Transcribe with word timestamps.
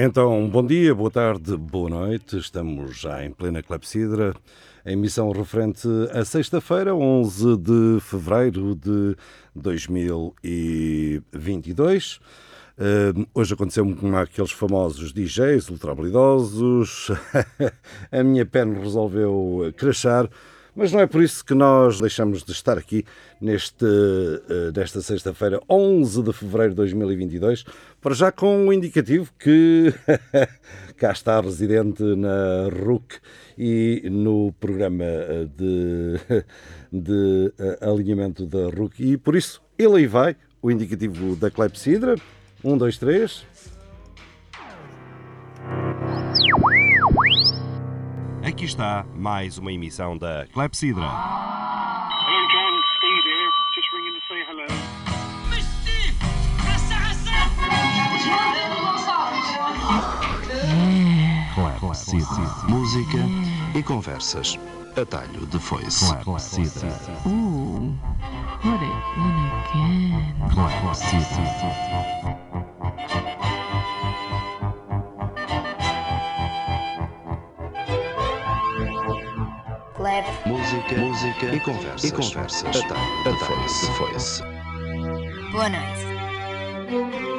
Então, 0.00 0.48
bom 0.48 0.64
dia, 0.64 0.94
boa 0.94 1.10
tarde, 1.10 1.56
boa 1.56 1.90
noite. 1.90 2.38
Estamos 2.38 3.00
já 3.00 3.24
em 3.24 3.32
plena 3.32 3.64
clepsidra. 3.64 4.32
A 4.84 4.92
emissão 4.92 5.32
referente 5.32 5.88
a 6.12 6.24
sexta-feira, 6.24 6.94
11 6.94 7.56
de 7.56 7.98
fevereiro 8.00 8.76
de 8.76 9.16
2022. 9.56 12.20
Uh, 12.78 13.26
hoje 13.34 13.54
aconteceu-me 13.54 13.96
com 13.96 14.16
aqueles 14.16 14.52
famosos 14.52 15.12
DJs 15.12 15.68
ultrabelidosos. 15.68 17.10
a 18.12 18.22
minha 18.22 18.46
pena 18.46 18.78
resolveu 18.78 19.74
crachar. 19.76 20.30
Mas 20.78 20.92
não 20.92 21.00
é 21.00 21.08
por 21.08 21.20
isso 21.20 21.44
que 21.44 21.54
nós 21.54 22.00
deixamos 22.00 22.44
de 22.44 22.52
estar 22.52 22.78
aqui 22.78 23.04
neste, 23.40 23.84
nesta 24.72 25.02
sexta-feira, 25.02 25.60
11 25.68 26.22
de 26.22 26.32
fevereiro 26.32 26.70
de 26.70 26.76
2022, 26.76 27.64
para 28.00 28.14
já 28.14 28.30
com 28.30 28.66
um 28.66 28.72
indicativo 28.72 29.28
que 29.36 29.92
cá 30.96 31.10
está 31.10 31.40
residente 31.40 32.00
na 32.04 32.68
RUC 32.68 33.18
e 33.58 34.08
no 34.08 34.52
programa 34.60 35.04
de, 35.56 36.44
de 36.92 37.52
uh, 37.58 37.92
alinhamento 37.92 38.46
da 38.46 38.68
RUC. 38.68 39.02
E 39.02 39.16
por 39.16 39.34
isso, 39.34 39.60
ele 39.76 39.96
aí 39.96 40.06
vai, 40.06 40.36
o 40.62 40.70
indicativo 40.70 41.34
da 41.34 41.50
clepsidra. 41.50 42.14
Um, 42.62 42.78
dois, 42.78 42.96
três. 42.96 43.44
Aqui 48.48 48.64
está 48.64 49.04
mais 49.14 49.58
uma 49.58 49.70
emissão 49.70 50.16
da 50.16 50.46
Clepsidra. 50.54 51.04
Hello, 51.04 52.48
John. 52.48 52.80
Steve 52.96 53.22
here. 53.28 53.50
Just 53.74 53.92
ringing 53.92 54.14
to 54.14 54.20
say 54.26 54.42
hello. 54.48 54.66
Clepsidra. 61.78 62.46
Música 62.70 63.18
e 63.74 63.82
conversas. 63.82 64.58
Atalho 64.96 65.44
de 65.46 65.58
foice. 65.58 66.16
Clepsidra. 66.24 66.88
Ooh, 67.26 67.94
put 68.62 68.80
it 68.80 68.90
in 69.18 69.50
again. 69.60 70.34
Clepsidra. 70.54 71.78
Clap. 79.98 80.24
Música, 80.46 80.94
música 80.96 81.46
e 81.52 81.58
conversas. 81.58 82.04
E 82.04 82.12
conversas. 82.12 82.76
Atalho 82.84 83.00
de 83.24 83.44
foice. 83.44 83.86
De 83.86 83.92
foice. 83.98 84.42
Boa 85.50 85.68
noite. 85.68 87.37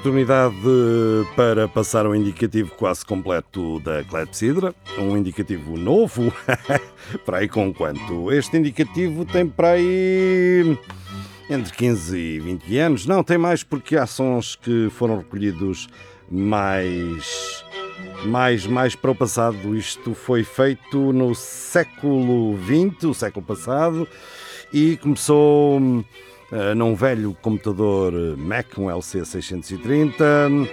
Oportunidade 0.00 0.56
para 1.36 1.68
passar 1.68 2.06
o 2.06 2.14
indicativo 2.14 2.70
quase 2.74 3.04
completo 3.04 3.78
da 3.80 4.02
clepsidra, 4.02 4.74
um 4.98 5.14
indicativo 5.14 5.76
novo, 5.76 6.32
para 7.26 7.38
aí 7.38 7.48
com 7.48 7.72
quanto? 7.72 8.32
Este 8.32 8.56
indicativo 8.56 9.26
tem 9.26 9.46
para 9.46 9.72
aí 9.72 10.78
entre 11.50 11.70
15 11.74 12.16
e 12.16 12.40
20 12.40 12.78
anos, 12.78 13.06
não, 13.06 13.22
tem 13.22 13.36
mais 13.36 13.62
porque 13.62 13.94
há 13.94 14.06
sons 14.06 14.56
que 14.56 14.88
foram 14.88 15.18
recolhidos 15.18 15.86
mais, 16.30 17.62
mais, 18.24 18.66
mais 18.66 18.94
para 18.94 19.10
o 19.10 19.14
passado. 19.14 19.76
Isto 19.76 20.14
foi 20.14 20.44
feito 20.44 21.12
no 21.12 21.34
século 21.34 22.58
XX, 22.64 23.04
o 23.04 23.14
século 23.14 23.44
passado, 23.44 24.08
e 24.72 24.96
começou 24.96 25.78
num 26.76 26.94
velho 26.94 27.36
computador 27.40 28.12
Mac, 28.36 28.78
um 28.78 28.86
LC630. 28.86 30.68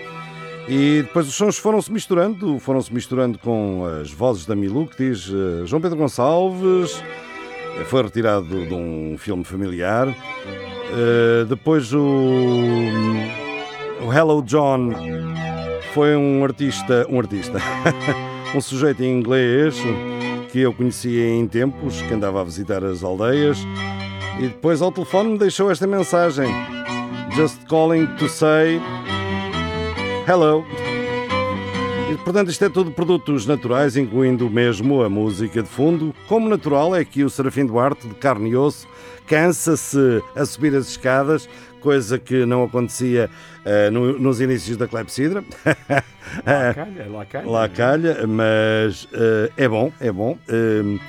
E 0.67 1.03
depois 1.03 1.27
os 1.27 1.35
sons 1.35 1.57
foram-se 1.57 1.91
misturando, 1.91 2.59
foram-se 2.59 2.93
misturando 2.93 3.39
com 3.39 3.85
as 4.01 4.11
vozes 4.11 4.45
da 4.45 4.53
Milu, 4.55 4.85
que 4.85 4.97
diz 4.97 5.29
uh, 5.29 5.65
João 5.65 5.81
Pedro 5.81 5.97
Gonçalves, 5.97 7.01
foi 7.85 8.03
retirado 8.03 8.65
de 8.65 8.73
um 8.73 9.15
filme 9.17 9.45
familiar. 9.45 10.13
Depois 11.47 11.93
o, 11.93 11.99
o 14.05 14.13
Hello 14.13 14.41
John 14.41 14.91
foi 15.93 16.15
um 16.15 16.43
artista, 16.43 17.05
um 17.09 17.19
artista, 17.19 17.59
um 18.55 18.61
sujeito 18.61 19.03
em 19.03 19.19
inglês 19.19 19.75
que 20.51 20.59
eu 20.59 20.73
conhecia 20.73 21.29
em 21.29 21.47
tempos, 21.47 22.01
que 22.01 22.13
andava 22.13 22.41
a 22.41 22.43
visitar 22.43 22.83
as 22.83 23.03
aldeias. 23.03 23.57
E 24.39 24.47
depois 24.49 24.81
ao 24.81 24.91
telefone 24.91 25.31
me 25.31 25.37
deixou 25.39 25.71
esta 25.71 25.87
mensagem: 25.87 26.47
Just 27.35 27.65
calling 27.67 28.05
to 28.17 28.29
say 28.29 28.79
hello. 30.27 30.63
E, 32.11 32.15
portanto, 32.17 32.49
isto 32.49 32.63
é 32.63 32.69
tudo 32.69 32.91
produtos 32.91 33.45
naturais, 33.45 33.97
incluindo 33.97 34.49
mesmo 34.49 35.03
a 35.03 35.09
música 35.09 35.61
de 35.61 35.67
fundo. 35.67 36.13
Como 36.27 36.47
natural 36.47 36.95
é 36.95 37.03
que 37.03 37.23
o 37.23 37.29
Serafim 37.29 37.65
Duarte, 37.65 38.07
de 38.07 38.13
carne 38.15 38.51
e 38.51 38.55
osso, 38.55 38.87
cansa-se 39.25 40.23
a 40.35 40.45
subir 40.45 40.73
as 40.75 40.87
escadas, 40.87 41.49
coisa 41.81 42.17
que 42.17 42.45
não 42.45 42.63
acontecia 42.63 43.29
uh, 43.65 43.91
no, 43.91 44.19
nos 44.19 44.39
inícios 44.39 44.77
da 44.77 44.87
clepsidra. 44.87 45.43
Lá 46.45 46.73
calha, 46.73 47.07
lá 47.09 47.25
calha. 47.25 47.49
Lá 47.49 47.69
calha, 47.69 48.27
mas 48.27 49.05
uh, 49.05 49.51
é 49.57 49.67
bom, 49.67 49.91
é 49.99 50.11
bom. 50.11 50.37
Uh, 50.47 50.99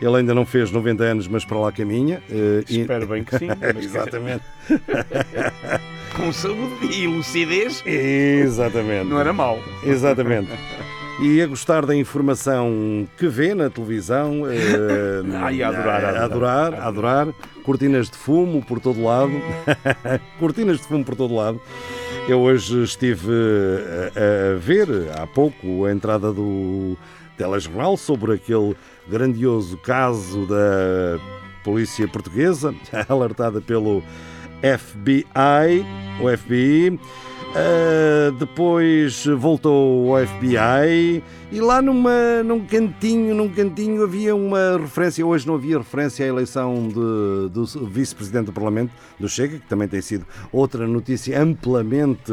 ele 0.00 0.16
ainda 0.16 0.34
não 0.34 0.44
fez 0.46 0.70
90 0.70 1.02
anos, 1.04 1.28
mas 1.28 1.44
para 1.44 1.58
lá 1.58 1.72
caminha. 1.72 2.22
Uh, 2.30 2.64
e- 2.68 2.80
Espero 2.80 3.06
bem 3.06 3.24
que 3.24 3.38
sim. 3.38 3.48
Exatamente. 3.82 4.42
Com 6.16 6.32
saúde 6.32 6.86
e 6.90 7.06
lucidez, 7.06 7.82
Exatamente. 7.86 9.08
não 9.08 9.20
era 9.20 9.32
mau. 9.32 9.58
Exatamente. 9.84 10.50
E 11.20 11.40
a 11.42 11.46
gostar 11.46 11.84
da 11.86 11.94
informação 11.94 13.06
que 13.18 13.26
vê 13.28 13.54
na 13.54 13.68
televisão. 13.70 14.42
eh, 14.50 15.22
Ai, 15.42 15.62
a 15.62 15.68
adorar, 15.68 16.04
a 16.04 16.08
a 16.20 16.24
adorar, 16.24 16.74
a 16.74 16.86
adorar. 16.86 17.28
Cortinas 17.62 18.08
de 18.10 18.16
fumo 18.16 18.64
por 18.64 18.80
todo 18.80 19.02
lado. 19.02 19.32
Cortinas 20.38 20.78
de 20.78 20.84
fumo 20.84 21.04
por 21.04 21.16
todo 21.16 21.34
lado. 21.34 21.60
Eu 22.28 22.40
hoje 22.40 22.82
estive 22.82 23.30
a, 24.14 24.54
a 24.54 24.58
ver 24.58 24.88
há 25.18 25.26
pouco 25.26 25.84
a 25.84 25.92
entrada 25.92 26.32
do 26.32 26.96
telejornal 27.36 27.96
sobre 27.96 28.34
aquele 28.34 28.74
grandioso 29.08 29.76
caso 29.78 30.46
da 30.46 31.18
polícia 31.64 32.06
portuguesa, 32.08 32.74
alertada 33.08 33.60
pelo 33.60 34.02
FBI, 34.62 35.84
o 36.20 36.36
FBI. 36.36 36.98
Uh, 37.58 38.32
depois 38.32 39.24
voltou 39.38 40.14
ao 40.14 40.26
FBI 40.26 41.22
e 41.50 41.58
lá 41.58 41.80
numa, 41.80 42.42
num 42.44 42.66
cantinho, 42.66 43.34
num 43.34 43.48
cantinho 43.48 44.02
havia 44.02 44.36
uma 44.36 44.76
referência, 44.78 45.24
hoje 45.24 45.46
não 45.46 45.54
havia 45.54 45.78
referência 45.78 46.26
à 46.26 46.28
eleição 46.28 46.86
de- 46.88 47.48
do 47.48 47.64
vice-presidente 47.88 48.46
do 48.46 48.52
Parlamento, 48.52 48.92
do 49.18 49.26
Chega, 49.26 49.58
que 49.58 49.66
também 49.66 49.88
tem 49.88 50.02
sido 50.02 50.26
outra 50.52 50.86
notícia 50.86 51.40
amplamente, 51.40 52.30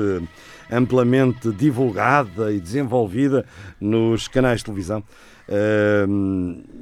amplamente 0.69 1.52
divulgada 1.54 2.52
e 2.52 2.60
desenvolvida 2.60 3.46
nos 3.80 4.28
canais 4.28 4.60
de 4.60 4.66
televisão. 4.66 5.02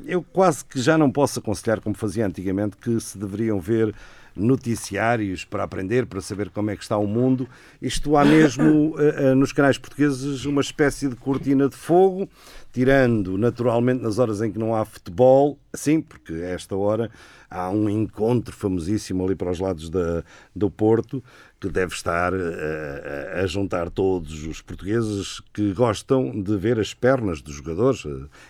Eu 0.05 0.21
quase 0.21 0.63
que 0.63 0.79
já 0.79 0.97
não 0.97 1.11
posso 1.11 1.39
aconselhar, 1.39 1.79
como 1.81 1.95
fazia 1.95 2.25
antigamente, 2.25 2.77
que 2.77 2.99
se 2.99 3.17
deveriam 3.17 3.59
ver 3.59 3.93
noticiários 4.35 5.43
para 5.43 5.63
aprender, 5.63 6.05
para 6.05 6.21
saber 6.21 6.49
como 6.49 6.71
é 6.71 6.75
que 6.75 6.83
está 6.83 6.97
o 6.97 7.07
mundo. 7.07 7.47
Isto 7.81 8.15
há 8.15 8.23
mesmo 8.23 8.95
eh, 8.99 9.15
eh, 9.17 9.35
nos 9.35 9.51
canais 9.51 9.77
portugueses 9.77 10.45
uma 10.45 10.61
espécie 10.61 11.09
de 11.09 11.15
cortina 11.15 11.67
de 11.67 11.75
fogo, 11.75 12.29
tirando 12.71 13.37
naturalmente 13.37 14.01
nas 14.01 14.17
horas 14.19 14.41
em 14.41 14.51
que 14.51 14.57
não 14.59 14.75
há 14.75 14.85
futebol, 14.85 15.57
sim, 15.73 16.01
porque 16.01 16.33
a 16.33 16.49
esta 16.49 16.75
hora 16.75 17.09
há 17.49 17.69
um 17.69 17.89
encontro 17.89 18.55
famosíssimo 18.55 19.25
ali 19.25 19.35
para 19.35 19.51
os 19.51 19.59
lados 19.59 19.89
da, 19.89 20.23
do 20.55 20.71
Porto, 20.71 21.21
que 21.59 21.67
deve 21.67 21.93
estar 21.93 22.33
eh, 22.33 23.33
a, 23.35 23.41
a 23.41 23.45
juntar 23.45 23.89
todos 23.89 24.45
os 24.47 24.61
portugueses 24.61 25.41
que 25.53 25.73
gostam 25.73 26.31
de 26.41 26.55
ver 26.57 26.79
as 26.79 26.93
pernas 26.93 27.41
dos 27.41 27.53
jogadores. 27.55 28.03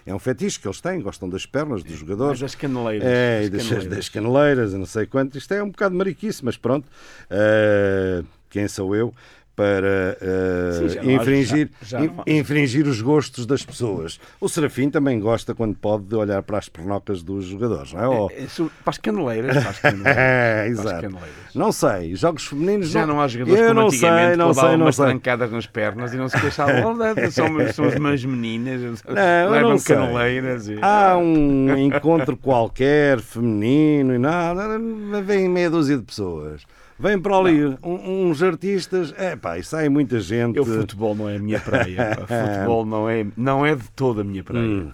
É 0.05 0.13
um 0.13 0.19
fetiche 0.19 0.59
que 0.59 0.67
eles 0.67 0.79
têm, 0.79 1.01
gostam 1.01 1.27
das 1.27 1.45
pernas 1.45 1.81
dos 1.81 1.91
Mas 1.91 1.99
jogadores. 1.99 2.43
as 2.43 2.55
caneleiras. 2.55 3.07
É, 3.07 3.39
as 3.39 3.49
das, 3.49 3.63
caneleiras. 3.63 3.97
das 3.97 4.09
caneleiras, 4.09 4.73
não 4.73 4.85
sei 4.85 5.05
quanto. 5.07 5.37
Isto 5.37 5.53
é 5.55 5.63
um 5.63 5.71
bocado 5.71 5.95
mariquice, 5.95 6.45
mas 6.45 6.55
pronto. 6.55 6.87
Eh, 7.29 8.23
quem 8.51 8.67
sou 8.67 8.95
eu 8.95 9.13
para 9.55 10.17
eh, 10.21 10.87
Sim, 10.89 10.95
não 11.03 11.09
há- 11.09 11.13
infringir, 11.21 11.69
já- 11.81 11.99
já 11.99 12.05
in- 12.05 12.07
não 12.15 12.23
infringir 12.27 12.87
os 12.87 13.01
gostos 13.01 13.45
das 13.45 13.63
pessoas? 13.65 14.19
O 14.39 14.47
Serafim 14.49 14.89
também 14.89 15.19
gosta, 15.19 15.53
quando 15.53 15.75
pode, 15.75 16.05
de 16.05 16.15
olhar 16.15 16.41
para 16.43 16.57
as 16.57 16.69
pernocas 16.69 17.21
dos 17.21 17.45
jogadores, 17.45 17.93
não 17.93 18.01
é? 18.03 18.07
Ou- 18.07 18.31
É, 18.31 18.45
Para 18.83 18.91
as 18.91 18.97
caneleiras. 18.97 19.57
Para 19.57 19.69
as 19.69 19.79
caneleiras. 19.79 20.17
É, 20.17 20.63
as 20.65 20.71
exato. 20.71 21.01
caneleiras. 21.01 21.35
Não 21.53 21.71
sei, 21.71 22.15
jogos 22.15 22.45
femininos 22.47 22.89
Já 22.89 23.05
não 23.05 23.19
há 23.21 23.27
jogadores 23.27 23.59
eu 23.61 23.67
como 23.67 23.79
não 23.81 23.87
antigamente 23.87 24.21
sei, 24.23 24.31
que 24.31 24.37
não 24.37 24.53
sei, 24.53 24.63
não 24.63 24.75
umas 24.85 24.95
sei. 24.95 25.05
trancadas 25.05 25.51
nas 25.51 25.67
pernas 25.67 26.13
e 26.13 26.17
não 26.17 26.29
se 26.29 26.39
queixavam. 26.39 26.75
"Oh, 26.95 27.31
são, 27.31 27.47
são 27.73 27.89
umas 27.99 28.23
meninas, 28.25 28.81
Não, 28.81 29.51
levam 29.51 29.69
não 29.71 29.79
caneleiras. 29.79 30.67
E... 30.69 30.77
Há 30.81 31.17
um 31.17 31.77
encontro 31.77 32.37
qualquer, 32.37 33.19
feminino 33.19 34.13
e 34.15 34.17
nada, 34.17 34.79
vem 35.23 35.49
meia 35.49 35.69
dúzia 35.69 35.97
de 35.97 36.03
pessoas. 36.03 36.61
Vem 37.01 37.19
para 37.19 37.35
ali 37.37 37.65
um- 37.83 38.29
uns 38.29 38.43
artistas, 38.43 39.13
é 39.17 39.35
pá, 39.35 39.57
e 39.57 39.63
sai 39.63 39.89
muita 39.89 40.19
gente. 40.19 40.57
Eu, 40.57 40.65
futebol 40.65 41.15
não 41.15 41.27
é 41.27 41.35
a 41.37 41.39
minha 41.39 41.59
praia. 41.59 42.15
futebol 42.27 42.85
não 42.85 43.09
é, 43.09 43.25
não 43.35 43.65
é 43.65 43.75
de 43.75 43.89
toda 43.95 44.21
a 44.21 44.23
minha 44.23 44.43
praia. 44.43 44.63
Hum. 44.63 44.91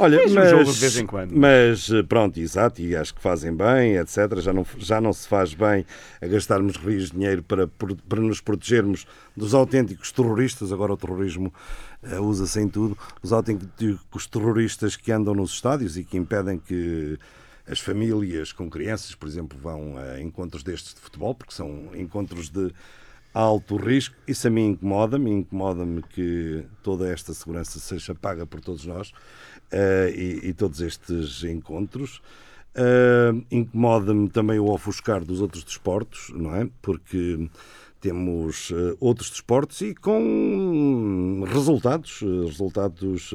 Olha, 0.00 0.16
Vejo 0.18 0.30
um 0.32 0.34
mas, 0.36 0.50
jogo 0.50 0.72
de 0.72 0.78
vez 0.78 0.96
em 0.96 1.06
quando. 1.06 1.32
mas 1.36 1.90
eh, 1.90 2.04
pronto, 2.04 2.38
exato, 2.38 2.80
e 2.80 2.94
acho 2.94 3.12
que 3.12 3.20
fazem 3.20 3.52
bem, 3.52 3.96
etc. 3.96 4.38
Já 4.38 4.52
não, 4.52 4.64
já 4.78 5.00
não 5.00 5.12
se 5.12 5.26
faz 5.26 5.52
bem 5.54 5.84
a 6.22 6.26
gastarmos 6.28 6.76
rios 6.76 7.06
de 7.06 7.16
dinheiro 7.16 7.42
para, 7.42 7.66
para 7.66 8.20
nos 8.20 8.40
protegermos 8.40 9.06
dos 9.36 9.54
autênticos 9.54 10.12
terroristas. 10.12 10.72
Agora 10.72 10.92
o 10.92 10.96
terrorismo 10.96 11.52
eh, 12.04 12.20
usa-se 12.20 12.60
em 12.60 12.68
tudo. 12.68 12.96
Os 13.20 13.32
autênticos 13.32 14.26
terroristas 14.28 14.94
que 14.94 15.10
andam 15.10 15.34
nos 15.34 15.50
estádios 15.50 15.96
e 15.96 16.04
que 16.04 16.16
impedem 16.16 16.58
que 16.58 17.18
as 17.70 17.80
famílias 17.80 18.52
com 18.52 18.70
crianças, 18.70 19.14
por 19.14 19.28
exemplo, 19.28 19.58
vão 19.58 19.96
a 19.98 20.20
encontros 20.20 20.62
destes 20.62 20.94
de 20.94 21.00
futebol, 21.00 21.34
porque 21.34 21.52
são 21.52 21.90
encontros 21.94 22.48
de 22.48 22.72
alto 23.32 23.76
risco. 23.76 24.16
Isso 24.26 24.46
a 24.48 24.50
mim 24.50 24.68
incomoda-me, 24.68 25.30
incomoda-me 25.30 26.02
que 26.02 26.64
toda 26.82 27.08
esta 27.08 27.34
segurança 27.34 27.78
seja 27.78 28.14
paga 28.14 28.46
por 28.46 28.60
todos 28.60 28.84
nós 28.86 29.12
eh, 29.70 30.12
e, 30.14 30.48
e 30.48 30.52
todos 30.52 30.80
estes 30.80 31.44
encontros. 31.44 32.22
Eh, 32.74 33.32
incomoda-me 33.50 34.28
também 34.28 34.58
o 34.58 34.70
ofuscar 34.70 35.24
dos 35.24 35.40
outros 35.40 35.62
desportos, 35.62 36.30
não 36.34 36.54
é? 36.54 36.68
Porque 36.80 37.48
temos 38.00 38.72
eh, 38.72 38.96
outros 38.98 39.30
desportos 39.30 39.80
e 39.82 39.94
com 39.94 41.44
resultados, 41.46 42.20
resultados 42.20 43.34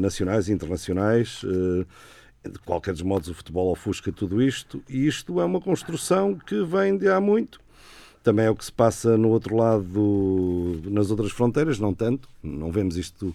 nacionais 0.00 0.48
e 0.48 0.52
internacionais. 0.52 1.42
De 2.44 2.58
qualquer 2.60 2.92
dos 2.92 3.02
modos, 3.02 3.28
o 3.28 3.34
futebol 3.34 3.70
ofusca 3.70 4.10
tudo 4.10 4.42
isto, 4.42 4.82
e 4.88 5.06
isto 5.06 5.40
é 5.40 5.44
uma 5.44 5.60
construção 5.60 6.34
que 6.34 6.62
vem 6.64 6.96
de 6.96 7.08
há 7.08 7.20
muito. 7.20 7.60
Também 8.22 8.46
é 8.46 8.50
o 8.50 8.56
que 8.56 8.64
se 8.64 8.72
passa 8.72 9.16
no 9.16 9.28
outro 9.30 9.56
lado, 9.56 10.80
nas 10.84 11.10
outras 11.10 11.32
fronteiras, 11.32 11.78
não 11.78 11.94
tanto. 11.94 12.28
Não 12.42 12.70
vemos 12.70 12.96
isto 12.96 13.34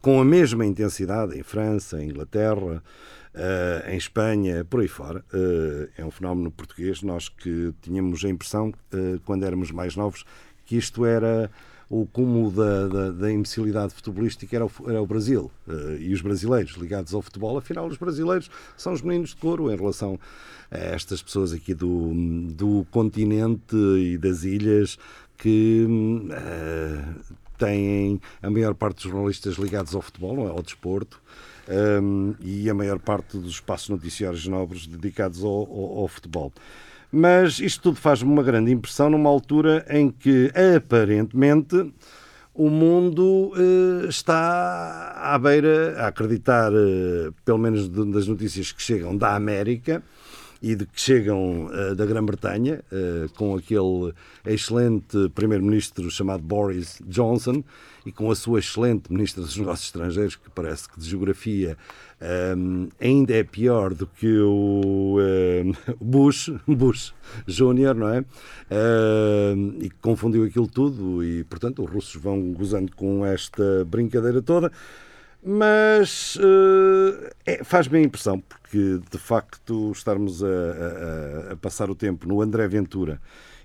com 0.00 0.20
a 0.20 0.24
mesma 0.24 0.64
intensidade 0.64 1.38
em 1.38 1.42
França, 1.42 2.02
em 2.02 2.08
Inglaterra, 2.08 2.82
eh, 3.34 3.90
em 3.92 3.96
Espanha, 3.96 4.64
por 4.64 4.80
aí 4.80 4.88
fora. 4.88 5.22
Eh, 5.34 5.88
é 5.98 6.04
um 6.04 6.10
fenómeno 6.10 6.50
português. 6.50 7.02
Nós 7.02 7.28
que 7.28 7.74
tínhamos 7.82 8.24
a 8.24 8.28
impressão, 8.28 8.72
eh, 8.92 9.18
quando 9.26 9.44
éramos 9.44 9.70
mais 9.70 9.96
novos, 9.96 10.24
que 10.64 10.76
isto 10.76 11.04
era 11.04 11.50
o 11.94 12.06
cúmulo 12.06 12.50
da, 12.50 12.88
da, 12.88 13.10
da 13.12 13.30
imbecilidade 13.30 13.92
futebolística 13.92 14.56
era 14.56 14.64
o, 14.64 14.70
era 14.86 15.02
o 15.02 15.06
Brasil 15.06 15.50
eh, 15.68 15.98
e 16.00 16.14
os 16.14 16.22
brasileiros 16.22 16.72
ligados 16.78 17.12
ao 17.12 17.20
futebol. 17.20 17.58
Afinal, 17.58 17.86
os 17.86 17.98
brasileiros 17.98 18.50
são 18.78 18.94
os 18.94 19.02
meninos 19.02 19.30
de 19.30 19.36
couro 19.36 19.70
em 19.70 19.76
relação 19.76 20.18
a 20.70 20.78
estas 20.78 21.20
pessoas 21.22 21.52
aqui 21.52 21.74
do, 21.74 22.12
do 22.54 22.86
continente 22.90 23.76
e 23.76 24.16
das 24.16 24.42
ilhas 24.42 24.98
que 25.36 25.86
eh, 26.30 27.04
têm 27.58 28.18
a 28.42 28.48
maior 28.48 28.74
parte 28.74 29.02
dos 29.02 29.12
jornalistas 29.12 29.56
ligados 29.56 29.94
ao 29.94 30.00
futebol, 30.00 30.46
é? 30.46 30.50
ao 30.50 30.62
desporto, 30.62 31.20
hum, 32.02 32.34
e 32.40 32.70
a 32.70 32.74
maior 32.74 32.98
parte 32.98 33.36
dos 33.36 33.50
espaços 33.52 33.90
noticiários 33.90 34.46
nobres 34.46 34.86
dedicados 34.86 35.44
ao, 35.44 35.50
ao- 35.50 35.98
ao 35.98 36.08
futebol. 36.08 36.50
Mas 37.14 37.58
isto 37.58 37.82
tudo 37.82 37.96
faz-me 37.96 38.30
uma 38.32 38.42
grande 38.42 38.72
impressão 38.72 39.10
numa 39.10 39.28
altura 39.28 39.84
em 39.90 40.10
que, 40.10 40.50
aparentemente, 40.76 41.92
o 42.54 42.70
mundo 42.70 43.52
eh, 43.56 44.08
está 44.08 45.12
à 45.16 45.38
beira, 45.38 45.96
a 45.98 46.06
acreditar, 46.08 46.72
eh, 46.72 47.30
pelo 47.44 47.58
menos 47.58 47.88
de- 47.88 48.10
das 48.12 48.26
notícias 48.26 48.72
que 48.72 48.82
chegam 48.82 49.14
da 49.16 49.34
América 49.34 50.02
e 50.62 50.74
de 50.74 50.86
que 50.86 50.98
chegam 51.00 51.68
eh, 51.72 51.94
da 51.94 52.06
Grã-Bretanha, 52.06 52.82
eh, 52.90 53.26
com 53.36 53.54
aquele 53.56 54.12
excelente 54.46 55.28
primeiro-ministro 55.34 56.10
chamado 56.10 56.42
Boris 56.42 56.98
Johnson 57.06 57.62
e 58.04 58.12
com 58.12 58.30
a 58.30 58.34
sua 58.34 58.58
excelente 58.58 59.12
ministra 59.12 59.42
dos 59.42 59.56
Negócios 59.56 59.86
Estrangeiros, 59.86 60.36
que 60.36 60.50
parece 60.50 60.88
que 60.88 60.98
de 60.98 61.08
geografia 61.08 61.76
ehm, 62.20 62.88
ainda 63.00 63.34
é 63.34 63.44
pior 63.44 63.94
do 63.94 64.06
que 64.06 64.38
o 64.40 65.18
ehm, 65.20 65.72
Bush, 66.00 66.50
Bush 66.66 67.14
Júnior, 67.46 67.94
não 67.94 68.08
é? 68.08 68.24
Ehm, 68.70 69.78
e 69.82 69.90
confundiu 69.90 70.44
aquilo 70.44 70.66
tudo 70.66 71.22
e, 71.24 71.44
portanto, 71.44 71.84
os 71.84 71.90
russos 71.90 72.20
vão 72.20 72.52
gozando 72.52 72.94
com 72.96 73.24
esta 73.24 73.84
brincadeira 73.84 74.42
toda. 74.42 74.70
Mas 75.44 76.38
eh, 76.40 77.32
é- 77.46 77.64
faz-me 77.64 77.98
a 77.98 78.02
impressão, 78.02 78.38
porque 78.40 79.00
de 79.10 79.18
facto 79.18 79.90
estarmos 79.92 80.42
a, 80.42 80.46
a- 80.46 81.52
a 81.52 81.56
passar 81.56 81.90
o 81.90 81.94
tempo 81.96 82.28
no 82.28 82.40
André 82.40 82.68
Ventura 82.68 83.20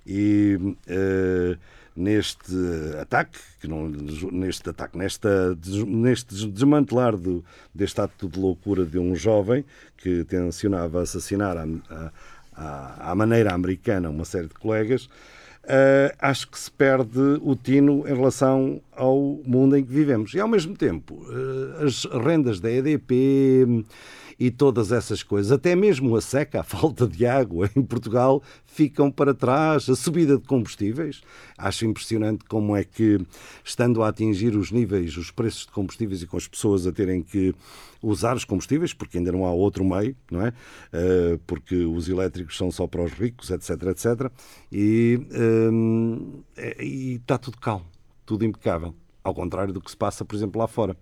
e 0.05 0.57
eh, 0.87 1.55
neste 1.97 2.53
ataque, 3.01 3.37
que 3.59 3.67
não, 3.67 3.89
neste 3.89 4.69
ataque, 4.69 4.97
nesta, 4.97 5.57
neste 5.85 6.47
desmantelar 6.47 7.17
do, 7.17 7.43
deste 7.73 7.99
ato 7.99 8.29
de 8.29 8.39
loucura 8.39 8.85
de 8.85 8.99
um 8.99 9.15
jovem 9.15 9.65
que 9.97 10.23
tencionava 10.25 11.01
assassinar 11.01 11.57
à, 11.57 11.65
à- 12.55 13.11
à- 13.11 13.15
maneira 13.15 13.53
americana 13.53 14.09
uma 14.09 14.25
série 14.25 14.47
de 14.47 14.53
colegas, 14.53 15.09
Uh, 15.67 16.15
acho 16.19 16.47
que 16.49 16.57
se 16.57 16.71
perde 16.71 17.19
o 17.41 17.53
tino 17.53 18.07
em 18.07 18.15
relação 18.15 18.79
ao 18.95 19.19
mundo 19.45 19.75
em 19.75 19.83
que 19.83 19.91
vivemos. 19.91 20.33
E, 20.33 20.39
ao 20.39 20.47
mesmo 20.47 20.73
tempo, 20.77 21.15
uh, 21.15 21.83
as 21.85 22.05
rendas 22.05 22.61
da 22.61 22.71
EDP 22.71 23.85
e 24.39 24.51
todas 24.51 24.91
essas 24.91 25.23
coisas, 25.23 25.51
até 25.51 25.75
mesmo 25.75 26.15
a 26.15 26.21
seca, 26.21 26.59
a 26.59 26.63
falta 26.63 27.07
de 27.07 27.25
água 27.25 27.69
em 27.75 27.81
Portugal, 27.81 28.41
ficam 28.65 29.11
para 29.11 29.33
trás. 29.33 29.89
A 29.89 29.95
subida 29.95 30.37
de 30.37 30.43
combustíveis, 30.43 31.21
acho 31.57 31.85
impressionante 31.85 32.45
como 32.45 32.75
é 32.75 32.83
que, 32.83 33.19
estando 33.63 34.03
a 34.03 34.09
atingir 34.09 34.55
os 34.55 34.71
níveis, 34.71 35.17
os 35.17 35.31
preços 35.31 35.65
de 35.65 35.71
combustíveis 35.71 36.21
e 36.21 36.27
com 36.27 36.37
as 36.37 36.47
pessoas 36.47 36.85
a 36.85 36.91
terem 36.91 37.21
que 37.21 37.53
usar 38.01 38.35
os 38.35 38.45
combustíveis, 38.45 38.93
porque 38.93 39.17
ainda 39.17 39.31
não 39.31 39.45
há 39.45 39.51
outro 39.51 39.83
meio, 39.83 40.15
não 40.31 40.45
é? 40.45 40.49
Uh, 40.49 41.39
porque 41.47 41.75
os 41.75 42.07
elétricos 42.07 42.57
são 42.57 42.71
só 42.71 42.85
para 42.85 43.03
os 43.03 43.11
ricos, 43.13 43.49
etc, 43.49 43.69
etc. 43.87 44.31
E, 44.71 45.19
hum, 45.71 46.41
é- 46.55 46.83
e 46.83 47.15
está 47.15 47.37
tudo 47.37 47.57
calmo, 47.57 47.85
tudo 48.25 48.45
impecável. 48.45 48.93
Ao 49.23 49.33
contrário 49.33 49.73
do 49.73 49.81
que 49.81 49.89
se 49.91 49.97
passa, 49.97 50.23
por 50.23 50.35
exemplo, 50.35 50.61
lá 50.61 50.67
fora. 50.67 50.95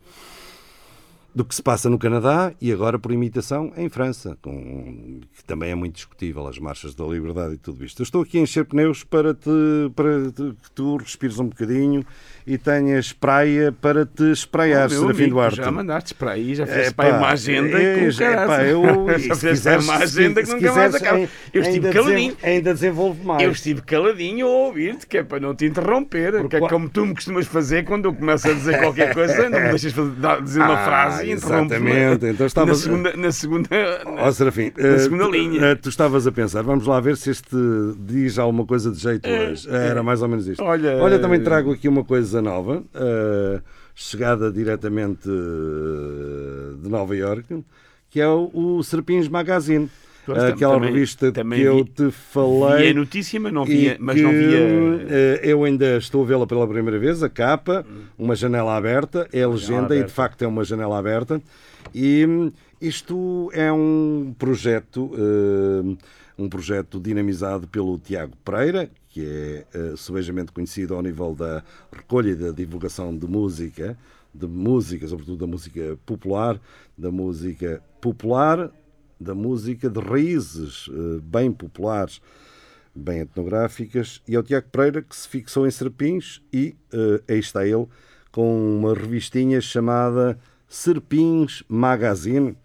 Do 1.35 1.43
que 1.43 1.53
se 1.53 1.61
passa 1.61 1.89
no 1.89 1.99
Canadá 1.99 2.53
e 2.61 2.71
agora, 2.71 2.97
por 2.97 3.11
imitação, 3.11 3.73
em 3.75 3.89
França, 3.89 4.37
com, 4.41 5.19
que 5.35 5.43
também 5.43 5.69
é 5.69 5.75
muito 5.75 5.95
discutível, 5.95 6.47
as 6.47 6.57
marchas 6.57 6.95
da 6.95 7.03
liberdade 7.03 7.55
e 7.55 7.57
tudo 7.57 7.83
isto. 7.83 7.99
Eu 8.01 8.03
estou 8.05 8.21
aqui 8.21 8.37
a 8.37 8.41
encher 8.41 8.63
pneus 8.63 9.03
para, 9.03 9.33
te, 9.33 9.49
para 9.93 10.31
te- 10.31 10.53
que 10.63 10.71
tu 10.73 10.95
respires 10.95 11.37
um 11.37 11.47
bocadinho 11.47 12.05
e 12.47 12.57
tenhas 12.57 13.11
praia 13.11 13.73
para 13.73 14.05
te 14.05 14.31
espraiar, 14.31 14.89
Meu 14.89 15.01
Serafim 15.01 15.27
Duarte. 15.27 15.57
Já 15.57 15.69
mandaste 15.71 16.13
para 16.13 16.31
aí, 16.31 16.55
já 16.55 16.65
fizeste 16.65 16.91
Epá, 16.91 17.03
para 17.03 17.17
uma 17.17 17.27
agenda 17.27 17.81
é, 17.81 17.95
com 18.09 18.23
é, 18.23 18.47
pá, 18.47 18.63
eu- 18.63 19.19
Já 19.19 19.35
fizeste 19.35 19.83
uma 19.83 19.95
agenda 19.97 20.39
que 20.41 20.47
se 20.47 20.55
nunca 20.55 20.71
mais 20.73 20.95
acaba. 20.95 21.19
Eu 21.53 21.61
estive 21.61 21.87
ainda 21.87 21.91
caladinho. 21.91 22.33
desen- 22.35 22.49
Ainda 22.49 22.73
desenvolve 22.73 23.25
mais. 23.25 23.43
Eu 23.43 23.51
estive 23.51 23.81
caladinho 23.81 24.47
a 24.47 24.49
ouvir-te, 24.49 25.05
que 25.05 25.17
é 25.17 25.23
para 25.23 25.41
não 25.41 25.53
te 25.53 25.65
interromper, 25.65 26.47
que 26.47 26.55
é 26.55 26.59
como 26.61 26.87
tu 26.87 27.05
me 27.05 27.13
costumas 27.13 27.45
fazer 27.45 27.83
quando 27.83 28.05
eu 28.05 28.13
começo 28.13 28.47
a 28.47 28.53
dizer 28.53 28.79
qualquer 28.79 29.13
coisa, 29.13 29.49
não 29.49 29.59
me 29.59 29.69
deixas 29.75 29.91
dizer 30.41 30.59
uma 30.61 30.75
Ah, 30.75 30.85
frase 30.85 31.24
e 31.27 31.31
Exatamente. 31.33 32.25
Então 32.25 32.35
na 32.39 32.45
estavas. 32.45 32.77
segunda, 32.79 33.13
na 33.15 33.31
segunda 33.31 33.69
Ó 34.19 34.31
Serafim, 34.31 34.71
eh, 34.77 34.97
segunda 34.99 35.27
linha. 35.27 35.61
eh, 35.67 35.75
tu 35.75 35.89
estavas 35.89 36.25
a 36.27 36.31
pensar, 36.31 36.61
vamos 36.63 36.85
lá 36.85 36.99
ver 36.99 37.17
se 37.17 37.29
este 37.31 37.55
diz 37.99 38.37
alguma 38.39 38.65
coisa 38.65 38.91
de 38.91 38.99
jeito 38.99 39.27
hoje. 39.29 39.69
Era 39.69 40.01
mais 40.03 40.21
ou 40.21 40.27
menos 40.27 40.47
isto. 40.47 40.61
Eh, 40.61 40.65
Olha- 40.65 40.97
Olha, 40.97 41.19
também 41.19 41.41
trago 41.41 41.71
aqui 41.71 41.87
uma 41.87 42.03
coisa 42.03 42.41
nova, 42.41 42.83
eh, 42.93 43.61
chegada 43.93 44.51
diretamente 44.51 45.29
eh, 45.29 46.75
de 46.81 46.89
Nova 46.89 47.15
Iorque, 47.15 47.63
que 48.09 48.19
é 48.21 48.27
o, 48.27 48.49
o 48.53 48.83
Serpins 48.83 49.27
Magazine. 49.27 49.89
Aquela 50.33 50.73
também- 50.75 50.91
revista 50.93 51.31
também 51.31 51.59
que 51.59 51.65
eu 51.65 51.77
vi- 51.77 51.83
te 51.85 52.11
falei. 52.11 52.83
via 52.85 52.93
notícia, 52.93 53.39
mas 53.39 53.53
não 53.53 53.65
via, 53.65 53.97
mas 53.99 54.15
que, 54.15 54.21
não 54.21 54.31
via 54.31 54.59
eh, 55.09 55.39
eu 55.43 55.63
ainda 55.63 55.97
estou 55.97 56.23
a 56.23 56.25
vê-la 56.25 56.47
pela 56.47 56.67
primeira 56.67 56.97
vez, 56.99 57.21
a 57.23 57.29
capa, 57.29 57.85
uma 58.17 58.35
janela 58.35 58.75
aberta, 58.75 59.27
é 59.31 59.43
a 59.43 59.47
legenda 59.47 59.85
e 59.93 59.97
de 59.97 60.03
aberta. 60.03 60.07
facto 60.13 60.41
é 60.43 60.47
uma 60.47 60.63
janela 60.63 60.97
aberta. 60.97 61.41
E 61.93 62.25
hum, 62.27 62.51
isto 62.81 63.49
é 63.53 63.71
um 63.71 64.33
projeto, 64.37 65.11
eh, 65.15 65.95
um 66.37 66.49
projeto 66.49 66.99
dinamizado 66.99 67.67
pelo 67.67 67.97
Tiago 67.97 68.33
Pereira, 68.43 68.89
que 69.09 69.21
é 69.25 69.65
eh, 69.73 69.93
subejamente 69.95 70.51
conhecido 70.51 70.93
ao 70.95 71.01
nível 71.01 71.33
da 71.33 71.63
recolha 71.91 72.31
e 72.31 72.35
da 72.35 72.51
divulgação 72.51 73.15
de 73.15 73.25
música, 73.27 73.97
de 74.33 74.45
música, 74.47 75.07
sobretudo 75.07 75.37
da 75.37 75.47
música 75.47 75.97
popular, 76.05 76.59
da 76.97 77.09
música 77.09 77.81
popular, 78.01 78.69
da 79.19 79.35
música 79.35 79.89
de 79.89 79.99
raízes 79.99 80.89
eh, 80.89 81.19
bem 81.21 81.51
populares 81.51 82.21
bem 82.95 83.19
etnográficas, 83.19 84.21
e 84.25 84.35
é 84.35 84.39
o 84.39 84.43
Tiago 84.43 84.69
Pereira 84.71 85.01
que 85.01 85.15
se 85.15 85.27
fixou 85.27 85.67
em 85.67 85.71
Serpins 85.71 86.41
e 86.51 86.75
eh, 86.93 87.21
aí 87.27 87.39
está 87.39 87.65
ele 87.67 87.87
com 88.31 88.77
uma 88.77 88.93
revistinha 88.93 89.59
chamada 89.59 90.39
Serpins 90.67 91.63
Magazine. 91.67 92.55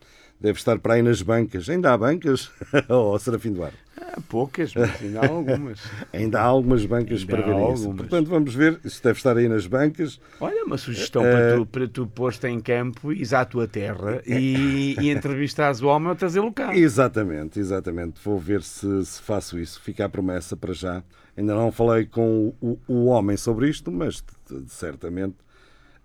Deve 0.40 0.58
estar 0.58 0.78
para 0.78 0.94
aí 0.94 1.02
nas 1.02 1.20
bancas. 1.20 1.68
Ainda 1.68 1.92
há 1.92 1.98
bancas? 1.98 2.50
oh, 2.88 3.18
Serafim 3.18 3.52
Duarte. 3.52 3.76
Há 4.12 4.20
poucas, 4.22 4.74
mas 4.74 5.02
ainda 5.02 5.20
há 5.20 5.28
algumas. 5.28 5.80
Ainda 6.12 6.40
há 6.40 6.42
algumas 6.42 6.84
bancas 6.86 7.20
Ainda 7.20 7.30
para 7.36 7.42
ver 7.46 7.52
isso. 7.54 7.60
algumas. 7.60 7.96
Portanto, 7.96 8.28
vamos 8.28 8.54
ver. 8.54 8.80
Isto 8.84 9.04
deve 9.04 9.18
estar 9.18 9.36
aí 9.36 9.48
nas 9.48 9.66
bancas. 9.66 10.18
Olha, 10.40 10.64
uma 10.64 10.78
sugestão 10.78 11.24
Eh, 11.24 11.64
para 11.70 11.86
tu, 11.86 12.06
para 12.06 12.32
tu 12.32 12.46
em 12.46 12.58
campo, 12.60 13.12
ires 13.12 13.32
à 13.32 13.44
tua 13.44 13.68
terra 13.68 14.20
e, 14.26 14.96
e 15.00 15.10
entrevistares 15.10 15.80
o 15.82 15.86
homem 15.86 16.08
ou 16.08 16.16
trazê-lo 16.16 16.50
cá. 16.52 16.74
Exatamente, 16.74 17.60
exatamente. 17.60 18.20
Vou 18.24 18.38
ver 18.38 18.62
se, 18.62 19.04
se 19.04 19.20
faço 19.22 19.58
isso. 19.58 19.80
Fica 19.80 20.06
a 20.06 20.08
promessa 20.08 20.56
para 20.56 20.72
já. 20.72 21.04
Ainda 21.36 21.54
não 21.54 21.70
falei 21.70 22.06
com 22.06 22.52
o, 22.60 22.78
o 22.88 23.04
homem 23.04 23.36
sobre 23.36 23.68
isto, 23.68 23.92
mas 23.92 24.24
certamente. 24.66 25.36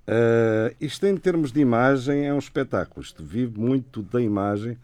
Ah, 0.07 0.71
isto 0.79 1.05
em 1.07 1.15
termos 1.17 1.51
de 1.51 1.59
imagem 1.59 2.25
é 2.27 2.33
um 2.33 2.39
espetáculo. 2.39 3.03
Isto 3.03 3.23
vive 3.23 3.59
muito 3.59 4.01
da 4.03 4.21
imagem. 4.21 4.77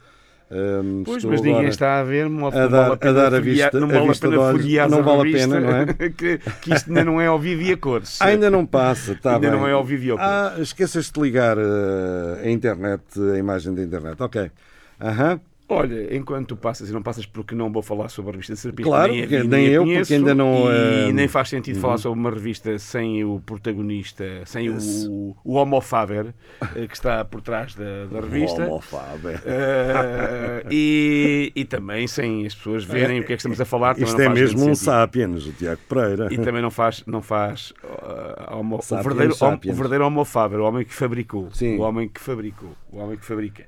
Ahm, 0.54 1.04
Pois, 1.06 1.18
estou 1.18 1.32
mas 1.32 1.42
ninguém 1.42 1.68
está 1.70 2.00
a 2.02 2.04
ver, 2.04 2.30
não 2.30 2.48
a 2.48 2.50
vale 2.50 2.68
dar- 2.70 2.92
a 2.92 2.98
pena 2.98 3.12
a 3.12 3.14
dar 3.14 3.28
a 3.36 3.40
folhear- 3.40 3.72
vista- 3.72 3.80
não 3.80 3.88
a 3.88 3.92
vale 3.94 4.04
a 4.04 4.08
vista 4.10 4.30
pena 4.30 4.52
folhear 4.52 4.90
Não 4.90 4.98
a 4.98 5.02
vale 5.02 5.30
a 5.30 5.32
pena, 5.40 5.60
não 5.62 5.70
é? 5.78 5.86
que, 6.12 6.38
que 6.62 6.74
isto 6.74 6.90
ainda 6.90 7.06
não 7.06 7.22
é 7.22 7.28
ao 7.28 7.40
vivo 7.40 7.62
e 7.62 7.72
a 7.72 7.78
cores. 7.78 8.22
Ainda 8.22 8.50
não 8.50 8.66
passa, 8.66 9.14
está 9.14 9.36
Ainda 9.36 9.50
bem. 9.50 9.58
não 9.60 9.66
é 9.66 9.72
ao 9.72 9.86
vivo 9.86 10.04
e 10.04 10.10
ao 10.12 10.18
cores. 10.18 10.30
Ah, 10.32 10.56
esqueças 10.60 11.10
de 11.10 11.22
ligar 11.22 11.58
ah, 11.58 12.42
a 12.44 12.50
internet, 12.50 13.02
a 13.34 13.38
imagem 13.38 13.74
da 13.74 13.82
internet. 13.82 14.22
Ok. 14.22 14.52
Aham. 15.00 15.40
Olha, 15.74 16.16
enquanto 16.16 16.58
passas 16.58 16.90
e 16.90 16.94
não 16.94 17.02
passas 17.02 17.26
porque 17.26 17.56
não 17.56 17.72
vou 17.72 17.82
falar 17.82 18.10
sobre 18.10 18.32
a 18.32 18.34
revista 18.34 18.54
de 18.54 18.60
Serpente, 18.60 18.90
Claro, 18.90 19.12
nem, 19.14 19.26
vi, 19.26 19.48
nem 19.48 19.68
eu, 19.68 19.84
conheço, 19.84 20.00
porque 20.02 20.14
ainda 20.16 20.36
não, 20.36 20.66
E 20.72 21.10
eh, 21.10 21.14
nem 21.14 21.28
faz 21.30 21.48
sentido 21.48 21.80
falar 21.80 21.98
sobre 21.98 22.20
uma 22.20 22.30
revista 22.30 22.78
sem 22.78 23.24
o 23.24 23.40
protagonista, 23.40 24.24
sem 24.46 24.70
o, 24.70 25.36
o 25.46 25.54
Homo 25.54 25.80
Faber, 25.80 26.34
eh, 26.76 26.88
que 26.88 26.94
está 26.94 27.24
por 27.24 27.42
trás 27.42 27.74
da, 27.74 28.06
da 28.08 28.20
revista. 28.28 28.66
Homofábia. 28.68 29.42
Eh, 29.46 30.66
e, 30.70 31.52
e 31.56 31.66
também 31.66 32.06
sem 32.08 32.46
as 32.46 32.54
pessoas 32.54 32.84
verem 32.84 33.20
o 33.20 33.24
que 33.24 33.32
é 33.32 33.36
que 33.36 33.40
estamos 33.40 33.62
a 33.62 33.66
falar. 33.66 33.98
Isto 33.98 34.20
é 34.22 34.28
mesmo 34.30 34.70
um 34.70 34.76
sapiens, 34.76 35.46
o 35.46 35.52
Tiago 35.54 35.80
Pereira. 35.88 36.28
E 36.32 36.38
também 36.38 36.62
não 36.62 36.72
faz, 36.72 37.04
não 37.08 37.22
faz 37.22 37.72
uh, 37.84 38.58
homo- 38.58 38.78
o, 38.78 38.82
Sapiens, 38.82 39.04
verdadeiro, 39.06 39.36
sapiens. 39.36 39.74
o 39.74 39.76
verdadeiro 39.78 40.06
Homo 40.06 40.26
Faber, 40.26 40.60
o 40.60 40.64
homem 40.66 40.84
que 40.86 40.94
fabricou. 40.94 41.50
Sim. 41.54 41.78
O 41.78 41.82
homem 41.82 42.10
que 42.10 42.20
fabricou. 42.20 42.72
O 42.92 42.98
homem 42.98 43.18
que 43.18 43.26
fabrica. 43.26 43.66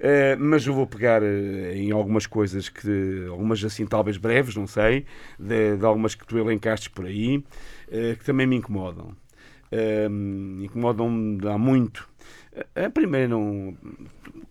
Uh, 0.00 0.34
mas 0.38 0.66
eu 0.66 0.72
vou 0.72 0.86
pegar 0.86 1.22
uh, 1.22 1.26
em 1.74 1.90
algumas 1.90 2.26
coisas 2.26 2.70
que, 2.70 3.26
algumas 3.28 3.62
assim 3.62 3.84
talvez 3.86 4.16
breves, 4.16 4.56
não 4.56 4.66
sei, 4.66 5.04
de, 5.38 5.76
de 5.76 5.84
algumas 5.84 6.14
que 6.14 6.26
tu 6.26 6.38
elencastes 6.38 6.88
por 6.88 7.04
aí, 7.04 7.36
uh, 7.36 8.16
que 8.18 8.24
também 8.24 8.46
me 8.46 8.56
incomodam. 8.56 9.14
Um, 10.10 10.60
incomodam 10.64 11.38
há 11.46 11.56
muito. 11.58 12.08
A 12.74 12.90
primeira 12.90 13.28
não. 13.28 13.76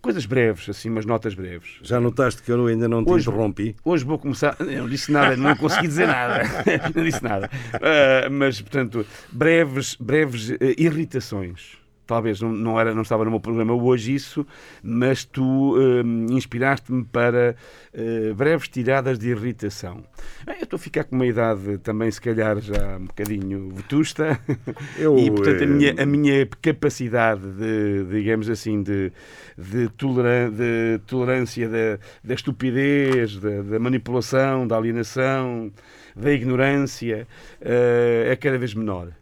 Coisas 0.00 0.24
breves, 0.24 0.66
assim, 0.68 0.88
umas 0.88 1.04
notas 1.04 1.34
breves. 1.34 1.78
Já 1.82 2.00
notaste 2.00 2.42
que 2.42 2.50
eu 2.50 2.66
ainda 2.66 2.88
não 2.88 3.04
te 3.04 3.10
Hoje- 3.10 3.28
interrompi? 3.28 3.76
Hoje 3.84 4.02
vou 4.04 4.18
começar. 4.18 4.56
Eu 4.60 4.82
não 4.84 4.88
disse 4.88 5.12
nada, 5.12 5.36
não 5.36 5.54
consegui 5.56 5.88
dizer 5.88 6.06
nada. 6.06 6.42
Não 6.94 7.04
disse 7.04 7.22
nada. 7.22 7.50
Ah, 7.74 8.30
mas, 8.30 8.60
portanto, 8.62 9.04
breves, 9.30 9.94
breves 9.96 10.52
eh, 10.52 10.74
irritações. 10.78 11.76
Talvez 12.10 12.40
não, 12.40 12.50
não, 12.50 12.80
era, 12.80 12.92
não 12.92 13.02
estava 13.02 13.24
no 13.24 13.30
meu 13.30 13.38
programa 13.38 13.72
hoje 13.72 14.12
isso, 14.12 14.44
mas 14.82 15.24
tu 15.24 15.76
hum, 15.78 16.26
inspiraste-me 16.30 17.04
para 17.04 17.54
eh, 17.94 18.32
breves 18.34 18.66
tiradas 18.66 19.16
de 19.16 19.28
irritação. 19.30 20.02
Eu 20.44 20.64
estou 20.64 20.76
a 20.76 20.80
ficar 20.80 21.04
com 21.04 21.14
uma 21.14 21.24
idade 21.24 21.78
também, 21.78 22.10
se 22.10 22.20
calhar, 22.20 22.58
já 22.60 22.96
um 22.96 23.04
bocadinho 23.04 23.70
vetusta. 23.70 24.40
Eu, 24.98 25.16
e, 25.16 25.30
portanto, 25.30 25.60
a 25.60 25.64
eh, 25.64 25.66
minha, 25.68 25.94
a 26.02 26.04
minha 26.04 26.48
capacidade 26.60 27.42
de, 27.42 28.04
digamos 28.10 28.50
assim, 28.50 28.82
de, 28.82 29.12
de, 29.56 29.88
toleran- 29.90 30.50
de 30.50 30.98
tolerância 31.06 31.68
da, 31.68 31.96
da 32.24 32.34
estupidez, 32.34 33.36
da, 33.36 33.62
da 33.62 33.78
manipulação, 33.78 34.66
da 34.66 34.76
alienação, 34.76 35.70
da 36.16 36.32
ignorância, 36.32 37.24
eh, 37.60 38.30
é 38.32 38.34
cada 38.34 38.58
vez 38.58 38.74
menor. 38.74 39.12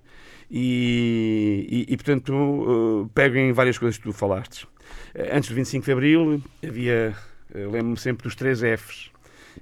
E, 0.51 1.85
e, 1.89 1.93
e, 1.93 1.97
portanto, 1.97 3.05
eh, 3.07 3.11
pego 3.15 3.37
em 3.37 3.53
várias 3.53 3.77
coisas 3.79 3.99
que 3.99 4.05
tu 4.05 4.13
falaste. 4.13 4.67
Eh, 5.15 5.37
Antes 5.37 5.49
do 5.51 5.55
25 5.55 5.85
de 5.85 5.93
Abril, 5.93 6.43
havia, 6.67 7.15
eh, 7.55 7.59
lembro-me 7.67 7.97
sempre 7.99 8.25
dos 8.25 8.35
três 8.35 8.61
Fs. 8.61 9.11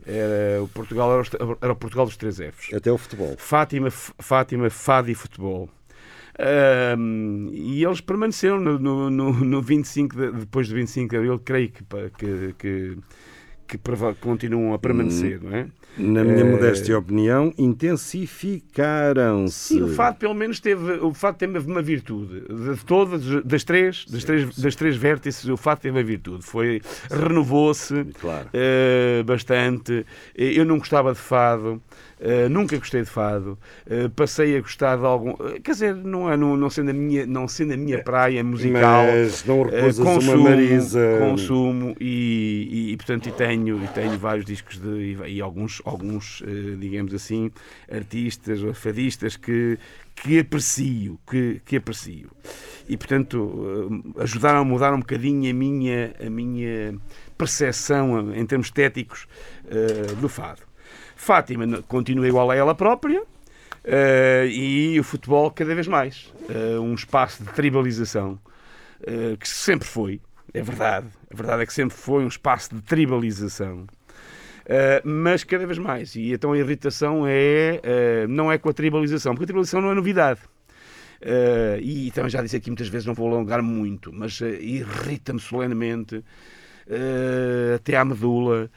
Era, 0.07 0.63
o 0.63 0.69
Portugal 0.69 1.11
era, 1.13 1.45
o- 1.45 1.59
era 1.61 1.73
o 1.73 1.77
Portugal 1.77 2.07
dos 2.07 2.17
três 2.17 2.37
Fs. 2.37 2.73
Até 2.75 2.93
o 2.93 2.99
futebol. 2.99 3.35
Fátima, 3.39 3.91
Fátima, 3.91 4.71
Fado 4.71 5.11
e 5.11 5.15
Futebol. 5.15 5.69
Ahm, 6.39 7.49
e 7.53 7.83
eles 7.85 8.01
permaneceram 8.03 8.61
no, 8.61 8.79
no, 8.79 9.11
no, 9.11 9.33
no 9.33 9.63
25 9.63 10.15
de- 10.15 10.33
depois 10.41 10.69
do 10.69 10.75
25 10.75 11.09
de 11.11 11.17
Abril, 11.17 11.39
creio 11.39 11.71
que, 11.71 11.83
que, 12.19 12.55
que, 12.59 12.99
que 13.67 13.79
continuam 14.21 14.75
a 14.75 14.79
permanecer, 14.79 15.43
não 15.43 15.57
é? 15.57 15.67
Na 15.99 16.23
minha 16.25 16.41
Eh, 16.41 16.45
modéstia 16.45 16.99
opinião, 16.99 17.55
intensificaram-se. 17.57 19.75
Sim, 19.75 19.83
o 19.83 19.89
Fado 19.89 20.17
pelo 20.19 20.35
menos 20.35 20.61
teve, 20.61 20.93
o 21.01 21.13
Fado 21.15 21.39
teve 21.39 21.59
uma 21.59 21.83
virtude. 21.83 22.41
De 22.41 22.85
todas, 22.85 23.23
das 23.45 23.65
três, 23.65 24.05
das 24.07 24.25
três, 24.25 24.57
das 24.59 24.75
três 24.77 24.97
vértices, 24.97 25.49
o 25.49 25.57
Fado 25.57 25.81
teve 25.81 25.97
uma 25.99 26.05
virtude. 26.05 26.45
Foi, 26.45 26.81
renovou-se 27.11 28.05
Claro. 28.21 28.49
eh, 28.53 29.23
bastante. 29.25 30.05
Eh, 30.37 30.53
Eu 30.59 30.65
não 30.65 30.79
gostava 30.79 31.13
de 31.13 31.19
Fado. 31.19 31.81
eh, 32.19 32.49
nunca 32.49 32.79
gostei 32.79 33.03
de 33.03 33.11
fado, 33.11 33.59
eh, 33.87 34.09
passei 34.09 34.57
a 34.57 34.61
gostar 34.63 34.97
de 34.97 35.05
algum. 35.05 35.35
quer 35.63 35.73
dizer, 35.73 35.95
não, 35.95 36.33
é, 36.33 36.37
não, 36.37 36.57
não, 36.57 36.71
sendo 36.71 36.89
a 36.91 36.95
minha, 36.95 37.27
não 37.27 37.47
sendo 37.47 37.75
a 37.75 37.77
minha 37.77 38.03
praia 38.03 38.43
musical, 38.43 39.05
Mas 39.07 39.45
não 39.45 39.63
recusas 39.65 39.99
consumo, 40.03 40.45
Marisa. 40.45 41.17
consumo 41.21 41.95
e, 42.01 42.69
e, 42.71 42.93
e, 42.93 42.97
portanto 42.97 43.29
e 43.29 43.33
tenho, 43.33 43.85
e 43.85 43.89
tenho 43.89 44.19
vários 44.19 44.47
discos 44.47 44.79
de, 44.79 44.89
e, 44.89 45.19
e 45.37 45.41
alguns, 45.43 45.76
alguns 45.85 46.43
eh, 46.47 46.77
digamos 46.79 47.13
assim, 47.15 47.51
artistas 47.91 48.63
ou 48.63 48.73
fadistas 48.75 49.37
que, 49.37 49.79
que 50.15 50.39
aprecio, 50.39 51.19
que, 51.29 51.61
que 51.65 51.77
aprecio. 51.77 52.31
E 52.89 52.97
portanto 52.97 54.03
eh, 54.17 54.23
ajudaram 54.23 54.61
a 54.61 54.65
mudar 54.65 54.95
um 54.95 55.01
bocadinho 55.01 55.51
a 55.51 55.55
minha, 55.55 56.15
a 56.25 56.31
minha 56.31 56.99
percepção 57.37 58.35
em 58.35 58.47
termos 58.47 58.69
estéticos 58.69 59.27
eh, 59.69 60.15
do 60.21 60.29
fado. 60.29 60.63
Fátima 61.17 61.83
continua 61.83 62.29
igual 62.29 62.51
a 62.51 62.57
ela 62.57 62.75
própria, 62.75 63.23
eh, 63.87 64.49
e 64.49 64.99
o 64.99 65.05
futebol 65.05 65.51
cada 65.51 65.75
vez 65.75 65.87
mais. 65.87 66.33
Eh, 66.49 66.79
um 66.79 66.95
espaço 66.95 67.45
de 67.45 67.53
tribalização 67.53 68.39
eh, 69.07 69.37
que 69.39 69.49
sempre 69.49 69.87
foi, 69.87 70.21
é 70.53 70.61
verdade. 70.61 71.07
A 71.33 71.37
verdade 71.37 71.63
é 71.63 71.67
que 71.67 71.73
sempre 71.73 71.97
foi 71.97 72.25
um 72.25 72.29
espaço 72.29 72.75
de 72.75 72.83
tribalização. 72.83 73.87
Eh, 74.69 75.01
mas 75.05 75.45
cada 75.45 75.65
vez 75.65 75.79
mais. 75.79 76.17
E 76.17 76.33
então 76.33 76.53
a 76.53 76.59
irritação 76.59 77.25
é, 77.27 77.81
eh, 77.83 78.27
não 78.29 78.51
é 78.51 78.59
com 78.59 78.69
a 78.69 78.73
tribalização, 78.73 79.33
porque 79.33 79.45
a 79.45 79.47
tribalização 79.47 79.81
não 79.81 79.93
é 79.93 79.95
novidade. 79.95 80.41
Eh, 81.21 81.79
e 81.81 82.11
também 82.11 82.31
já 82.31 82.43
disse 82.43 82.57
aqui 82.57 82.69
muitas 82.69 82.89
vezes, 82.89 83.07
não 83.07 83.15
vou 83.15 83.29
alongar 83.29 83.63
muito, 83.63 84.13
mas 84.13 84.41
irrita-me 84.41 85.41
solenemente 85.41 86.23
até 87.75 87.97
à 87.97 88.05
medula, 88.05 88.71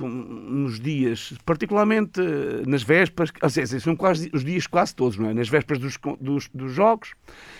nos 0.00 0.80
dias, 0.80 1.34
particularmente 1.44 2.22
nas 2.66 2.82
vésperas, 2.82 3.30
ou 3.42 3.50
seja, 3.50 3.78
são 3.80 3.94
quase 3.94 4.30
os 4.32 4.42
dias 4.42 4.66
quase 4.66 4.94
todos, 4.94 5.18
não 5.18 5.28
é? 5.28 5.34
Nas 5.34 5.46
vésperas 5.46 5.78
dos, 5.78 5.98
dos, 6.18 6.48
dos 6.54 6.72
jogos, 6.72 7.12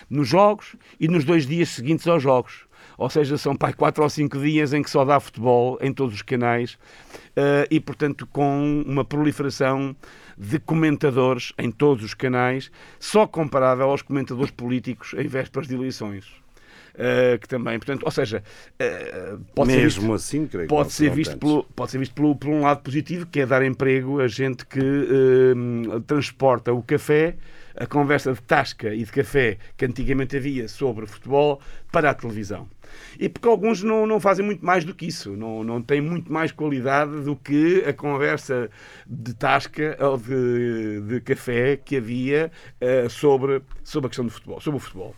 nos 0.09 0.27
jogos 0.27 0.75
e 0.99 1.07
nos 1.07 1.23
dois 1.23 1.45
dias 1.45 1.69
seguintes 1.69 2.07
aos 2.07 2.23
jogos. 2.23 2.65
Ou 3.03 3.09
seja, 3.09 3.37
são 3.37 3.53
pai, 3.55 3.73
quatro 3.73 4.01
ou 4.01 4.09
cinco 4.09 4.39
dias 4.39 4.71
em 4.73 4.81
que 4.81 4.89
só 4.89 5.03
dá 5.03 5.19
futebol 5.19 5.77
em 5.81 5.93
todos 5.93 6.15
os 6.15 6.21
canais 6.21 6.77
eh, 7.35 7.67
e, 7.69 7.79
portanto, 7.79 8.25
com 8.25 8.81
uma 8.87 9.03
proliferação 9.03 9.93
de 10.37 10.57
comentadores 10.57 11.51
em 11.57 11.69
todos 11.69 12.03
os 12.05 12.13
canais, 12.13 12.71
só 12.99 13.27
comparável 13.27 13.89
aos 13.89 14.01
comentadores 14.01 14.51
políticos 14.51 15.13
em 15.17 15.27
vésperas 15.27 15.67
de 15.67 15.75
eleições. 15.75 16.25
Eh, 16.95 17.37
que 17.41 17.47
também, 17.47 17.77
portanto, 17.79 18.03
ou 18.03 18.11
seja, 18.11 18.41
eh, 18.79 19.35
pode 19.55 19.71
ser 19.71 19.83
visto- 19.83 19.99
Mesmo 20.01 20.13
assim, 20.13 20.45
creio 20.47 20.67
que 20.67 20.69
pode 20.69 20.91
ser 20.91 21.03
serão 21.05 21.15
visto, 21.15 21.37
pelo, 21.37 21.63
pode 21.75 21.91
ser 21.91 21.97
visto 21.97 22.13
pelo, 22.13 22.35
por 22.35 22.49
um 22.49 22.61
lado 22.61 22.83
positivo, 22.83 23.25
que 23.25 23.41
é 23.41 23.45
dar 23.45 23.65
emprego 23.65 24.21
a 24.21 24.27
gente 24.27 24.65
que 24.65 24.79
eh, 24.79 25.99
transporta 26.05 26.71
o 26.71 26.81
café, 26.83 27.35
a 27.75 27.85
conversa 27.87 28.31
de 28.31 28.41
tasca 28.43 28.93
e 28.93 29.03
de 29.03 29.11
café 29.11 29.57
que 29.75 29.83
antigamente 29.85 30.37
havia 30.37 30.67
sobre 30.67 31.05
futebol, 31.07 31.59
para 31.91 32.11
a 32.11 32.13
televisão. 32.13 32.69
E 33.19 33.29
porque 33.29 33.47
alguns 33.47 33.83
não, 33.83 34.05
não 34.05 34.19
fazem 34.19 34.45
muito 34.45 34.65
mais 34.65 34.83
do 34.83 34.93
que 34.93 35.07
isso, 35.07 35.35
não, 35.35 35.63
não 35.63 35.81
têm 35.81 36.01
muito 36.01 36.31
mais 36.31 36.51
qualidade 36.51 37.21
do 37.21 37.35
que 37.35 37.83
a 37.87 37.93
conversa 37.93 38.69
de 39.07 39.33
tasca 39.33 39.97
ou 39.99 40.17
de, 40.17 41.01
de 41.01 41.21
café 41.21 41.77
que 41.77 41.97
havia 41.97 42.51
eh, 42.79 43.07
sobre, 43.09 43.61
sobre 43.83 44.07
a 44.07 44.09
questão 44.09 44.25
do 44.25 44.31
futebol, 44.31 44.59
sobre 44.61 44.77
o 44.77 44.79
futebol. 44.79 45.15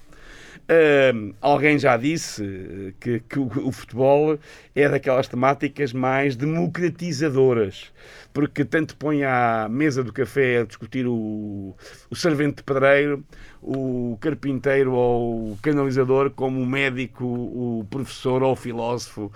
Hum, 0.67 1.34
alguém 1.41 1.77
já 1.77 1.96
disse 1.96 2.44
eh, 2.44 2.94
que, 3.00 3.20
que 3.20 3.38
o, 3.38 3.67
o 3.67 3.72
futebol 3.72 4.39
é 4.74 4.89
daquelas 4.89 5.27
temáticas 5.27 5.94
mais 5.94 6.36
democratizadoras, 6.36 7.91
porque 8.36 8.65
tanto 8.65 8.98
põe 8.98 9.24
à 9.24 9.70
mesa 9.70 10.04
do 10.04 10.12
café 10.12 10.58
a 10.58 10.65
discutir 10.65 11.08
o, 11.08 11.74
o 12.10 12.15
servente 12.18 12.58
de 12.58 12.63
pedreiro, 12.63 13.24
o 13.62 14.18
carpinteiro 14.20 14.92
ou 14.92 15.54
o 15.54 15.58
canalizador, 15.62 16.30
como 16.32 16.62
o 16.62 16.65
médico, 16.65 17.24
o 17.24 17.88
professor 17.89 18.44
ou 18.44 18.51
o 18.51 18.56
filósofo, 18.58 19.32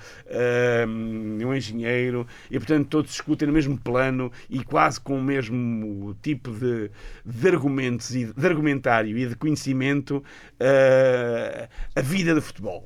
hum, 0.85 1.37
o 1.47 1.55
engenheiro, 1.55 2.27
e 2.51 2.59
portanto 2.59 2.89
todos 2.89 3.11
discutem 3.11 3.47
no 3.47 3.53
mesmo 3.53 3.77
plano 3.77 4.29
e 4.49 4.61
quase 4.65 4.99
com 4.99 5.17
o 5.17 5.23
mesmo 5.23 6.13
tipo 6.21 6.51
de, 6.51 6.91
de 7.25 7.47
argumentos 7.47 8.13
e 8.13 8.25
de 8.25 8.45
argumentário 8.45 9.17
e 9.17 9.27
de 9.27 9.35
conhecimento 9.37 10.21
eh, 10.59 11.69
a 11.95 12.01
vida 12.01 12.35
do 12.35 12.41
futebol. 12.41 12.85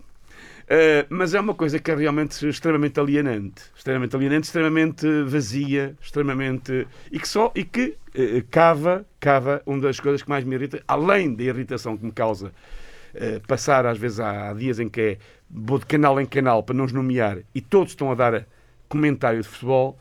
Uh, 0.74 1.06
mas 1.08 1.36
é 1.36 1.40
uma 1.40 1.54
coisa 1.54 1.78
que 1.78 1.92
é 1.92 1.96
realmente 1.96 2.50
extremamente 2.50 3.00
alienante, 3.00 3.62
extremamente 3.76 4.16
alienante, 4.16 4.48
extremamente 4.48 5.06
vazia, 5.22 5.96
extremamente 6.02 6.88
e 7.12 7.20
que 7.20 7.28
só 7.28 7.52
e 7.54 7.64
que 7.64 7.96
uh, 8.18 8.44
cava, 8.50 9.06
cava 9.20 9.62
uma 9.68 9.82
das 9.82 10.00
coisas 10.00 10.24
que 10.24 10.30
mais 10.30 10.44
me 10.44 10.56
irrita, 10.56 10.82
além 10.88 11.36
da 11.36 11.44
irritação 11.44 11.96
que 11.96 12.04
me 12.04 12.12
causa 12.12 12.48
uh, 12.48 13.48
passar 13.48 13.86
às 13.86 14.00
vezes 14.00 14.20
há, 14.20 14.50
há 14.50 14.54
dias 14.54 14.80
em 14.80 14.90
que 14.90 15.00
é 15.00 15.18
vou 15.48 15.78
de 15.78 15.86
canal 15.86 16.20
em 16.20 16.26
canal 16.26 16.64
para 16.64 16.74
não 16.74 16.86
os 16.86 16.92
nomear 16.92 17.38
e 17.54 17.62
todos 17.62 17.92
estão 17.92 18.12
a 18.12 18.16
dar 18.16 18.44
comentário 18.90 19.44
de 19.44 19.48
futebol 19.48 19.96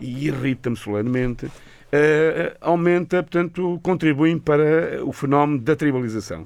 e 0.00 0.26
irrita-me 0.26 0.76
solenemente. 0.76 1.46
aumenta, 2.60 3.22
portanto, 3.22 3.78
contribuem 3.80 4.40
para 4.40 5.04
o 5.04 5.12
fenómeno 5.12 5.60
da 5.60 5.76
tribalização 5.76 6.44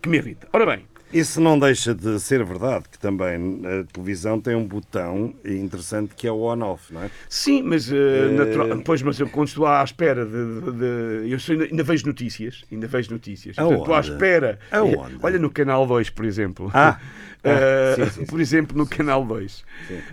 que 0.00 0.08
me 0.08 0.18
irrita. 0.18 0.46
Ora 0.52 0.64
bem, 0.64 0.84
Isso 1.12 1.40
não 1.40 1.58
deixa 1.58 1.94
de 1.94 2.20
ser 2.20 2.44
verdade, 2.44 2.84
que 2.90 2.98
também 2.98 3.62
a 3.64 3.84
televisão 3.92 4.38
tem 4.40 4.54
um 4.54 4.66
botão 4.66 5.34
interessante 5.44 6.14
que 6.14 6.26
é 6.26 6.30
o 6.32 6.40
on-off, 6.40 6.92
não 6.92 7.02
é? 7.04 7.10
Sim, 7.28 7.62
mas, 7.62 7.90
eh, 7.90 8.28
natural- 8.30 8.82
pois, 8.84 9.00
mas 9.02 9.18
eu 9.18 9.28
quando 9.28 9.48
estou 9.48 9.66
à 9.66 9.82
espera 9.82 10.26
de. 10.26 10.60
de- 10.60 10.72
de- 10.72 11.30
eu 11.32 11.38
sou- 11.40 11.54
ainda, 11.54 11.64
ainda 11.64 11.82
vejo 11.82 12.06
notícias. 12.06 12.62
Ainda 12.70 12.86
vejo 12.86 13.10
notícias. 13.10 13.56
Portanto, 13.56 13.78
estou 13.80 13.94
à 13.94 14.00
espera. 14.00 14.58
Aonde? 14.70 15.16
Olha 15.22 15.38
no 15.38 15.50
canal 15.50 15.86
2, 15.86 16.10
por 16.10 16.24
exemplo. 16.24 16.70
Ah, 16.74 16.98
Eh, 17.44 17.94
sim, 17.94 18.04
sim, 18.04 18.10
sim. 18.10 18.26
por 18.26 18.40
exemplo, 18.40 18.76
no 18.76 18.84
canal 18.84 19.24
2. 19.24 19.64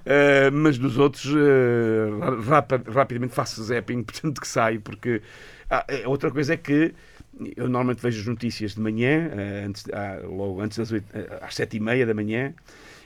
Eh, 0.05 0.51
mas 0.51 0.77
dos 0.77 0.95
outros, 0.99 1.25
eh, 1.25 2.41
rapa- 2.47 2.81
rapidamente 2.87 3.33
faço 3.33 3.63
zapping, 3.63 4.03
portanto 4.05 4.39
que 4.39 4.47
saio, 4.47 4.79
porque. 4.79 5.21
Ah, 5.67 5.83
eh, 5.87 6.03
outra 6.07 6.29
coisa 6.29 6.53
é 6.53 6.57
que 6.57 6.93
eu 7.57 7.63
normalmente 7.69 8.01
vejo 8.01 8.21
as 8.21 8.27
notícias 8.27 8.75
de 8.75 8.81
manhã, 8.81 9.29
eh, 9.35 9.65
antes, 9.67 9.83
ah, 9.91 10.19
logo 10.23 10.61
antes 10.61 10.77
das 10.77 10.91
oito, 10.91 11.05
eh, 11.13 11.39
às 11.41 11.55
sete 11.55 11.77
e 11.77 11.79
meia 11.79 12.05
da 12.05 12.13
manhã, 12.13 12.53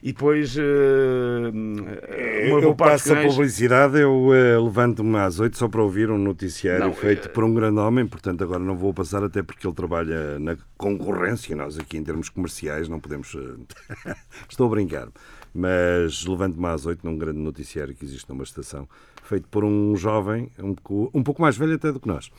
e 0.03 0.11
depois 0.13 0.55
eh, 0.57 2.49
eu 2.49 2.61
dos 2.61 2.75
passo 2.75 3.11
a 3.11 3.15
canais- 3.15 3.33
publicidade, 3.33 3.99
eu 3.99 4.27
levanto-me 4.63 5.17
às 5.17 5.39
8 5.39 5.57
só 5.57 5.67
para 5.67 5.81
ouvir 5.81 6.09
um 6.09 6.17
noticiário 6.17 6.85
Não, 6.85 6.93
feito 6.93 7.27
eh, 7.27 7.31
por 7.31 7.43
um 7.43 7.53
grande 7.53 7.79
homem, 7.79 8.05
portanto 8.07 8.43
agora 8.43 8.59
não 8.63 8.77
vou 8.77 8.93
passar 8.93 9.23
até 9.23 9.41
porque 9.43 9.65
ele 9.67 9.73
trabalha 9.75 10.39
na 10.39 10.55
concorrência, 10.77 11.55
nós 11.55 11.77
aqui 11.77 11.97
em 11.97 12.03
termos 12.03 12.29
comerciais 12.29 12.87
não 12.87 12.99
podemos... 12.99 13.35
Estou 14.49 14.67
a 14.67 14.69
brincar, 14.69 15.09
mas 15.53 16.25
levanto-me 16.25 16.65
às 16.67 16.85
8 16.85 17.05
num 17.05 17.17
grande 17.17 17.39
noticiário 17.39 17.93
que 17.95 18.05
existe 18.05 18.29
numa 18.29 18.43
estação, 18.43 18.87
feito 19.23 19.47
por 19.49 19.63
um 19.65 19.95
jovem, 19.95 20.49
um 20.59 20.73
pouco, 20.73 21.17
um 21.17 21.23
pouco 21.23 21.41
mais 21.41 21.57
velho 21.57 21.75
até 21.75 21.91
do 21.91 21.99
que 21.99 22.07
nós, 22.07 22.31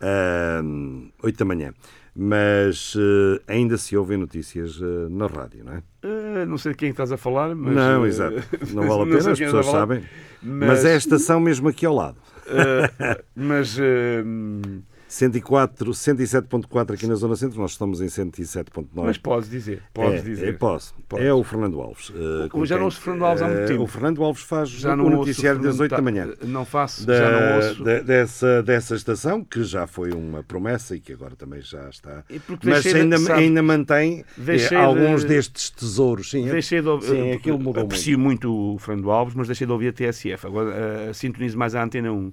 ah, 0.00 0.62
8 1.22 1.38
da 1.38 1.44
manhã. 1.44 1.72
Mas 2.14 2.94
eh, 2.98 3.40
ainda 3.46 3.76
se 3.76 3.96
ouvem 3.96 4.18
notícias 4.18 4.80
eh, 4.82 5.08
na 5.08 5.26
rádio, 5.26 5.64
não 5.64 5.74
é? 5.74 5.82
Eh, 6.02 6.44
não 6.44 6.58
sei 6.58 6.72
de 6.72 6.78
quem 6.78 6.90
estás 6.90 7.12
a 7.12 7.16
falar, 7.16 7.54
mas. 7.54 7.72
não, 7.72 8.04
exato. 8.04 8.42
Não 8.74 8.86
vale 8.86 9.02
a 9.02 9.16
pena, 9.16 9.30
as 9.30 9.38
pessoas 9.38 9.66
falar, 9.66 9.78
sabem. 9.78 10.02
Mas... 10.42 10.84
é 10.84 10.94
a 10.94 10.96
estação 10.96 11.38
mesmo 11.38 11.68
aqui 11.68 11.86
ao 11.86 11.94
lado. 11.94 12.16
mas. 13.34 13.78
Eh, 15.10 15.12
104, 15.12 15.90
107.4 15.92 16.94
aqui 16.94 17.06
na 17.06 17.14
Zona 17.16 17.34
Centro, 17.34 17.60
nós 17.60 17.72
estamos 17.72 18.00
em 18.00 18.06
107.9. 18.06 18.86
mas 18.94 19.18
podes 19.18 19.50
dizer. 19.50 19.82
Podes 19.92 20.20
é, 20.20 20.22
dizer. 20.22 20.48
é, 20.48 20.52
posso. 20.52 20.94
Podes. 21.08 21.26
É 21.26 21.32
o 21.34 21.42
Fernando 21.42 21.80
Alves. 21.80 22.12
com 22.50 22.64
já 22.64 22.76
não 22.76 22.84
ouço 22.84 23.00
Fernando 23.00 23.24
Alves 23.24 23.42
há 23.42 23.46
muito 23.48 23.60
eh, 23.62 23.66
tempo. 23.66 23.82
O 23.82 23.86
Fernando 23.86 24.22
Alves 24.22 24.42
faz 24.42 24.68
Já 24.70 24.92
o 24.92 24.96
não 24.96 25.04
ouço 25.06 25.16
noticiário 25.16 25.60
das 25.60 25.76
Fernando 25.76 25.80
8 25.80 25.96
da 25.96 26.02
manhã. 26.02 26.34
Não 26.44 26.64
faço, 26.64 27.06
Da- 27.06 27.16
já 27.18 27.30
não 27.40 27.56
ouço. 27.56 27.84
da- 27.84 28.00
dessa, 28.00 28.62
dessa 28.62 28.94
estação, 28.94 29.44
que 29.44 29.64
já 29.64 29.86
foi 29.86 30.12
uma 30.12 30.42
promessa 30.42 30.94
e 30.94 31.00
que 31.00 31.12
agora 31.12 31.34
também 31.34 31.60
já 31.60 31.88
está. 31.88 32.22
Mas 32.64 32.82
deixei 32.84 32.92
de- 32.92 33.00
ainda, 33.00 33.18
sabe, 33.18 33.40
ainda 33.40 33.62
mantém 33.62 34.24
deixei 34.36 34.76
alguns 34.76 35.22
de- 35.22 35.28
destes 35.28 35.70
tesouros. 35.70 36.30
Sim, 36.30 36.48
é- 36.48 36.52
Deixei 36.52 36.80
de 36.80 36.88
ouvir, 36.88 37.08
sim 37.08 37.32
aquilo 37.32 37.58
mudou 37.58 37.82
aprecio 37.82 38.18
muito. 38.18 38.50
o 38.74 38.78
Fernando 38.78 39.10
Alves, 39.10 39.34
mas 39.34 39.46
deixei 39.48 39.66
de 39.66 39.72
ouvir 39.72 39.88
a 39.88 39.92
TSF. 39.92 40.46
Agora 40.46 40.70
eh, 41.08 41.12
sintonizo 41.12 41.58
mais 41.58 41.74
a 41.74 41.82
Antena 41.82 42.12
1. 42.12 42.32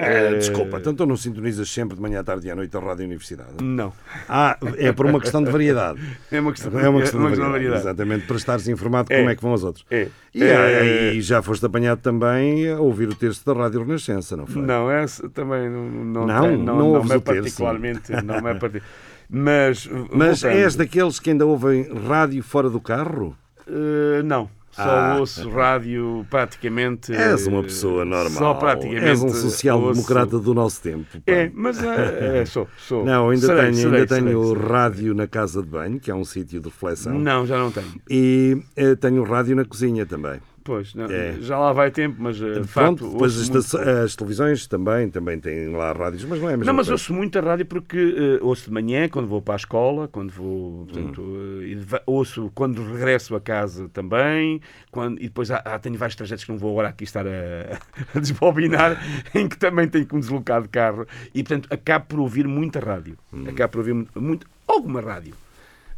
Ah, 0.00 0.04
Eh, 0.06 0.34
desculpa, 0.36 0.78
então 0.78 0.94
tu 0.94 1.04
não 1.04 1.16
sintonizas 1.16 1.68
sempre 1.68 1.96
de 1.96 2.00
manhã, 2.02 2.20
à 2.20 2.24
tarde 2.24 2.46
e 2.46 2.50
à 2.52 2.54
noite 2.54 2.76
a 2.76 2.80
Rádio 2.80 3.04
Universidade? 3.04 3.50
Não. 3.62 3.92
Ah, 4.28 4.56
é 4.76 4.92
por 4.92 5.06
uma 5.06 5.18
questão 5.20 5.42
de 5.42 5.50
variedade. 5.50 5.98
É 6.30 6.40
uma 6.40 6.52
questão, 6.52 6.78
É 6.78 6.88
uma 6.88 7.00
questão, 7.00 7.18
de, 7.20 7.26
de 7.26 7.30
variedade, 7.40 7.52
variedade. 7.52 7.80
Exatamente, 7.82 8.26
para 8.26 8.36
estares 8.36 8.68
informado 8.68 9.08
de 9.08 9.14
É. 9.14 9.18
como 9.18 9.30
é 9.30 9.34
que 9.34 9.42
vão 9.42 9.52
os 9.52 9.64
outros. 9.64 9.84
É. 9.90 10.06
E, 10.32 10.44
É. 10.44 11.12
e 11.14 11.20
já 11.20 11.42
foste 11.42 11.66
apanhado 11.66 12.00
também 12.00 12.70
a 12.70 12.78
ouvir 12.78 13.08
o 13.08 13.14
texto 13.14 13.44
da 13.52 13.60
Rádio 13.60 13.82
Renascença, 13.84 14.36
não 14.36 14.46
foi? 14.46 14.62
Não, 14.62 14.88
essa 14.88 15.28
também 15.30 15.68
não, 15.68 15.88
não, 15.90 16.26
Não? 16.26 16.42
tem- 16.42 16.56
Não 16.58 16.78
não, 16.78 17.04
não, 17.04 17.14
é 17.14 17.18
particularmente. 17.18 18.12
Não 18.24 18.48
é 18.48 18.54
parti- 18.58 18.82
Mas, 19.28 19.88
Mas 20.12 20.40
voltando, 20.42 20.60
és 20.60 20.76
daqueles 20.76 21.18
que 21.20 21.30
ainda 21.30 21.44
ouvem 21.44 21.86
rádio 22.08 22.42
fora 22.42 22.70
do 22.70 22.80
carro? 22.80 23.36
eh, 23.66 24.22
não. 24.22 24.48
Só 24.78 24.88
Ah. 24.90 25.16
ouço 25.18 25.48
rádio 25.50 26.24
praticamente. 26.30 27.12
És 27.12 27.46
uma 27.46 27.60
eh, 27.60 27.62
pessoa 27.64 28.04
normal. 28.04 28.30
Só 28.38 28.54
praticamente. 28.54 29.04
És 29.04 29.22
um 29.22 29.28
social-democrata 29.28 30.36
ouço- 30.36 30.44
do 30.44 30.54
nosso 30.54 30.80
tempo. 30.80 31.04
pá. 31.12 31.18
É, 31.26 31.50
mas 31.52 31.82
é, 31.82 32.40
é, 32.40 32.44
sou, 32.46 32.68
sou. 32.78 33.04
Não, 33.04 33.30
ainda 33.30 33.46
Serei, 33.46 33.62
tenho, 33.64 33.74
serei, 33.74 34.00
ainda 34.00 34.14
tenho 34.14 34.42
serei, 34.44 34.56
serei. 34.62 34.72
rádio 34.72 35.14
na 35.14 35.26
casa 35.26 35.62
de 35.62 35.68
banho, 35.68 35.98
que 36.00 36.10
é 36.10 36.14
um 36.14 36.24
sítio 36.24 36.60
de 36.60 36.68
reflexão. 36.68 37.18
Não, 37.18 37.44
já 37.46 37.58
não 37.58 37.70
tenho. 37.70 37.86
E 38.08 38.56
eh, 38.76 38.94
tenho 38.94 39.22
rádio 39.24 39.56
na 39.56 39.64
cozinha 39.64 40.06
também. 40.06 40.40
Pois, 40.68 40.94
não, 40.94 41.06
É. 41.06 41.32
já 41.40 41.58
lá 41.58 41.72
vai 41.72 41.90
tempo, 41.90 42.16
mas 42.18 42.36
eh, 42.36 42.60
de 42.60 42.68
Pronto, 42.68 42.68
facto. 42.68 43.10
depois 43.10 43.40
as, 43.40 43.48
muito 43.48 43.78
as 44.04 44.14
televisões 44.14 44.66
também, 44.66 45.08
também 45.08 45.40
têm 45.40 45.72
lá 45.74 45.92
rádios, 45.92 46.24
mas 46.26 46.38
não 46.42 46.50
é 46.50 46.52
a 46.52 46.56
mesma 46.58 46.70
Não, 46.70 46.76
mas 46.76 46.88
coisa. 46.88 46.92
ouço 46.92 47.14
muito 47.14 47.38
a 47.38 47.40
rádio 47.40 47.64
porque 47.64 47.96
eh, 47.96 48.44
ouço 48.44 48.66
de 48.66 48.70
manhã, 48.70 49.08
quando 49.08 49.26
vou 49.26 49.40
para 49.40 49.54
a 49.54 49.56
escola, 49.56 50.08
quando 50.08 50.30
vou, 50.30 50.84
portanto, 50.84 51.22
Hum. 51.22 51.80
va- 51.86 52.02
ouço 52.04 52.52
quando 52.54 52.82
regresso 52.84 53.34
a 53.34 53.40
casa 53.40 53.88
também, 53.88 54.60
quando, 54.90 55.18
e 55.22 55.22
depois 55.28 55.50
há, 55.50 55.56
há- 55.64 55.78
tenho 55.78 55.96
vários 55.96 56.16
trajetos 56.16 56.44
que 56.44 56.52
não 56.52 56.58
vou 56.58 56.72
agora 56.72 56.88
aqui 56.90 57.04
estar 57.04 57.26
a, 57.26 57.30
a 58.14 58.20
desbobinar, 58.20 59.00
em 59.34 59.48
que 59.48 59.56
também 59.56 59.88
tenho 59.88 60.04
que 60.04 60.14
me 60.14 60.20
deslocar 60.20 60.60
de 60.60 60.68
carro, 60.68 61.06
e 61.34 61.42
portanto 61.42 61.66
acabo 61.72 62.04
por 62.08 62.20
ouvir 62.20 62.46
muita 62.46 62.78
rádio, 62.78 63.16
Hum. 63.32 63.44
acabo 63.48 63.72
por 63.72 63.78
ouvir 63.78 63.94
muito, 63.94 64.20
muito- 64.20 64.46
alguma 64.66 65.00
rádio. 65.00 65.32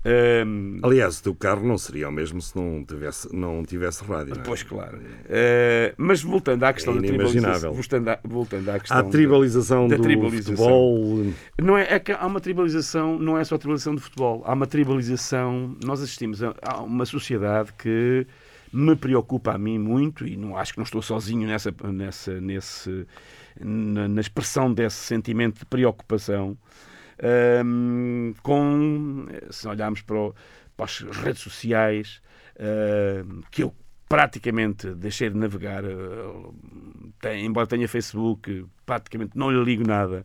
Ahm, 0.03 0.79
Aliás, 0.83 1.19
o 1.19 1.23
teu 1.23 1.35
carro 1.35 1.67
não 1.67 1.77
seria 1.77 2.09
o 2.09 2.13
mesmo 2.13 2.41
se 2.41 2.57
não 2.57 2.83
tivesse, 2.83 3.29
não 3.37 3.63
tivesse 3.65 4.03
rádio. 4.03 4.35
não 4.35 4.41
é? 4.41 4.45
Pois, 4.45 4.63
claro. 4.63 4.99
Eh, 5.29 5.95
mas 5.99 6.23
voltando 6.23 6.65
à 6.65 6.73
questão 6.73 6.95
É 6.95 7.01
da 7.01 7.07
tribalização. 7.07 7.73
Voltando 7.75 8.09
à, 8.09 8.19
voltando 8.25 8.69
à 8.71 8.79
questão 8.81 9.03
da- 9.03 9.11
tribalização 9.11 9.89
da 9.89 9.97
do 9.97 10.03
tribalização. 10.03 10.57
futebol. 10.57 11.27
Não 11.63 11.77
é, 11.77 11.95
é 11.95 11.99
que 11.99 12.13
há 12.13 12.27
uma 12.27 12.41
tribalização, 12.41 13.19
não 13.19 13.37
é 13.37 13.45
só 13.45 13.57
a 13.57 13.59
tribalização 13.59 13.95
do 13.95 14.01
futebol, 14.01 14.43
há 14.47 14.55
uma 14.55 14.67
tribalização, 14.67 15.77
nós 15.85 16.01
assistimos 16.01 16.43
a, 16.43 16.55
a 16.63 16.81
uma 16.81 17.05
sociedade 17.05 17.71
que 17.75 18.27
me 18.73 18.97
preocupa 18.97 19.53
a 19.53 19.59
mim 19.59 19.79
muito 19.79 20.27
e 20.27 20.37
não 20.37 20.57
acho 20.57 20.73
que 20.73 20.79
não 20.79 20.85
estou 20.85 21.03
sozinho 21.03 21.47
nessa, 21.47 21.75
nessa 21.93 22.41
nesse, 22.41 23.07
na, 23.61 24.09
na 24.09 24.21
expressão 24.21 24.73
desse 24.73 24.97
sentimento 24.97 25.59
de 25.59 25.67
preocupação 25.67 26.57
hum, 27.65 28.35
com 28.43 29.27
se 29.51 29.67
olharmos 29.69 30.03
para, 30.03 30.17
o- 30.17 30.35
para 30.77 30.87
as 30.87 31.01
redes 31.01 31.43
sociais 31.43 32.21
hum, 33.27 33.43
que 33.51 33.63
eu 33.63 33.75
praticamente 34.09 34.93
deixei 34.95 35.31
de 35.31 35.37
navegar 35.37 35.85
uh, 35.85 36.55
tem- 37.21 37.47
embora 37.47 37.67
tenha 37.67 37.87
Facebook 37.89 38.65
praticamente 38.85 39.39
não 39.39 39.51
lhe 39.51 39.63
ligo 39.65 39.87
nada 39.87 40.25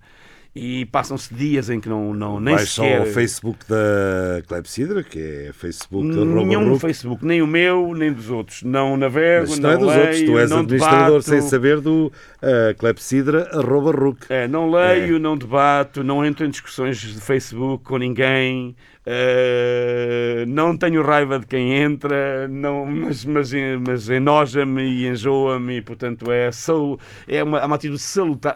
e 0.55 0.85
passam-se 0.85 1.33
dias 1.33 1.69
em 1.69 1.81
que 1.81 1.89
não, 1.89 2.13
não 2.13 2.39
nem 2.39 2.55
Vais 2.55 2.69
só 2.69 2.81
sequer 2.81 2.99
ao 3.01 3.05
Facebook 3.07 3.59
da 3.67 4.41
Clepsidra, 4.47 5.03
que 5.03 5.19
é 5.19 5.51
Facebook 5.51 6.07
Nenhum 6.07 6.61
arroba 6.61 6.79
Facebook, 6.79 7.25
nem 7.25 7.41
o 7.41 7.47
meu, 7.47 7.93
nem 7.93 8.13
dos 8.13 8.29
outros. 8.29 8.63
Não 8.63 8.95
navego, 8.95 9.47
Mas 9.49 9.59
não, 9.59 9.69
não 9.69 9.75
é 9.75 9.77
dos 9.77 9.87
leio, 9.87 10.01
outros, 10.01 10.21
tu 10.21 10.39
és 10.39 10.51
administrador 10.51 11.07
debato, 11.07 11.23
sem 11.23 11.41
saber 11.41 11.81
do 11.81 12.07
uh, 12.07 12.75
Clepsidra 12.77 13.49
arroba 13.51 13.91
RUC. 13.91 14.27
É, 14.29 14.47
não 14.47 14.71
leio, 14.71 15.19
não 15.19 15.35
debato, 15.35 16.03
não 16.03 16.25
entro 16.25 16.45
em 16.45 16.49
discussões 16.49 16.99
de 16.99 17.19
Facebook 17.19 17.83
com 17.83 17.97
ninguém, 17.97 18.75
eh, 19.05 20.45
não 20.47 20.75
tenho 20.77 21.01
raiva 21.03 21.39
de 21.39 21.45
quem 21.45 21.73
entra, 21.73 22.47
não, 22.47 22.85
mas, 22.85 23.23
mas, 23.25 23.51
mas 23.85 24.09
enoja-me 24.09 24.83
e 24.83 25.07
enjoa-me, 25.07 25.77
e 25.77 25.81
portanto 25.81 26.31
é, 26.31 26.51
sal- 26.51 26.99
é 27.27 27.43
uma, 27.43 27.59
é 27.59 27.65
uma 27.65 27.75
atitude 27.75 27.99
salutar, 28.01 28.55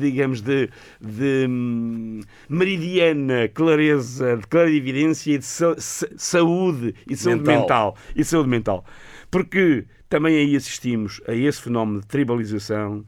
digamos, 0.00 0.40
de, 0.40 0.68
de 1.00 1.46
hum, 1.48 2.20
meridiana 2.48 3.48
clareza, 3.48 4.36
de 4.36 4.46
clarividência 4.46 5.32
e 5.34 5.38
de 5.38 5.44
sa- 5.44 5.74
sa- 5.78 6.08
saúde 6.16 6.94
e 7.06 7.10
de 7.14 7.16
saúde 7.16 7.40
Mental. 7.42 7.60
mental. 7.60 7.96
E 8.14 8.18
de 8.18 8.24
saúde 8.24 8.48
mental. 8.48 8.84
Porque 9.30 9.84
também 10.08 10.36
aí 10.36 10.54
assistimos 10.56 11.20
a 11.26 11.34
esse 11.34 11.60
fenómeno 11.60 12.00
de 12.00 12.06
tribalização, 12.06 13.04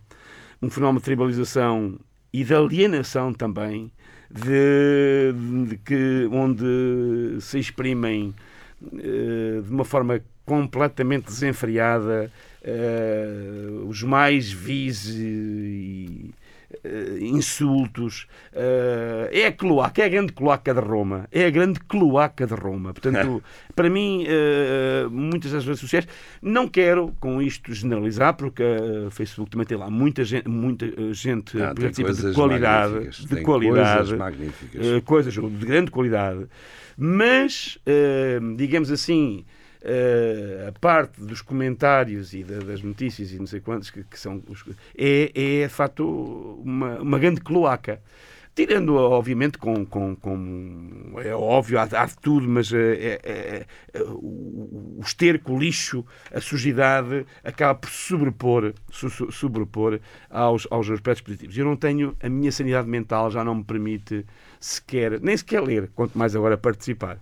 um 0.60 0.68
fenómeno 0.68 0.98
de 0.98 1.04
tribalização 1.04 1.98
e 2.32 2.42
de 2.44 2.54
alienação 2.54 3.32
também, 3.32 3.92
de, 4.30 5.32
de 5.68 5.76
que, 5.78 6.28
onde 6.30 7.40
se 7.40 7.58
exprimem 7.58 8.34
eh, 8.94 9.60
de 9.64 9.70
uma 9.70 9.84
forma 9.84 10.20
completamente 10.44 11.26
desenfreada 11.26 12.30
eh, 12.62 13.68
os 13.86 14.02
mais 14.02 14.50
vis 14.50 15.08
e 15.08 16.30
insultos. 17.20 18.26
eh, 18.52 19.30
é 19.32 19.46
a 19.46 19.52
cloaca, 19.52 20.02
é 20.02 20.06
a 20.06 20.08
grande 20.08 20.32
cloaca 20.32 20.74
de 20.74 20.80
Roma. 20.80 21.28
É 21.30 21.46
a 21.46 21.50
grande 21.50 21.80
cloaca 21.80 22.46
de 22.46 22.54
Roma. 22.54 22.92
Portanto, 22.92 23.42
para 23.74 23.88
mim, 23.90 24.24
eh, 24.26 25.06
muitas 25.10 25.52
das 25.52 25.64
redes 25.64 25.80
sociais, 25.80 26.06
não 26.42 26.68
quero 26.68 27.14
com 27.20 27.40
isto 27.40 27.72
generalizar, 27.72 28.34
porque 28.34 28.62
o 29.06 29.10
Facebook 29.10 29.50
também 29.50 29.66
tem 29.66 29.76
lá 29.76 29.90
muita 29.90 30.24
gente, 30.24 30.48
muita 30.48 30.86
eh, 30.86 31.12
gente 31.12 31.60
Ah, 31.60 31.74
tem 31.74 31.84
participa 31.84 32.12
de 32.12 32.32
qualidade, 32.32 33.26
de 33.26 33.40
qualidade, 33.42 34.14
coisas 34.16 34.96
eh, 34.96 35.00
coisas 35.04 35.34
de 35.34 35.66
grande 35.66 35.90
qualidade, 35.90 36.46
mas, 36.96 37.78
eh, 37.86 38.38
digamos 38.56 38.90
assim, 38.90 39.44
eh, 39.82 40.66
a 40.68 40.72
parte 40.80 41.20
dos 41.20 41.40
comentários 41.42 42.32
e 42.34 42.42
da- 42.44 42.58
das 42.58 42.82
notícias 42.82 43.32
e 43.32 43.38
não 43.38 43.46
sei 43.46 43.60
quantos 43.60 43.90
que, 43.90 44.02
que 44.04 44.18
são 44.18 44.42
os- 44.48 44.64
é, 44.96 45.30
é 45.34 45.66
de 45.66 45.72
facto 45.72 46.04
uma, 46.64 46.98
uma 47.00 47.18
grande 47.18 47.40
cloaca. 47.40 48.00
Tirando, 48.54 48.96
obviamente, 48.96 49.56
com, 49.56 49.86
com, 49.86 50.16
com- 50.16 51.12
é 51.18 51.32
óbvio, 51.32 51.78
há, 51.78 51.84
há 51.84 52.06
de 52.06 52.16
tudo, 52.18 52.48
mas 52.48 52.72
eh, 52.72 53.20
é, 53.22 53.30
é- 53.30 53.66
é- 54.00 54.02
o, 54.02 54.98
esterco, 55.00 55.52
o 55.52 55.58
lixo, 55.60 56.04
a 56.34 56.40
sujidade 56.40 57.24
acaba 57.44 57.76
por 57.76 57.88
sobrepor, 57.88 58.74
su- 58.90 59.30
sobrepor 59.30 60.00
aos, 60.28 60.66
aos 60.72 60.90
aspectos 60.90 61.20
positivos. 61.22 61.56
Eu 61.56 61.64
não 61.66 61.76
tenho, 61.76 62.16
a 62.20 62.28
minha 62.28 62.50
sanidade 62.50 62.88
mental 62.88 63.30
já 63.30 63.44
não 63.44 63.54
me 63.54 63.62
permite 63.64 64.26
sequer, 64.58 65.20
nem 65.20 65.36
sequer 65.36 65.62
ler, 65.62 65.88
quanto 65.94 66.18
mais 66.18 66.34
agora 66.34 66.58
participar. 66.58 67.16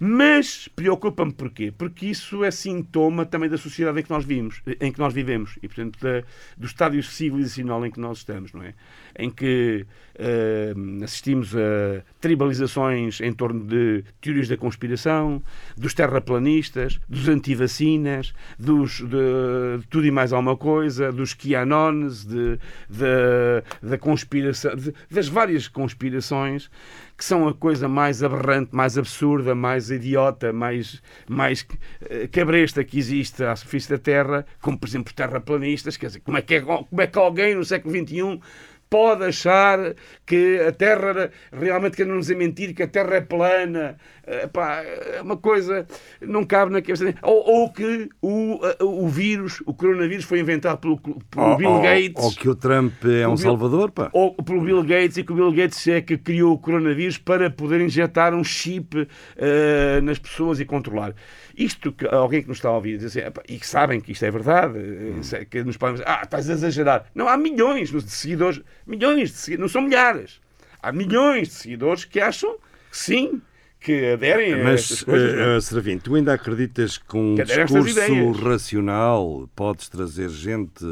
Mas 0.00 0.68
preocupa-me 0.68 1.32
porquê? 1.32 1.72
Porque 1.76 2.06
isso 2.06 2.44
é 2.44 2.50
sintoma 2.50 3.26
também 3.26 3.48
da 3.50 3.58
sociedade 3.58 3.98
em 4.00 4.02
que 4.02 4.10
nós 4.10 4.24
vivemos, 4.24 4.62
em 4.80 4.92
que 4.92 4.98
nós 4.98 5.12
vivemos 5.12 5.58
e, 5.62 5.66
portanto, 5.68 5.98
da- 6.00 6.22
do 6.56 6.66
estádio 6.66 7.02
civilizacional 7.02 7.84
em 7.84 7.90
que 7.90 7.98
nós 7.98 8.18
estamos, 8.18 8.52
não 8.52 8.62
é? 8.62 8.74
Em 9.18 9.28
que 9.30 9.84
eh, 10.20 10.74
assistimos 11.02 11.54
a 11.56 12.02
tribalizações 12.20 13.20
em 13.20 13.32
torno 13.32 13.64
de 13.64 14.04
teorias 14.20 14.48
da 14.48 14.56
conspiração, 14.56 15.42
dos 15.76 15.94
terraplanistas, 15.94 17.00
dos 17.08 17.28
antivacinas, 17.28 18.32
dos, 18.58 18.98
de, 18.98 19.78
de 19.80 19.86
tudo 19.88 20.06
e 20.06 20.10
mais 20.10 20.32
alguma 20.32 20.56
coisa, 20.56 21.10
dos 21.12 21.34
QAnons, 21.34 22.24
de, 22.24 22.58
da- 22.88 23.62
da 23.90 23.98
conspiração, 23.98 24.74
de- 24.76 24.92
das 25.10 25.28
várias 25.28 25.66
conspirações 25.68 26.70
que 27.18 27.24
são 27.24 27.48
a 27.48 27.52
coisa 27.52 27.88
mais 27.88 28.22
aberrante, 28.22 28.70
mais 28.72 28.96
absurda, 28.96 29.52
mais 29.52 29.90
idiota, 29.90 30.52
mais, 30.52 31.02
mais 31.28 31.66
eh, 32.08 32.28
cabresta 32.28 32.84
que 32.84 32.96
existe 32.96 33.42
à 33.42 33.56
superfície 33.56 33.90
da 33.90 33.98
Terra, 33.98 34.46
como 34.62 34.78
por 34.78 34.88
exemplo 34.88 35.12
terraplanistas, 35.12 35.96
quer 35.96 36.06
dizer, 36.06 36.20
como 36.20 36.38
é 36.38 36.42
que, 36.42 36.54
é, 36.54 36.60
como 36.60 37.00
é 37.00 37.08
que 37.08 37.18
alguém 37.18 37.56
no 37.56 37.64
século 37.64 37.92
XXI 37.92 38.40
pode 38.88 39.24
achar 39.24 39.96
que 40.24 40.60
a 40.60 40.70
Terra 40.70 41.32
realmente 41.52 41.96
quer 41.96 42.06
nos 42.06 42.30
a 42.30 42.36
mentir, 42.36 42.72
que 42.72 42.84
a 42.84 42.88
Terra 42.88 43.16
é 43.16 43.20
plana, 43.20 43.98
Eh, 44.30 44.46
pá, 44.46 44.82
é 44.82 45.22
uma 45.22 45.38
coisa 45.38 45.86
não 46.20 46.44
cabe 46.44 46.70
na 46.70 46.82
cabeça. 46.82 47.14
Ou, 47.22 47.48
ou 47.62 47.72
que 47.72 48.10
o, 48.20 48.60
eh, 48.62 48.76
o 48.84 49.08
vírus, 49.08 49.62
o 49.64 49.72
coronavírus, 49.72 50.24
foi 50.26 50.38
inventado 50.40 50.78
pelo, 50.78 50.98
pelo 50.98 51.56
Bill 51.56 51.80
Gates. 51.80 52.22
Ou 52.22 52.32
que 52.34 52.46
o 52.48 52.54
Trump 52.54 52.92
é 53.06 53.26
um 53.26 53.30
Bill- 53.34 53.38
salvador, 53.44 53.90
pá. 53.90 54.10
Ou 54.12 54.34
pelo 54.34 54.60
Bill 54.60 54.82
Gates 54.82 55.16
e 55.16 55.24
que 55.24 55.32
o 55.32 55.34
Bill 55.34 55.52
Gates 55.52 55.86
é 55.88 56.02
que 56.02 56.18
criou 56.18 56.52
o 56.52 56.58
coronavírus 56.58 57.16
para 57.16 57.48
poder 57.48 57.80
injetar 57.80 58.34
um 58.34 58.44
chip 58.44 59.08
eh, 59.36 60.00
nas 60.02 60.18
pessoas 60.18 60.60
e 60.60 60.64
controlar. 60.66 61.14
Isto 61.56 61.90
que 61.92 62.06
alguém 62.06 62.42
que 62.42 62.48
nos 62.48 62.58
está 62.58 62.68
a 62.68 62.72
ouvir 62.72 62.98
diz 62.98 63.06
assim, 63.06 63.20
"Epá", 63.26 63.42
e 63.48 63.58
que 63.58 63.66
sabem 63.66 63.98
que 64.00 64.12
isto 64.12 64.24
é 64.24 64.30
verdade, 64.30 64.78
eh, 64.78 65.12
Hum. 65.16 65.22
sei 65.22 65.44
que 65.46 65.64
nos 65.64 65.76
podem 65.78 65.94
dizer, 65.94 66.08
ah, 66.08 66.20
estás 66.22 66.50
a 66.50 66.52
exagerar. 66.52 67.06
Não, 67.14 67.26
há 67.28 67.36
milhões 67.36 67.90
de 67.90 68.02
seguidores, 68.10 68.60
milhões 68.86 69.30
de 69.30 69.36
seguidores, 69.38 69.60
não 69.72 69.80
são 69.80 69.88
milhares. 69.88 70.38
Há 70.82 70.92
milhões 70.92 71.48
de 71.48 71.54
seguidores 71.54 72.04
que 72.04 72.20
acham 72.20 72.54
que 72.90 72.96
sim, 72.96 73.40
que 73.80 74.12
aderem 74.12 74.54
a 74.54 74.64
Mas, 74.64 74.80
estas 74.82 75.02
coisas. 75.02 75.34
não 75.34 75.40
é? 75.42 75.54
eh, 75.54 75.56
eh, 75.56 75.60
Serafim, 75.60 75.98
tu 75.98 76.14
ainda 76.14 76.32
acreditas 76.34 76.98
que 76.98 77.06
com 77.06 77.32
um 77.32 77.34
Que 77.36 77.42
a 77.42 77.44
estas 77.44 77.84
discurso 77.84 78.32
racional 78.32 79.48
podes 79.54 79.88
trazer 79.88 80.28
gente 80.30 80.84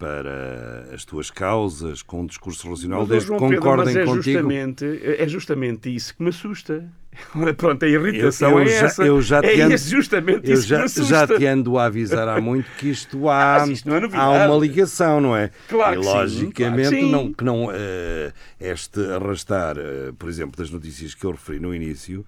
para 0.00 0.88
as 0.94 1.04
tuas 1.04 1.30
causas, 1.30 2.00
com 2.02 2.22
um 2.22 2.26
discurso 2.26 2.70
racional, 2.70 3.06
desde 3.06 3.30
que 3.30 3.38
João 3.38 3.50
Pedro, 3.50 3.62
concordem 3.64 3.94
mas 3.94 3.96
é 3.96 4.04
contigo? 4.06 4.22
Justamente, 4.22 5.00
é 5.04 5.28
justamente 5.28 5.94
isso 5.94 6.16
que 6.16 6.22
me 6.22 6.30
assusta. 6.30 6.90
Pronto, 7.58 7.84
a 7.84 7.88
irritação 7.88 8.52
Eu- 8.52 8.58
eu 8.60 8.64
é 8.64 8.66
já- 8.80 8.86
essa. 8.86 9.02
eu 9.04 9.20
já 9.20 9.38
é 9.38 9.42
te 9.54 9.60
ando- 9.60 9.74
esse 9.74 9.90
justamente 9.90 10.48
Eu 10.48 10.54
isso 10.54 10.66
já, 10.66 10.76
que 10.88 11.00
me 11.00 11.06
já 11.06 11.26
te 11.26 11.46
ando 11.46 11.76
a 11.78 11.84
avisar 11.84 12.28
há 12.28 12.40
muito 12.40 12.70
que 12.78 12.88
isto 12.88 13.28
há, 13.28 13.62
Ah, 13.62 13.66
isto 13.68 13.90
é 13.92 14.16
há 14.16 14.46
uma 14.48 14.56
ligação, 14.58 15.20
não 15.20 15.36
é? 15.36 15.50
Claro 15.68 16.00
e 16.00 16.02
sim, 16.04 16.08
logicamente 16.10 16.88
claro 16.88 16.96
sim. 17.04 17.10
não, 17.12 17.32
que 17.34 17.44
não 17.44 17.68
eh, 17.72 18.32
este 18.58 19.00
arrastar, 19.12 19.76
eh, 19.76 20.12
por 20.18 20.28
exemplo, 20.30 20.56
das 20.56 20.70
notícias 20.70 21.12
que 21.14 21.26
eu 21.26 21.32
referi 21.32 21.60
no 21.60 21.74
início, 21.74 22.24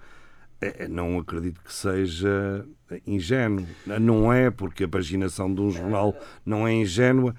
eh, 0.61 0.87
não 0.89 1.17
acredito 1.17 1.59
que 1.63 1.73
seja 1.73 2.63
ingênuo. 3.07 3.65
Não 3.99 4.31
é, 4.31 4.51
porque 4.51 4.83
a 4.83 4.87
paginação 4.87 5.51
de 5.51 5.59
um 5.61 5.71
jornal 5.71 6.15
não 6.45 6.67
é 6.67 6.73
ingênua. 6.73 7.33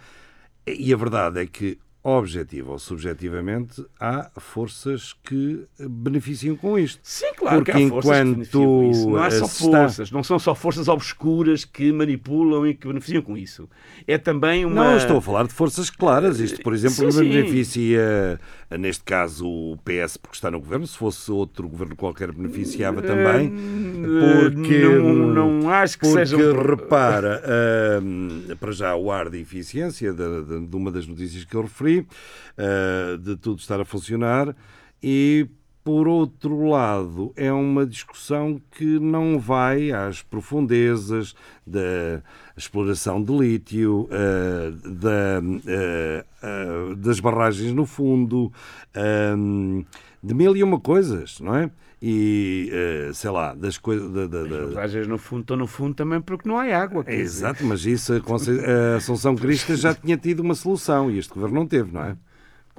E 0.66 0.92
a 0.92 0.96
verdade 0.96 1.40
é 1.40 1.46
que, 1.46 1.78
objetiva 2.06 2.70
ou 2.72 2.78
subjetivamente, 2.78 3.82
há 3.98 4.30
forças 4.38 5.14
que 5.24 5.64
beneficiam 5.80 6.54
com 6.54 6.78
isto. 6.78 7.00
Sim, 7.02 7.32
claro 7.34 7.56
Porque 7.64 7.72
que 7.72 7.82
há 7.84 7.88
forças 7.88 8.10
que 8.10 8.16
enquanto, 8.18 8.34
beneficiam 8.34 8.64
com 8.66 8.90
isso. 8.90 9.08
Não 9.10 9.16
há 9.16 9.30
só 9.30 9.36
eh, 9.44 9.48
está- 9.48 9.78
forças, 9.80 10.10
não 10.10 10.22
são 10.22 10.38
só 10.38 10.54
forças 10.54 10.86
obscuras 10.88 11.64
que 11.64 11.90
manipulam 11.92 12.66
e 12.66 12.74
que 12.74 12.86
beneficiam 12.86 13.22
com 13.22 13.36
isso. 13.38 13.68
É 14.06 14.18
também 14.18 14.64
uma... 14.66 14.74
Não, 14.84 14.96
estou 14.98 15.16
a 15.16 15.22
falar 15.22 15.46
de 15.46 15.54
forças 15.54 15.88
claras. 15.88 16.40
Isto, 16.40 16.62
por 16.62 16.74
exemplo, 16.74 16.96
Sim, 16.96 17.10
sim. 17.10 17.28
beneficia, 17.30 18.38
neste 18.78 19.02
caso, 19.04 19.46
o 19.48 19.78
PS 19.78 20.18
porque 20.18 20.36
está 20.36 20.50
no 20.50 20.60
governo. 20.60 20.86
Se 20.86 20.98
fosse 20.98 21.30
outro 21.32 21.66
governo 21.68 21.96
qualquer, 21.96 22.30
beneficiava 22.32 23.00
também. 23.00 23.50
Porque, 23.50 24.74
Eh, 24.74 24.98
não, 24.98 25.14
não 25.60 25.70
acho 25.70 25.98
que 25.98 26.06
porque 26.06 26.34
repara, 26.68 27.42
para 28.60 28.72
já 28.72 28.94
o 28.94 29.10
ar 29.10 29.30
de 29.30 29.38
eficiência 29.40 30.12
de, 30.12 30.42
de- 30.42 30.66
de 30.66 30.76
uma 30.76 30.90
das 30.90 31.06
notícias 31.06 31.44
que 31.44 31.54
eu 31.54 31.62
referi, 31.62 31.93
uh, 32.00 33.18
de 33.18 33.36
tudo 33.36 33.58
estar 33.58 33.80
a 33.80 33.84
funcionar, 33.84 34.54
e 35.02 35.48
por 35.84 36.08
outro 36.08 36.66
lado, 36.66 37.30
é 37.36 37.52
uma 37.52 37.84
discussão 37.84 38.58
que 38.70 38.98
não 38.98 39.38
vai 39.38 39.92
às 39.92 40.22
profundezas 40.22 41.34
da 41.66 42.22
exploração 42.56 43.22
de 43.22 43.30
lítio, 43.30 44.08
eh, 44.10 44.72
da, 44.82 45.42
eh, 45.66 46.24
eh, 46.42 46.94
das 46.96 47.20
barragens 47.20 47.74
no 47.74 47.84
fundo, 47.84 48.50
ehm, 48.94 49.84
de 50.22 50.32
mil 50.32 50.56
e 50.56 50.62
uma 50.62 50.80
coisas, 50.80 51.38
não 51.38 51.54
é? 51.54 51.70
E, 52.06 52.68
eh, 52.70 53.10
sei 53.14 53.30
lá, 53.30 53.54
das 53.54 53.78
coisas. 53.78 54.10
da- 54.12 54.26
da- 54.26 54.44
da- 54.44 54.64
As 54.64 54.74
barragens 54.74 55.06
no 55.08 55.16
fundo 55.16 55.40
estão 55.40 55.56
no 55.56 55.66
fundo 55.66 55.94
também 55.94 56.20
porque 56.20 56.46
não 56.46 56.58
há 56.58 56.64
água. 56.76 57.02
Exato, 57.08 57.64
mas 57.64 57.86
isso 57.86 58.12
a 58.12 58.96
Assunção 58.96 59.34
Crista 59.34 59.74
já 59.74 59.94
tinha 59.94 60.14
tido 60.18 60.40
uma 60.40 60.54
solução 60.54 61.10
e 61.10 61.18
este 61.18 61.32
governo 61.32 61.54
não 61.60 61.66
teve, 61.66 61.90
não 61.90 62.02
é? 62.04 62.14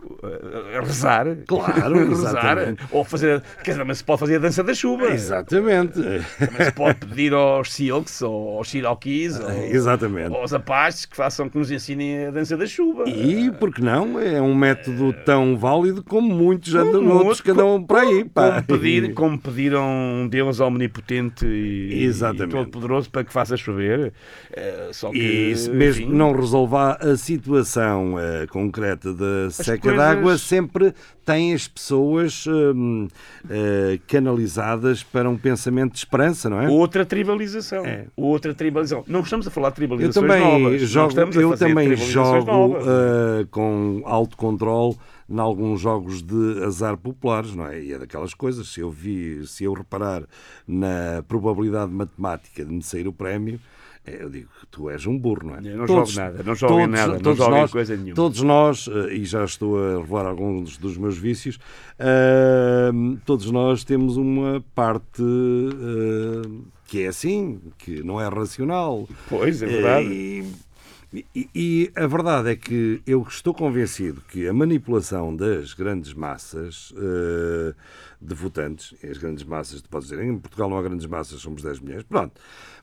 Uh, 0.05 0.81
rezar. 0.81 1.25
Claro, 1.47 2.07
rezar. 2.09 2.75
Ou 2.91 3.03
fazer. 3.03 3.41
Quer 3.63 3.71
dizer, 3.71 3.83
mas 3.83 3.97
se 3.99 4.03
pode 4.03 4.19
fazer 4.19 4.35
a 4.35 4.39
dança 4.39 4.63
da 4.63 4.73
chuva. 4.73 5.09
Exatamente. 5.09 5.93
Também 5.93 6.65
se 6.65 6.71
pode 6.71 6.99
pedir 6.99 7.33
aos 7.33 7.73
Silks 7.73 8.21
ou 8.21 8.57
aos 8.57 8.67
Cherokees 8.67 9.39
ou, 9.39 9.49
Exatamente. 9.71 10.29
ou 10.31 10.37
aos 10.37 10.53
Apaches 10.53 11.05
que 11.05 11.15
façam 11.15 11.49
que 11.49 11.57
nos 11.57 11.71
ensinem 11.71 12.27
a 12.27 12.31
dança 12.31 12.55
da 12.55 12.65
chuva. 12.65 13.03
E, 13.09 13.51
porque 13.59 13.81
não, 13.81 14.19
é 14.19 14.41
um 14.41 14.53
método 14.53 15.13
tão 15.25 15.57
válido 15.57 16.03
como 16.03 16.33
muitos 16.33 16.73
Como 16.73 16.85
andam, 16.85 17.07
outros 17.07 17.27
outro, 17.27 17.43
que 17.43 17.51
andam 17.51 17.83
por 17.83 17.97
aí. 17.97 18.25
pá. 18.25 18.63
Como, 18.63 18.79
pedir, 18.79 19.13
como 19.13 19.39
pediram 19.39 19.83
um 19.85 20.27
Deus 20.27 20.59
omnipotente 20.59 21.45
e, 21.45 22.05
e 22.07 22.13
todo-poderoso 22.49 23.09
para 23.09 23.23
que 23.23 23.33
faça 23.33 23.57
chover. 23.57 24.13
Eh, 24.51 24.89
só 24.91 25.09
que, 25.09 25.17
E 25.17 25.69
mesmo 25.69 26.05
enfim, 26.05 26.13
não 26.13 26.31
resolva 26.33 26.97
a 27.01 27.15
situação 27.17 28.19
eh, 28.19 28.45
concreta 28.47 29.13
da 29.13 29.49
seca 29.49 29.94
coisas- 29.95 30.15
d'água, 30.15 30.37
sempre 30.37 30.93
tem 31.25 31.53
as 31.53 31.67
pessoas 31.67 32.45
hum, 32.47 33.07
eh, 33.49 33.99
canalizadas 34.07 35.03
para 35.03 35.29
um 35.29 35.37
pensamento 35.37 35.93
de 35.93 35.99
esperança, 35.99 36.49
não 36.49 36.61
é? 36.61 36.69
Outra 36.69 37.05
tribalização. 37.05 37.85
É. 37.85 38.05
Outra 38.15 38.53
tribalização. 38.53 39.03
Não 39.07 39.21
estamos 39.21 39.47
a 39.47 39.51
falar 39.51 39.69
de 39.69 39.73
Eu 39.73 39.75
tribalizações 39.75 40.27
também 40.27 40.61
novas. 40.61 40.81
Jogo, 40.81 41.19
a 41.19 41.41
eu 41.41 41.57
também 41.57 41.95
jogo 41.95 42.77
eh, 42.77 43.45
com 43.49 44.03
alto 44.05 44.37
controle 44.37 44.95
em 45.27 45.39
alguns 45.39 45.81
jogos 45.81 46.21
de 46.21 46.63
azar 46.63 46.95
populares, 46.97 47.55
não 47.55 47.65
é? 47.65 47.81
E 47.81 47.93
é 47.93 47.97
daquelas 47.97 48.33
coisas, 48.33 48.67
se 48.67 48.79
eu 48.79 48.91
vi, 48.91 49.45
se 49.47 49.63
eu 49.63 49.73
reparar 49.73 50.23
na 50.67 51.23
probabilidade 51.27 51.91
matemática 51.91 52.63
de 52.63 52.71
me 52.71 52.83
sair 52.83 53.07
o 53.07 53.13
prémio, 53.13 53.59
eu 54.07 54.29
digo 54.29 54.47
que 54.59 54.67
tu 54.67 54.89
és 54.89 55.05
um 55.05 55.17
burro, 55.17 55.47
não 55.47 55.55
é? 55.55 55.59
Eu 55.63 55.77
não 55.77 55.87
jogo 55.87 56.11
nada, 56.15 56.43
não 56.43 56.55
jogo 56.55 56.73
em 56.79 56.87
nada, 56.87 57.13
não 57.13 57.35
jogo 57.35 57.51
em 57.55 57.67
coisa 57.71 57.95
nenhuma. 57.95 58.15
Todos 58.15 58.41
nós, 58.41 58.87
eh, 58.91 59.13
e 59.15 59.25
já 59.25 59.43
estou 59.43 59.77
a 59.77 59.97
revelar 59.99 60.25
alguns 60.25 60.77
dos 60.77 60.97
meus 60.97 61.17
vícios, 61.17 61.57
eh, 61.99 62.91
todos 63.25 63.49
nós 63.51 63.83
temos 63.83 64.17
uma 64.17 64.63
parte 64.73 65.21
eh, 65.23 66.47
que 66.87 67.03
é 67.03 67.07
assim, 67.07 67.59
que 67.77 68.03
não 68.03 68.19
é 68.21 68.27
racional. 68.27 69.07
Pois, 69.29 69.61
é 69.61 69.65
verdade. 69.65 70.07
E, 70.07 71.25
e- 71.33 71.49
e 71.55 71.91
a 71.95 72.05
verdade 72.07 72.49
é 72.49 72.55
que 72.55 73.01
eu 73.07 73.25
estou 73.27 73.53
convencido 73.53 74.21
que 74.29 74.47
a 74.47 74.53
manipulação 74.53 75.33
das 75.35 75.73
grandes 75.73 76.13
massas 76.13 76.93
eh, 76.97 77.73
de 78.21 78.33
votantes, 78.33 78.95
as 79.03 79.17
grandes 79.17 79.43
massas, 79.43 79.81
podes 79.81 80.09
dizer, 80.09 80.23
em 80.23 80.37
Portugal 80.37 80.69
não 80.69 80.77
há 80.77 80.81
grandes 80.81 81.05
massas, 81.05 81.39
somos 81.41 81.61
10 81.61 81.79
milhões, 81.79 82.03
pronto, 82.03 82.33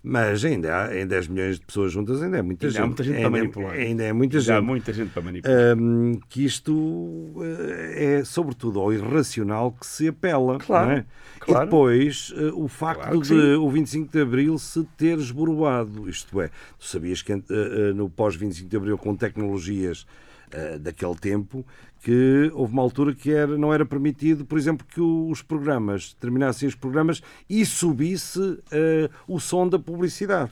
mas 0.03 0.45
ainda 0.45 0.85
há, 0.87 0.97
em 1.01 1.07
10 1.07 1.29
milhões 1.29 1.59
de 1.59 1.67
pessoas 1.67 1.93
juntas 1.93 2.23
ainda 2.23 2.39
é 2.39 2.43
muita 2.43 2.67
Ainda 2.67 2.73
gente. 2.79 2.83
há 2.83 2.87
muita 2.87 3.03
gente 3.05 3.15
para 3.15 3.25
ainda, 3.27 3.31
manipular. 3.39 3.73
ainda 3.73 4.03
é 4.05 4.13
muita 4.13 4.37
há 4.37 4.41
gente. 4.41 4.61
muita 4.65 4.93
gente 4.93 5.11
para 5.11 5.23
manipular. 5.23 5.77
Hum, 5.79 6.21
que 6.29 6.45
isto 6.45 7.33
eh, 7.43 8.19
é 8.21 8.25
sobretudo 8.25 8.81
ao 8.81 8.93
irracional 8.93 9.73
que 9.73 9.87
se 9.87 10.09
apela. 10.09 10.59
Claro, 10.59 10.91
é? 10.93 11.07
claro. 11.41 11.63
E 11.63 11.65
depois 11.67 12.33
eh, 12.37 12.51
o 12.55 12.69
facto 12.69 13.03
Claro 13.03 13.21
de 13.21 13.27
sim. 13.29 13.55
o 13.55 13.71
25 13.71 14.13
de 14.13 14.21
Abril 14.21 14.59
se 14.59 14.85
ter 14.97 15.19
esboroado. 15.19 16.09
Isto 16.09 16.41
é, 16.41 16.49
tu 16.79 16.87
sabias 16.87 17.23
que 17.23 17.33
eh, 17.33 17.93
no 17.95 18.09
pós-25 18.11 18.69
de 18.69 18.77
Abril, 18.77 18.99
com 18.99 19.15
tecnologias 19.17 20.07
eh, 20.53 20.79
daquele 20.79 21.15
tempo, 21.15 21.67
que 22.03 22.51
houve 22.55 22.73
uma 22.73 22.83
altura 22.83 23.15
que 23.15 23.33
era, 23.33 23.57
não 23.57 23.73
era 23.73 23.85
permitido, 23.87 24.45
por 24.45 24.59
exemplo, 24.59 24.87
que 24.87 25.01
os 25.01 25.43
programas, 25.43 26.15
terminassem 26.15 26.69
os 26.69 26.75
programas 26.75 27.23
e 27.49 27.65
subisse 27.65 28.59
eh, 28.71 29.09
o 29.27 29.39
som 29.41 29.69
da 29.69 29.79
publicidade. 29.79 30.51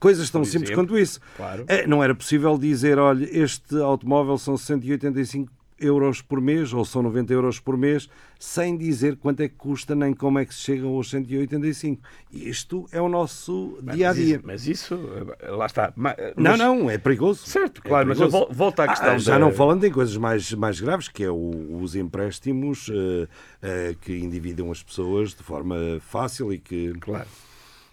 Coisas 0.00 0.30
tão 0.30 0.40
Por 0.40 0.46
simples 0.46 0.70
exemplo, 0.70 0.88
quanto 0.88 0.98
isso. 0.98 1.20
claro. 1.36 1.64
É, 1.68 1.86
não 1.86 2.02
era 2.02 2.14
possível 2.14 2.56
dizer, 2.58 2.98
olha, 2.98 3.28
este 3.30 3.76
automóvel 3.76 4.38
são 4.38 4.56
185 4.56 5.52
euros 5.80 6.20
por 6.22 6.40
mês 6.40 6.72
ou 6.72 6.84
são 6.84 7.02
90 7.02 7.32
euros 7.32 7.58
por 7.58 7.76
mês, 7.76 8.08
sem 8.38 8.76
dizer 8.76 9.16
quanto 9.16 9.40
é 9.40 9.48
que 9.48 9.54
custa 9.56 9.94
nem 9.94 10.12
como 10.14 10.38
é 10.38 10.44
que 10.44 10.54
se 10.54 10.60
chegam 10.60 10.90
aos 10.94 11.10
185. 11.10 12.02
E 12.32 12.48
Isto 12.48 12.86
é 12.92 13.00
o 13.00 13.08
nosso 13.08 13.78
dia 13.94 14.10
a 14.10 14.12
dia. 14.12 14.40
Mas 14.44 14.66
isso, 14.66 14.94
eh, 15.40 15.50
lá 15.50 15.66
está. 15.66 15.92
Não, 15.96 16.12
mas- 16.36 16.58
não, 16.58 16.90
é 16.90 16.98
perigoso. 16.98 17.46
Certo, 17.46 17.80
É 17.84 17.88
claro, 17.88 18.08
mas 18.08 18.18
eu 18.20 18.26
perigoso. 18.28 18.46
vol- 18.48 18.54
volto 18.56 18.80
à 18.80 18.88
questão. 18.88 19.12
Ah, 19.14 19.18
já 19.18 19.32
da- 19.34 19.38
não 19.38 19.52
falando 19.52 19.84
em 19.84 19.90
coisas 19.90 20.16
mais, 20.16 20.52
mais 20.52 20.80
graves, 20.80 21.08
que 21.08 21.24
é 21.24 21.30
o- 21.30 21.78
os 21.82 21.94
empréstimos 21.96 22.90
eh, 22.92 23.28
eh, 23.62 23.94
que 24.00 24.12
endividam 24.18 24.70
as 24.70 24.82
pessoas 24.82 25.30
de 25.34 25.42
forma 25.42 25.76
fácil 26.00 26.52
e 26.52 26.58
que. 26.58 26.92
Claro. 27.00 27.26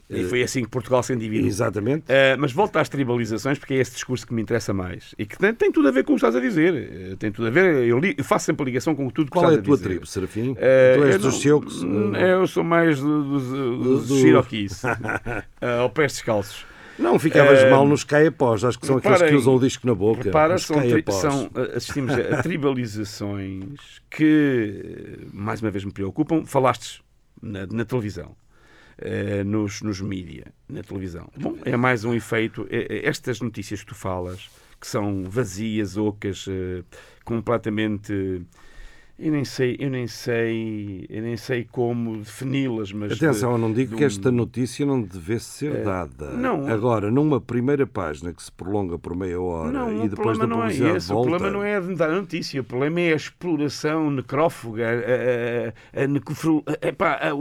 E 0.09 0.23
foi 0.23 0.41
assim 0.41 0.63
que 0.63 0.69
Portugal 0.69 1.03
se 1.03 1.11
endividou. 1.13 1.47
Exatamente. 1.47 2.03
Uh, 2.03 2.39
mas 2.39 2.53
volto 2.53 2.77
às 2.77 2.87
tribalizações, 2.87 3.59
porque 3.59 3.73
é 3.73 3.77
esse 3.77 3.91
discurso 3.91 4.25
que 4.25 4.33
me 4.33 4.41
interessa 4.41 4.73
mais. 4.73 5.13
E 5.17 5.25
que 5.25 5.37
tem, 5.37 5.53
tem 5.53 5.69
tudo 5.71 5.89
a 5.89 5.91
ver 5.91 6.03
com 6.05 6.13
o 6.13 6.15
que 6.15 6.19
estás 6.19 6.33
a 6.35 6.39
dizer. 6.39 7.11
Uh, 7.13 7.17
tem 7.17 7.29
tudo 7.31 7.47
a 7.47 7.51
ver. 7.51 7.85
Eu, 7.85 7.99
li- 7.99 8.15
eu 8.17 8.23
faço 8.23 8.45
sempre 8.45 8.63
a 8.63 8.65
ligação 8.65 8.95
com 8.95 9.09
tudo 9.09 9.25
que 9.29 9.31
Qual 9.33 9.43
é 9.45 9.47
estás 9.49 9.59
a 9.61 9.65
tua 9.65 9.75
dizer. 9.75 9.89
tribo, 9.89 10.05
Serafim? 10.05 10.51
Uh, 10.51 10.55
tu 10.95 11.03
és 11.03 11.17
dos 11.21 11.39
Sioux? 11.41 11.83
Hum, 11.83 12.15
Eu 12.15 12.47
sou 12.47 12.63
mais 12.63 12.99
do- 13.01 13.23
dos, 13.23 13.43
dos 13.83 14.07
Do- 14.07 14.15
Cherokees. 14.17 14.83
uh, 15.61 15.81
ao 15.81 15.89
pés 15.89 16.13
descalços. 16.13 16.65
Não 16.97 17.19
ficavas 17.19 17.59
Eh, 17.59 17.69
mal 17.69 17.85
nos 17.87 18.03
caia-pós, 18.03 18.63
acho 18.63 18.79
que 18.79 18.87
são 18.87 18.97
aqueles 18.97 19.21
que 19.21 19.35
usam 19.35 19.55
o 19.55 19.59
disco 19.59 19.85
na 19.85 19.93
boca. 19.93 20.23
Repara, 20.23 20.57
são, 20.57 20.77
são, 21.11 21.43
uh, 21.47 21.75
assistimos 21.75 22.11
a 22.13 22.41
tribalizações 22.41 24.01
que, 24.09 25.17
uh, 25.23 25.29
mais 25.31 25.61
uma 25.61 25.69
vez, 25.69 25.83
me 25.85 25.91
preocupam. 25.91 26.43
Falaste 26.45 27.03
na, 27.41 27.67
na 27.67 27.85
televisão. 27.85 28.35
Uh, 29.01 29.43
nos, 29.43 29.81
nos 29.81 30.01
mídia, 30.01 30.45
na 30.69 30.81
televisão. 30.83 31.27
Bom, 31.37 31.55
é 31.65 31.75
mais 31.77 32.03
um 32.05 32.13
efeito. 32.13 32.67
é- 32.69 32.97
é 32.97 33.07
Estas 33.07 33.39
notícias 33.41 33.81
que 33.81 33.87
tu 33.87 33.95
falas, 33.95 34.49
que 34.79 34.87
são 34.87 35.23
vazias, 35.23 35.97
ocas, 35.97 36.45
uh, 36.47 36.83
completamente. 37.23 38.41
Eu 39.19 39.31
nem 39.31 39.43
sei, 39.43 39.75
eu 39.79 39.89
nem 39.89 40.05
sei, 40.05 41.07
eu 41.09 41.23
nem 41.23 41.35
sei 41.35 41.63
como 41.71 42.17
defini-las, 42.17 42.91
mas 42.93 43.13
Atenção, 43.13 43.53
eu 43.53 43.57
não 43.57 43.73
digo 43.73 43.89
de 43.89 43.97
que 43.97 44.03
um- 44.03 44.05
esta 44.05 44.31
notícia 44.31 44.85
não 44.85 45.01
devesse 45.01 45.45
ser 45.45 45.83
dada. 45.83 46.33
não. 46.33 46.67
Agora, 46.67 47.09
numa 47.09 47.41
primeira 47.41 47.87
página 47.87 48.31
que 48.31 48.43
se 48.43 48.51
prolonga 48.51 48.99
por 48.99 49.15
meia 49.15 49.41
hora 49.41 49.71
Não, 49.71 50.05
e 50.05 50.07
depois 50.07 50.37
da 50.37 50.45
não 50.45 50.57
é 50.57 50.61
publicidade 50.67 50.97
esse. 50.97 51.07
volta... 51.07 51.29
O 51.29 51.31
problema 51.31 51.51
não 51.57 51.63
é 51.63 51.77
a 51.77 51.81
notícia. 52.21 52.61
O 52.61 52.63
problema 52.63 52.99
é 53.01 53.13
a 53.13 53.15
exploração 53.15 54.11
necrófuga, 54.11 54.85
a, 54.87 55.99
a, 55.99 56.03
a, 56.03 56.03
a- 56.03 57.33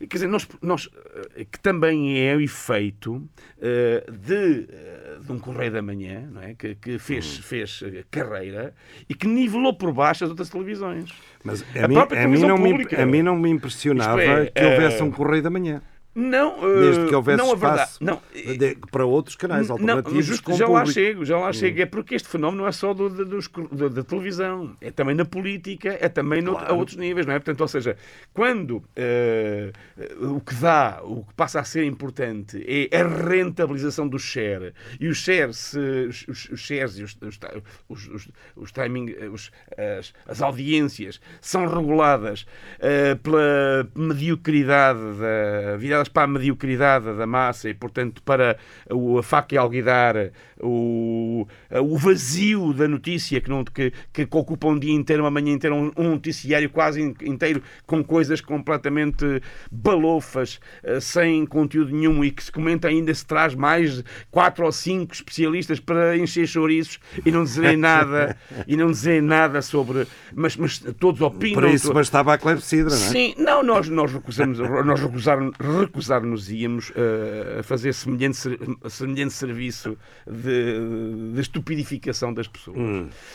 quer 0.00 0.16
dizer, 0.16 0.26
nós, 0.28 0.46
nós, 0.62 0.88
eh, 1.36 1.44
que 1.50 1.58
também 1.60 2.20
é 2.26 2.34
o 2.36 2.40
efeito 2.40 3.28
eh, 3.60 4.04
de, 4.10 4.68
eh, 4.70 5.16
de 5.20 5.32
um 5.32 5.38
Correio 5.38 5.72
da 5.72 5.82
Manhã, 5.82 6.28
não 6.32 6.42
é? 6.42 6.54
que, 6.54 6.74
que 6.76 6.98
fez, 6.98 7.38
Hum. 7.38 7.42
fez 7.42 7.82
carreira 8.10 8.74
e 9.08 9.14
que 9.14 9.26
nivelou 9.26 9.74
por 9.74 9.92
baixo 9.92 10.24
as 10.24 10.30
outras 10.30 10.48
televisões. 10.48 11.10
Mas 11.44 11.64
A 11.76 11.84
a, 11.84 11.88
mim, 11.88 11.94
própria 11.94 12.20
a, 12.22 12.28
mim 12.28 12.34
televisão 12.36 12.48
não 12.48 12.58
me, 12.62 12.70
pública. 12.70 13.02
a 13.02 13.06
mim 13.06 13.22
não 13.22 13.36
me 13.36 13.50
impressionava 13.50 14.22
é, 14.22 14.46
que 14.46 14.64
houvesse 14.64 15.02
um 15.02 15.10
Correio 15.10 15.42
da 15.42 15.50
Manhã. 15.50 15.82
Não, 16.20 16.56
eh, 16.68 16.80
Desde 16.80 17.06
que 17.06 17.14
houvesse 17.14 17.38
não 17.38 17.46
verdade. 17.56 17.74
espaço 17.82 18.04
Não, 18.04 18.20
de- 18.34 18.76
para 18.90 19.06
outros 19.06 19.36
canais 19.36 19.68
Não, 19.68 19.76
alternativos 19.76 20.24
justo, 20.26 20.42
com 20.42 20.56
já 20.56 20.66
lá 20.66 20.80
público. 20.80 20.92
chego, 20.92 21.24
já 21.24 21.38
lá 21.38 21.52
chego. 21.52 21.80
É 21.80 21.86
porque 21.86 22.16
este 22.16 22.28
fenómeno 22.28 22.62
não 22.62 22.68
é 22.68 22.72
só 22.72 22.92
do, 22.92 23.08
do- 23.08 23.24
dos 23.24 23.46
cor- 23.46 23.68
da, 23.72 24.02
televisão, 24.02 24.76
é 24.80 24.90
também 24.90 25.14
na 25.14 25.24
política, 25.24 25.96
é 26.00 26.08
também 26.08 26.42
no- 26.42 26.58
a 26.58 26.72
outros 26.72 26.96
níveis, 26.96 27.24
não 27.24 27.34
é? 27.34 27.38
Portanto, 27.38 27.60
ou 27.60 27.68
seja, 27.68 27.96
quando 28.34 28.82
eh, 28.96 29.70
o 30.20 30.40
que 30.40 30.54
dá, 30.56 31.00
o 31.04 31.22
que 31.24 31.34
passa 31.34 31.60
a 31.60 31.64
ser 31.64 31.84
importante 31.84 32.64
é 32.66 33.00
a 33.00 33.06
rentabilização 33.06 34.08
do 34.08 34.18
share 34.18 34.72
e 34.98 35.06
os 35.06 35.18
shares, 35.18 35.56
se- 35.56 35.78
os, 36.08 36.26
os- 36.26 36.48
os 36.50 36.60
shares 36.60 36.98
e 36.98 37.04
os, 37.04 37.16
os, 37.88 38.08
os, 38.08 38.28
os- 38.56 38.72
timing, 38.72 39.14
eh, 39.16 39.28
os- 39.28 39.52
as, 39.98 40.12
as 40.26 40.42
audiências 40.42 41.20
são 41.40 41.64
reguladas 41.68 42.44
eh, 42.80 43.14
pela 43.14 43.88
mediocridade 43.94 44.98
da, 44.98 45.76
voltadas 45.78 46.07
para 46.08 46.24
a 46.24 46.26
mediocridade 46.26 47.16
da 47.16 47.26
massa 47.26 47.68
e, 47.68 47.74
portanto, 47.74 48.22
para 48.22 48.56
o, 48.90 49.22
faca 49.22 49.54
e 49.54 49.58
alguidar, 49.58 50.30
o, 50.60 51.46
o 51.70 51.96
vazio 51.96 52.72
da 52.72 52.88
notícia 52.88 53.40
que, 53.40 53.48
não, 53.48 53.64
que, 53.64 53.92
que 54.12 54.28
ocupa 54.30 54.68
um 54.68 54.78
dia 54.78 54.92
inteiro, 54.92 55.22
uma 55.22 55.30
manhã 55.30 55.52
inteira, 55.52 55.74
um, 55.74 55.90
um 55.96 56.10
noticiário 56.10 56.68
quase 56.70 57.00
in- 57.00 57.14
inteiro 57.22 57.62
com 57.86 58.02
coisas 58.02 58.40
completamente 58.40 59.40
balofas, 59.70 60.60
eh, 60.82 61.00
sem 61.00 61.46
conteúdo 61.46 61.94
nenhum 61.94 62.24
e 62.24 62.30
que 62.30 62.42
se 62.42 62.52
comenta 62.52 62.88
ainda 62.88 63.12
se 63.14 63.24
traz 63.24 63.54
mais 63.54 64.02
quatro 64.30 64.64
ou 64.64 64.72
cinco 64.72 65.14
especialistas 65.14 65.80
para 65.80 66.16
encher 66.16 66.46
chouriços 66.46 66.98
e 67.24 67.30
não 67.30 67.44
dizerem 67.44 67.76
nada 67.78 68.36
e 68.66 68.76
não 68.76 68.90
dizerem 68.90 69.20
nada 69.22 69.62
sobre 69.62 70.06
mas, 70.34 70.56
mas 70.56 70.78
todos 70.98 71.20
opinam 71.20 71.60
Para 71.60 71.70
isso 71.70 71.92
bastava 71.92 72.34
a 72.34 72.38
clepsidra, 72.38 72.90
não 72.90 73.04
é? 73.04 73.08
Sim, 73.08 73.34
não, 73.38 73.62
nós, 73.62 73.88
nós 73.88 74.12
recusamos, 74.12 74.58
nós 74.58 75.00
recusar, 75.00 75.38
recusar-nos 75.80 76.50
íamos 76.50 76.92
eh, 76.94 77.58
a 77.60 77.62
fazer 77.62 77.92
semelhante, 77.94 78.38
semelhante 78.88 79.32
serviço 79.32 79.96
de, 80.26 80.47
de 81.34 81.40
estupidificação 81.40 82.32
das 82.32 82.46
pessoas. 82.48 82.78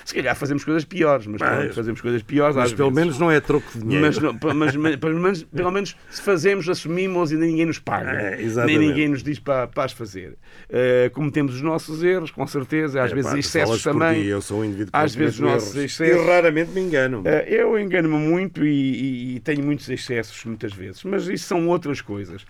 Se 0.05 0.13
calhar 0.13 0.35
fazemos 0.35 0.63
coisas 0.63 0.83
piores, 0.85 1.25
mas 1.27 1.41
pronto, 1.41 1.73
fazemos 1.73 2.01
coisas 2.01 2.23
piores 2.23 2.55
Mas 2.55 2.73
pelo 2.73 2.89
vezes. 2.89 3.03
menos 3.05 3.19
não 3.19 3.31
é 3.31 3.39
troco 3.39 3.65
de 3.73 3.79
dinheiro. 3.79 4.05
Mas, 4.05 4.17
não- 4.17 4.37
mas- 4.55 4.75
mas- 4.75 4.95
pelo, 4.97 5.19
menos, 5.19 5.43
pelo 5.43 5.71
menos 5.71 5.95
se 6.09 6.21
fazemos, 6.21 6.67
assumimos 6.69 7.31
e 7.31 7.35
ninguém 7.37 7.65
nos 7.65 7.79
paga. 7.79 8.11
É, 8.11 8.65
nem 8.65 8.77
ninguém 8.77 9.07
nos 9.09 9.23
diz 9.23 9.39
para, 9.39 9.67
para 9.67 9.83
as 9.85 9.91
fazer. 9.91 10.37
Eh, 10.69 11.09
cometemos 11.13 11.55
os 11.55 11.61
nossos 11.61 12.03
erros, 12.03 12.31
com 12.31 12.45
certeza, 12.47 13.01
às 13.03 13.11
É, 13.11 13.15
vezes 13.15 13.31
pá, 13.31 13.37
excessos 13.39 13.83
também. 13.83 14.21
ti, 14.23 14.27
eu 14.27 14.41
sou 14.41 14.59
um 14.61 14.65
indivíduo 14.65 14.89
Às 14.93 15.15
vezes 15.15 15.37
cometo 15.37 15.53
nossos 15.55 15.75
erros. 15.75 15.91
excessos- 15.91 16.23
E 16.23 16.27
raramente 16.27 16.71
me 16.71 16.81
engano. 16.81 17.21
Eh, 17.25 17.43
Eu 17.63 17.77
engano-me 17.79 18.15
muito 18.17 18.65
e, 18.65 18.69
e- 18.69 19.35
e 19.35 19.39
tenho 19.39 19.63
muitos 19.63 19.89
excessos 19.89 20.43
muitas 20.45 20.73
vezes, 20.73 21.03
mas 21.03 21.27
isso 21.27 21.45
são 21.45 21.67
outras 21.67 22.01
coisas. 22.01 22.45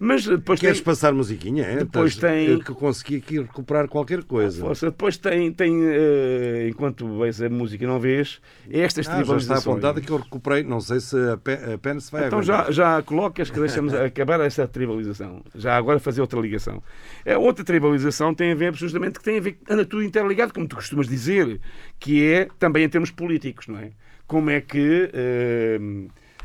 Mas 0.00 0.24
depois 0.26 0.60
Queres 0.60 0.78
tem, 0.78 0.84
passar 0.84 1.12
musiquinha? 1.12 1.64
É? 1.64 1.76
Depois 1.78 2.12
Estás- 2.14 2.32
tem- 2.32 2.48
eu 2.48 2.60
que 2.60 2.72
consegui 2.72 3.16
aqui 3.16 3.38
recuperar 3.40 3.88
qualquer 3.88 4.07
coisa. 4.24 4.60
Força, 4.60 4.86
depois 4.86 5.16
tem, 5.16 5.52
tem 5.52 5.80
eh, 5.84 6.68
enquanto 6.70 7.18
vês 7.18 7.40
a 7.42 7.48
música 7.48 7.84
e 7.84 7.86
não 7.86 8.00
vês, 8.00 8.40
estas 8.70 9.06
Ah, 9.06 9.10
já 9.10 9.16
está 9.16 9.24
tribalizações. 9.24 9.66
apontado 9.66 10.00
que 10.00 10.10
eu 10.10 10.16
recuperei. 10.16 10.62
Não 10.62 10.80
sei 10.80 11.00
se 11.00 11.16
a 11.30 11.36
pe- 11.36 11.72
a 11.74 11.78
pena 11.78 12.00
se 12.00 12.10
vai 12.10 12.26
Então 12.26 12.38
aguentar. 12.38 12.66
já, 12.66 12.96
já 12.96 13.02
colocas 13.02 13.50
que 13.50 13.60
deixamos 13.60 13.92
acabar 13.94 14.40
essa 14.40 14.66
tribalização. 14.66 15.42
Já 15.54 15.76
agora 15.76 15.98
fazer 15.98 16.20
outra 16.20 16.40
ligação. 16.40 16.82
É, 17.24 17.36
outra 17.36 17.64
tribalização 17.64 18.34
tem 18.34 18.52
a 18.52 18.54
ver 18.54 18.74
justamente 18.74 19.18
que 19.18 19.24
tem 19.24 19.38
a 19.38 19.40
ver, 19.40 19.58
anda 19.68 19.84
tudo 19.84 20.02
interligado, 20.02 20.52
como 20.54 20.66
tu 20.66 20.76
costumas 20.76 21.06
dizer, 21.08 21.60
que 21.98 22.24
é 22.26 22.48
também 22.58 22.84
em 22.84 22.88
termos 22.88 23.10
políticos, 23.10 23.66
não 23.66 23.78
é? 23.78 23.90
Como 24.26 24.50
é 24.50 24.60
que 24.60 25.10
eh, 25.12 25.78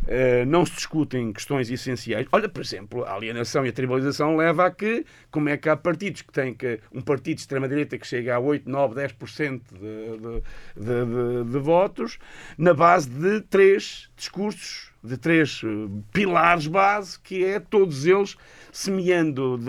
eh, 0.08 0.46
não 0.46 0.66
se 0.66 0.74
discutem 0.74 1.32
questões 1.32 1.70
essenciais. 1.70 2.28
Olha, 2.32 2.50
por 2.50 2.62
exemplo, 2.62 3.04
a 3.04 3.14
alienação 3.14 3.66
e 3.66 3.70
a 3.70 3.74
tribalização 3.74 4.36
leva 4.36 4.66
a 4.66 4.72
que, 4.72 5.06
como 5.32 5.50
é 5.50 5.58
que 5.58 5.70
há 5.70 5.76
partidos 5.76 6.22
que 6.22 6.32
têm 6.32 6.54
que, 6.54 6.80
um 6.92 7.02
partido 7.02 7.36
de 7.36 7.42
extrema-direita 7.42 7.98
que 7.98 8.08
chega 8.08 8.36
a 8.36 8.40
8, 8.40 8.70
9, 8.70 8.96
10% 8.96 9.62
de, 9.72 9.80
de, 9.80 10.42
de, 10.76 11.44
de, 11.46 11.52
de 11.52 11.60
votos, 11.60 12.18
na 12.58 12.74
base 12.74 13.10
de 13.10 13.42
três 13.42 14.10
discursos 14.16 14.93
de 15.04 15.18
três 15.18 15.62
eh, 15.64 15.68
pilares 16.12 16.68
base, 16.68 17.20
que 17.20 17.44
é 17.44 17.60
todos 17.60 18.06
eles 18.06 18.38
semeando, 18.74 19.60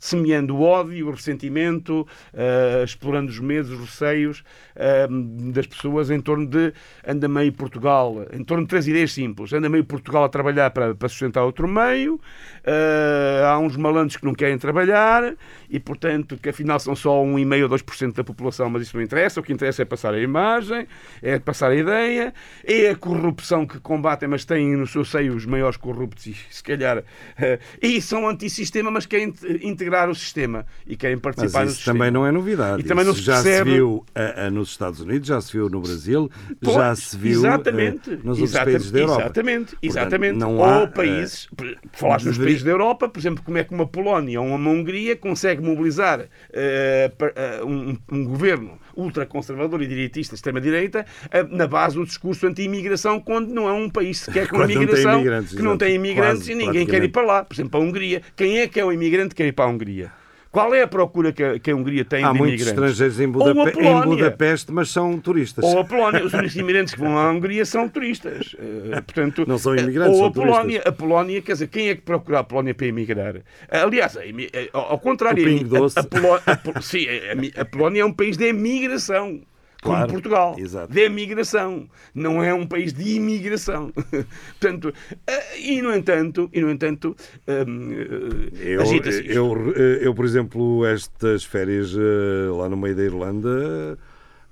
semeando 0.00 0.56
o 0.56 0.62
ódio, 0.62 1.06
o 1.06 1.10
ressentimento, 1.12 2.06
eh, 2.34 2.82
explorando 2.84 3.30
os 3.30 3.38
medos, 3.38 3.70
os 3.70 3.78
receios 3.78 4.42
eh, 4.74 5.06
das 5.52 5.66
pessoas 5.66 6.10
em 6.10 6.20
torno 6.20 6.46
de 6.46 6.72
anda 7.06 7.28
meio 7.28 7.52
Portugal, 7.52 8.26
em 8.32 8.42
torno 8.42 8.64
de 8.64 8.68
três 8.68 8.88
ideias 8.88 9.12
simples. 9.12 9.52
Anda 9.52 9.68
meio 9.68 9.84
Portugal 9.84 10.24
a 10.24 10.28
trabalhar 10.28 10.70
para, 10.70 10.94
para 10.94 11.08
sustentar 11.08 11.44
outro 11.44 11.68
meio, 11.68 12.20
eh, 12.64 13.42
há 13.44 13.58
uns 13.58 13.76
malandros 13.76 14.16
que 14.16 14.24
não 14.24 14.34
querem 14.34 14.58
trabalhar 14.58 15.34
e, 15.70 15.78
portanto, 15.78 16.36
que 16.36 16.48
afinal 16.48 16.80
são 16.80 16.96
só 16.96 17.22
1,5% 17.22 17.62
ou 17.62 17.68
2% 17.68 18.14
da 18.14 18.24
população, 18.24 18.68
mas 18.68 18.82
isso 18.82 18.96
não 18.96 19.04
interessa. 19.04 19.38
O 19.38 19.42
que 19.42 19.52
interessa 19.52 19.82
é 19.82 19.84
passar 19.84 20.14
a 20.14 20.20
imagem, 20.20 20.88
é 21.22 21.38
passar 21.38 21.70
a 21.70 21.76
ideia, 21.76 22.34
é 22.64 22.90
a 22.90 22.96
corrupção 22.96 23.64
que 23.64 23.78
combatem, 23.78 24.28
mas 24.28 24.44
têm 24.46 24.76
no 24.76 24.86
seu 24.86 25.04
seio 25.04 25.34
os 25.34 25.44
maiores 25.44 25.76
corruptos 25.76 26.26
e, 26.26 26.36
se 26.50 26.62
calhar, 26.62 27.02
eh, 27.38 27.58
e 27.82 28.00
são 28.00 28.28
antissistema, 28.28 28.90
mas 28.90 29.04
querem 29.04 29.28
in- 29.28 29.68
integrar 29.68 30.08
o 30.08 30.14
sistema 30.14 30.64
e 30.86 30.96
querem 30.96 31.16
Mas 31.16 31.22
participar 31.22 31.60
no 31.60 31.66
isso 31.66 31.76
sistema. 31.76 31.98
também 31.98 32.10
não 32.10 32.26
é 32.26 32.32
novidade. 32.32 32.80
E 32.80 32.84
também 32.84 33.04
não 33.04 33.12
Isso 33.12 33.20
se 33.20 33.26
já 33.26 33.42
percebe- 33.42 33.70
se 33.70 33.76
viu 33.76 34.04
ah, 34.14 34.46
ah, 34.46 34.50
nos 34.50 34.70
Estados 34.70 35.00
Unidos, 35.00 35.28
já 35.28 35.40
se 35.40 35.52
viu 35.52 35.68
no 35.68 35.80
Brasil, 35.80 36.30
já 36.62 36.94
se 36.94 37.16
viu 37.16 37.32
exatamente, 37.40 38.10
ah, 38.14 38.18
nos 38.24 38.38
outros 38.40 38.58
países 38.58 38.90
da 38.90 38.98
Europa. 39.00 39.20
Exatamente, 39.22 39.66
Portanto, 39.72 39.78
exatamente. 39.82 40.38
não 40.38 40.64
há, 40.64 40.80
ou 40.80 40.88
países, 40.88 41.48
falaste 41.92 42.26
nos 42.26 42.38
países 42.38 42.62
da 42.62 42.70
Europa, 42.70 43.08
por 43.08 43.18
exemplo, 43.18 43.42
como 43.44 43.58
é 43.58 43.64
que 43.64 43.74
uma 43.74 43.86
Polónia 43.86 44.40
ou 44.40 44.46
uma 44.46 44.70
Hungria 44.70 45.16
consegue 45.16 45.60
mobilizar 45.62 46.26
eh, 46.52 47.10
eh, 47.34 47.60
um, 47.64 47.96
um 48.12 48.24
governo 48.24 48.78
ultraconservador 48.96 49.82
e 49.82 49.86
direitista, 49.86 50.34
extrema-direita, 50.34 51.04
eh, 51.30 51.42
na 51.44 51.66
base 51.66 51.96
do 51.96 52.04
discurso 52.04 52.46
anti-imigração, 52.46 53.20
quando 53.20 53.48
não 53.52 53.68
é 53.68 53.72
um 53.72 53.88
país 53.90 54.26
com 54.42 54.56
Quando 54.56 54.60
não 54.60 54.66
tem 54.68 54.76
imigração, 54.76 55.14
imigrantes, 55.14 55.54
que 55.54 55.62
não 55.62 55.78
tem 55.78 55.94
imigrantes 55.94 56.38
Quase, 56.38 56.52
e 56.52 56.54
ninguém 56.54 56.86
quer 56.86 57.02
ir 57.02 57.08
para 57.08 57.22
lá. 57.26 57.44
Por 57.44 57.54
exemplo, 57.54 57.80
a 57.80 57.82
Hungria. 57.84 58.22
Quem 58.36 58.58
é 58.58 58.66
que 58.68 58.78
é 58.78 58.84
o 58.84 58.92
imigrante 58.92 59.30
que 59.34 59.42
quer 59.42 59.48
ir 59.48 59.52
para 59.52 59.64
a 59.64 59.68
Hungria? 59.68 60.10
Qual 60.52 60.74
é 60.74 60.80
a 60.80 60.88
procura 60.88 61.32
que 61.34 61.44
a, 61.44 61.58
que 61.58 61.70
a 61.70 61.76
Hungria 61.76 62.02
tem 62.02 62.24
Há 62.24 62.32
de 62.32 62.38
muitos 62.38 62.62
imigrantes? 62.62 62.92
estrangeiros 62.98 63.20
em, 63.20 63.26
Ou 63.26 63.42
a 63.50 63.52
Budape- 63.52 63.70
em 63.78 63.82
Polónia. 63.82 64.06
Budapeste, 64.24 64.72
mas 64.72 64.88
são 64.88 65.18
turistas. 65.20 65.62
Ou 65.62 65.80
a 65.80 65.84
Polónia. 65.84 66.24
Os 66.24 66.32
únicos 66.32 66.56
imigrantes 66.56 66.94
que 66.94 67.00
vão 67.00 67.18
à 67.18 67.30
Hungria 67.30 67.66
são 67.66 67.86
turistas. 67.90 68.56
Eh, 68.58 69.00
portanto, 69.02 69.44
Não 69.46 69.58
são 69.58 69.76
imigrantes, 69.76 70.12
Ou 70.14 70.18
são 70.20 70.26
a 70.28 70.32
Polónia. 70.32 70.62
turistas. 70.80 70.86
A 70.86 70.92
Polónia, 70.92 71.42
quer 71.42 71.52
dizer, 71.52 71.66
quem 71.68 71.88
é 71.90 71.94
que 71.94 72.00
procura 72.00 72.38
a 72.38 72.44
Polónia 72.44 72.74
para 72.74 72.86
emigrar? 72.86 73.34
Aliás, 73.70 74.16
eh, 74.16 74.70
ao 74.72 74.98
contrário, 74.98 75.44
O 75.44 75.46
a, 75.46 75.58
Pingo 75.58 75.76
a- 75.76 75.78
Doce. 75.80 75.98
a 75.98 76.02
Poló- 76.04 76.40
a 76.46 76.56
Po- 76.56 76.80
sim, 76.80 77.06
a, 77.54 77.64
Polónia 77.66 78.00
é 78.00 78.04
um 78.06 78.12
país 78.12 78.38
de 78.38 78.46
emigração. 78.46 79.40
Como 79.86 79.96
Claro, 79.98 80.12
Portugal, 80.12 80.54
exato. 80.58 80.92
de 80.92 81.00
emigração, 81.00 81.88
não 82.14 82.42
é 82.42 82.52
um 82.52 82.66
país 82.66 82.92
de 82.92 83.16
imigração. 83.16 83.92
Portanto, 84.60 84.92
eh, 85.26 85.60
e 85.60 85.80
no 85.82 85.94
entanto, 85.94 86.50
e 86.52 86.60
no 86.60 86.70
entanto, 86.70 87.16
hum, 87.66 87.90
eh, 87.92 88.74
Eu, 88.74 88.82
agita-se 88.82 89.20
isto. 89.20 89.30
eu, 89.32 89.72
eu, 90.00 90.14
por 90.14 90.24
exemplo, 90.24 90.84
estas 90.86 91.44
férias 91.44 91.94
eh, 91.94 92.50
lá 92.50 92.68
no 92.68 92.76
meio 92.76 92.94
da 92.96 93.02
Irlanda, 93.04 93.98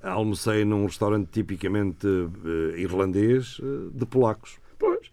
eh, 0.02 0.08
almocei 0.08 0.64
num 0.64 0.84
restaurante 0.86 1.28
tipicamente 1.32 2.06
eh, 2.06 2.80
irlandês 2.80 3.58
eh, 3.62 3.88
de 3.92 4.06
polacos. 4.06 4.58
Pois. 4.78 5.12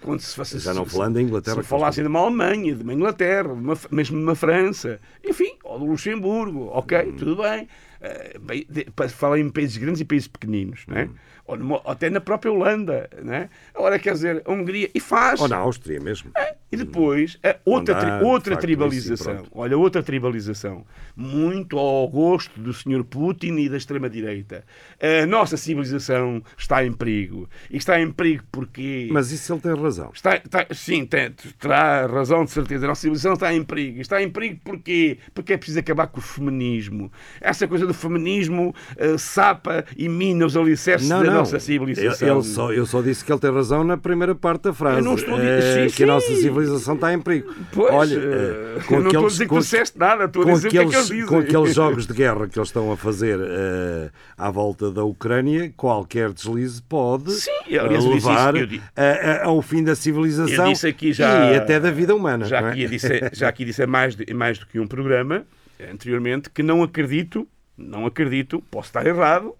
Quando 0.00 0.18
se 0.20 0.34
fosse, 0.34 0.58
Já 0.58 0.74
não 0.74 0.84
falando 0.84 1.14
da 1.14 1.22
Inglaterra, 1.22 1.62
Se 1.62 1.68
falassem 1.68 2.02
de 2.02 2.08
uma 2.08 2.18
Alemanha, 2.18 2.74
de 2.74 2.82
uma 2.82 2.92
Inglaterra, 2.92 3.54
de 3.54 3.60
uma- 3.60 3.76
mesmo 3.92 4.16
de 4.16 4.22
uma 4.24 4.34
França, 4.34 4.98
enfim, 5.24 5.52
ou 5.62 5.78
do 5.78 5.84
Luxemburgo, 5.86 6.68
ok, 6.72 6.98
Hum. 6.98 7.16
tudo 7.16 7.36
bem. 7.42 7.68
Eh, 8.00 8.38
bem, 8.40 8.64
de- 8.68 8.84
pa- 8.94 9.08
Falem 9.08 9.46
em 9.46 9.50
países 9.50 9.76
grandes 9.76 10.00
e 10.00 10.04
países 10.04 10.28
pequeninos, 10.28 10.84
não 10.86 10.96
é? 10.96 11.04
Hum. 11.06 11.14
Ou, 11.48 11.56
numa- 11.56 11.80
até 11.86 12.08
na 12.10 12.20
própria 12.20 12.52
Holanda, 12.52 13.08
não 13.22 13.32
é? 13.34 13.48
Agora, 13.74 13.98
quer 13.98 14.12
dizer, 14.12 14.42
a 14.44 14.52
Hungria, 14.52 14.88
e 14.94 15.00
faz. 15.00 15.40
Ou 15.40 15.48
na 15.48 15.56
Áustria 15.56 15.98
mesmo. 15.98 16.30
E 16.70 16.76
depois, 16.76 17.38
a 17.42 17.56
outra, 17.64 17.94
Não 17.94 18.00
tri- 18.02 18.18
de 18.18 18.24
outra 18.24 18.50
facto, 18.52 18.60
tribalização. 18.62 19.34
isso. 19.36 19.46
Olha, 19.52 19.78
outra 19.78 20.02
tribalização. 20.02 20.84
Muito 21.16 21.78
ao 21.78 22.06
gosto 22.08 22.60
do 22.60 22.72
Sr. 22.74 23.02
Putin 23.04 23.56
e 23.56 23.68
da 23.70 23.78
extrema-direita. 23.78 24.64
A 25.22 25.24
nossa 25.26 25.56
civilização 25.56 26.42
está 26.58 26.84
em 26.84 26.92
perigo. 26.92 27.48
E 27.70 27.78
está 27.78 27.98
em 27.98 28.10
perigo 28.10 28.44
porque. 28.52 29.08
Mas 29.10 29.32
isso 29.32 29.50
ele 29.54 29.60
tem 29.62 29.74
razão. 29.74 30.10
Está, 30.12 30.36
está- 30.36 30.66
sim, 30.74 31.06
tem- 31.06 31.32
terá 31.58 32.06
razão 32.06 32.44
de 32.44 32.50
certeza. 32.50 32.84
A 32.84 32.88
nossa 32.88 33.00
civilização 33.00 33.32
está 33.32 33.52
em 33.54 33.64
perigo. 33.64 34.00
Está 34.02 34.22
em 34.22 34.28
perigo 34.28 34.60
porquê? 34.62 35.16
Porque 35.32 35.54
é 35.54 35.56
preciso 35.56 35.78
acabar 35.80 36.06
com 36.08 36.18
o 36.18 36.22
feminismo. 36.22 37.10
Essa 37.40 37.66
coisa 37.66 37.86
do 37.86 37.94
feminismo 37.94 38.74
eh, 38.98 39.16
sapa 39.16 39.86
e 39.96 40.06
mina 40.06 40.44
os 40.44 40.54
alicerces 40.54 41.08
da 41.08 41.37
nossa 41.38 41.60
civilização. 41.60 42.36
Ele 42.36 42.42
só, 42.44 42.72
eu 42.72 42.86
só 42.86 43.00
disse 43.02 43.24
que 43.24 43.32
ele 43.32 43.40
tem 43.40 43.52
razão 43.52 43.84
na 43.84 43.96
primeira 43.96 44.34
parte 44.34 44.62
da 44.64 44.72
frase. 44.72 44.98
Eu 44.98 45.04
não 45.04 45.14
estou 45.14 45.34
a 45.34 45.38
dizer- 45.38 45.90
sim, 45.90 45.96
que 45.96 46.04
a 46.04 46.06
nossa 46.06 46.34
civilização 46.34 46.94
está 46.94 47.12
em 47.12 47.20
perigo. 47.20 47.54
Pois, 47.72 47.92
Olha, 47.94 48.14
eh, 48.14 48.18
eh, 48.18 48.94
eu 48.94 49.00
não 49.00 49.06
estou 49.08 49.24
a 49.26 49.28
dizer 49.28 49.44
que 49.48 49.54
tu 49.54 49.60
disseste 49.60 49.98
nada, 49.98 50.24
estou 50.24 50.42
a 50.42 50.46
com 50.46 50.52
dizer 50.52 50.68
o 50.68 50.70
que 50.70 50.78
é 50.78 50.80
que 50.80 50.86
aqueles, 50.88 51.10
eles 51.10 51.24
com 51.26 51.38
aqueles 51.38 51.74
jogos 51.74 52.06
de 52.08 52.12
guerra 52.14 52.48
que 52.48 52.58
eles 52.58 52.68
estão 52.68 52.90
a 52.92 52.96
fazer 52.96 53.38
à 54.36 54.50
volta 54.50 54.90
da 54.90 55.04
Ucrânia, 55.04 55.72
qualquer 55.76 56.32
deslize 56.32 56.82
pode 56.82 57.32
Sim, 57.32 57.50
aliás, 57.68 58.04
eu 58.04 58.16
isso, 58.16 58.28
levar 58.28 58.56
eu 58.56 58.66
di- 58.66 58.82
a- 58.96 59.02
a- 59.02 59.44
ao 59.46 59.60
fim 59.62 59.82
da 59.82 59.94
civilização 59.94 60.72
Eu 60.72 60.88
aqui 60.90 61.12
já- 61.12 61.52
e 61.52 61.56
até 61.56 61.78
da 61.80 61.90
vida 61.90 62.14
humana. 62.14 62.44
Já 62.46 62.60
não 62.60 62.68
é? 62.68 62.72
aqui 62.72 62.86
disse, 62.86 63.08
já 63.32 63.48
aqui 63.48 63.64
disse 63.64 63.84
mais, 63.86 64.14
de- 64.16 64.32
mais 64.34 64.58
do 64.58 64.66
que 64.66 64.78
um 64.78 64.86
programa 64.86 65.44
anteriormente 65.90 66.50
que 66.50 66.62
não 66.62 66.82
acredito, 66.82 67.46
não 67.76 68.06
acredito, 68.06 68.62
posso 68.70 68.88
estar 68.88 69.06
errado, 69.06 69.54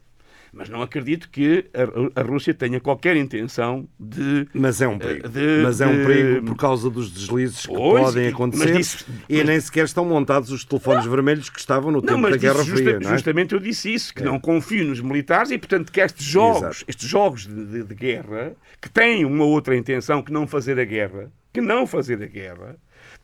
mas 0.59 0.69
não 0.69 0.83
acredito 0.83 1.29
que 1.31 1.67
a, 1.73 2.21
a 2.21 2.23
Rússia 2.25 2.53
tenha 2.53 2.81
qualquer 2.81 3.17
intenção 3.17 3.89
de. 3.99 4.47
Mas 4.53 4.81
é 4.83 4.89
um 4.89 4.99
perigo. 4.99 5.29
de- 5.29 5.61
mas 5.63 5.81
é 5.81 5.87
um 5.87 6.05
perigo 6.05 6.47
por 6.47 6.57
causa 6.57 6.91
dos 6.91 7.11
deslizes 7.13 7.65
que 7.65 7.69
Pois, 7.75 8.05
podem 8.07 8.29
acontecer 8.29 8.69
mas 8.75 8.77
disse- 8.77 9.05
e 9.29 9.45
nem 9.45 9.61
sequer 9.61 9.85
estão 9.85 10.05
montados 10.05 10.51
os 10.51 10.65
telefones 10.65 11.07
vermelhos 11.07 11.49
que 11.49 11.61
estavam 11.61 11.93
no 11.93 11.99
Não, 12.01 12.07
tempo 12.07 12.19
mas 12.23 12.33
da 12.33 12.37
Guerra 12.39 12.65
justa- 12.65 12.75
Fria, 12.75 13.01
não 13.01 13.11
é? 13.11 13.13
justamente 13.15 13.55
eu 13.55 13.61
disse 13.61 13.95
isso, 13.95 14.13
que 14.13 14.23
não 14.25 14.41
confio 14.41 14.85
nos 14.85 15.01
militares 15.01 15.51
e, 15.53 15.59
portanto, 15.59 15.93
que 15.93 16.01
estes 16.01 16.27
jogos, 16.27 16.59
Exato. 16.63 16.85
estes 16.89 17.09
jogos 17.09 17.47
de, 17.47 17.65
de- 17.65 17.85
de 17.85 17.95
guerra, 17.95 18.53
que 18.81 18.91
têm 18.91 19.25
uma 19.25 19.45
outra 19.45 19.77
intenção 19.77 20.21
que 20.23 20.33
não 20.33 20.47
fazer 20.47 20.79
a 20.81 20.85
guerra, 20.85 21.31
que 21.53 21.61
não 21.61 21.87
fazer 21.87 22.21
a 22.23 22.27
guerra, 22.27 22.77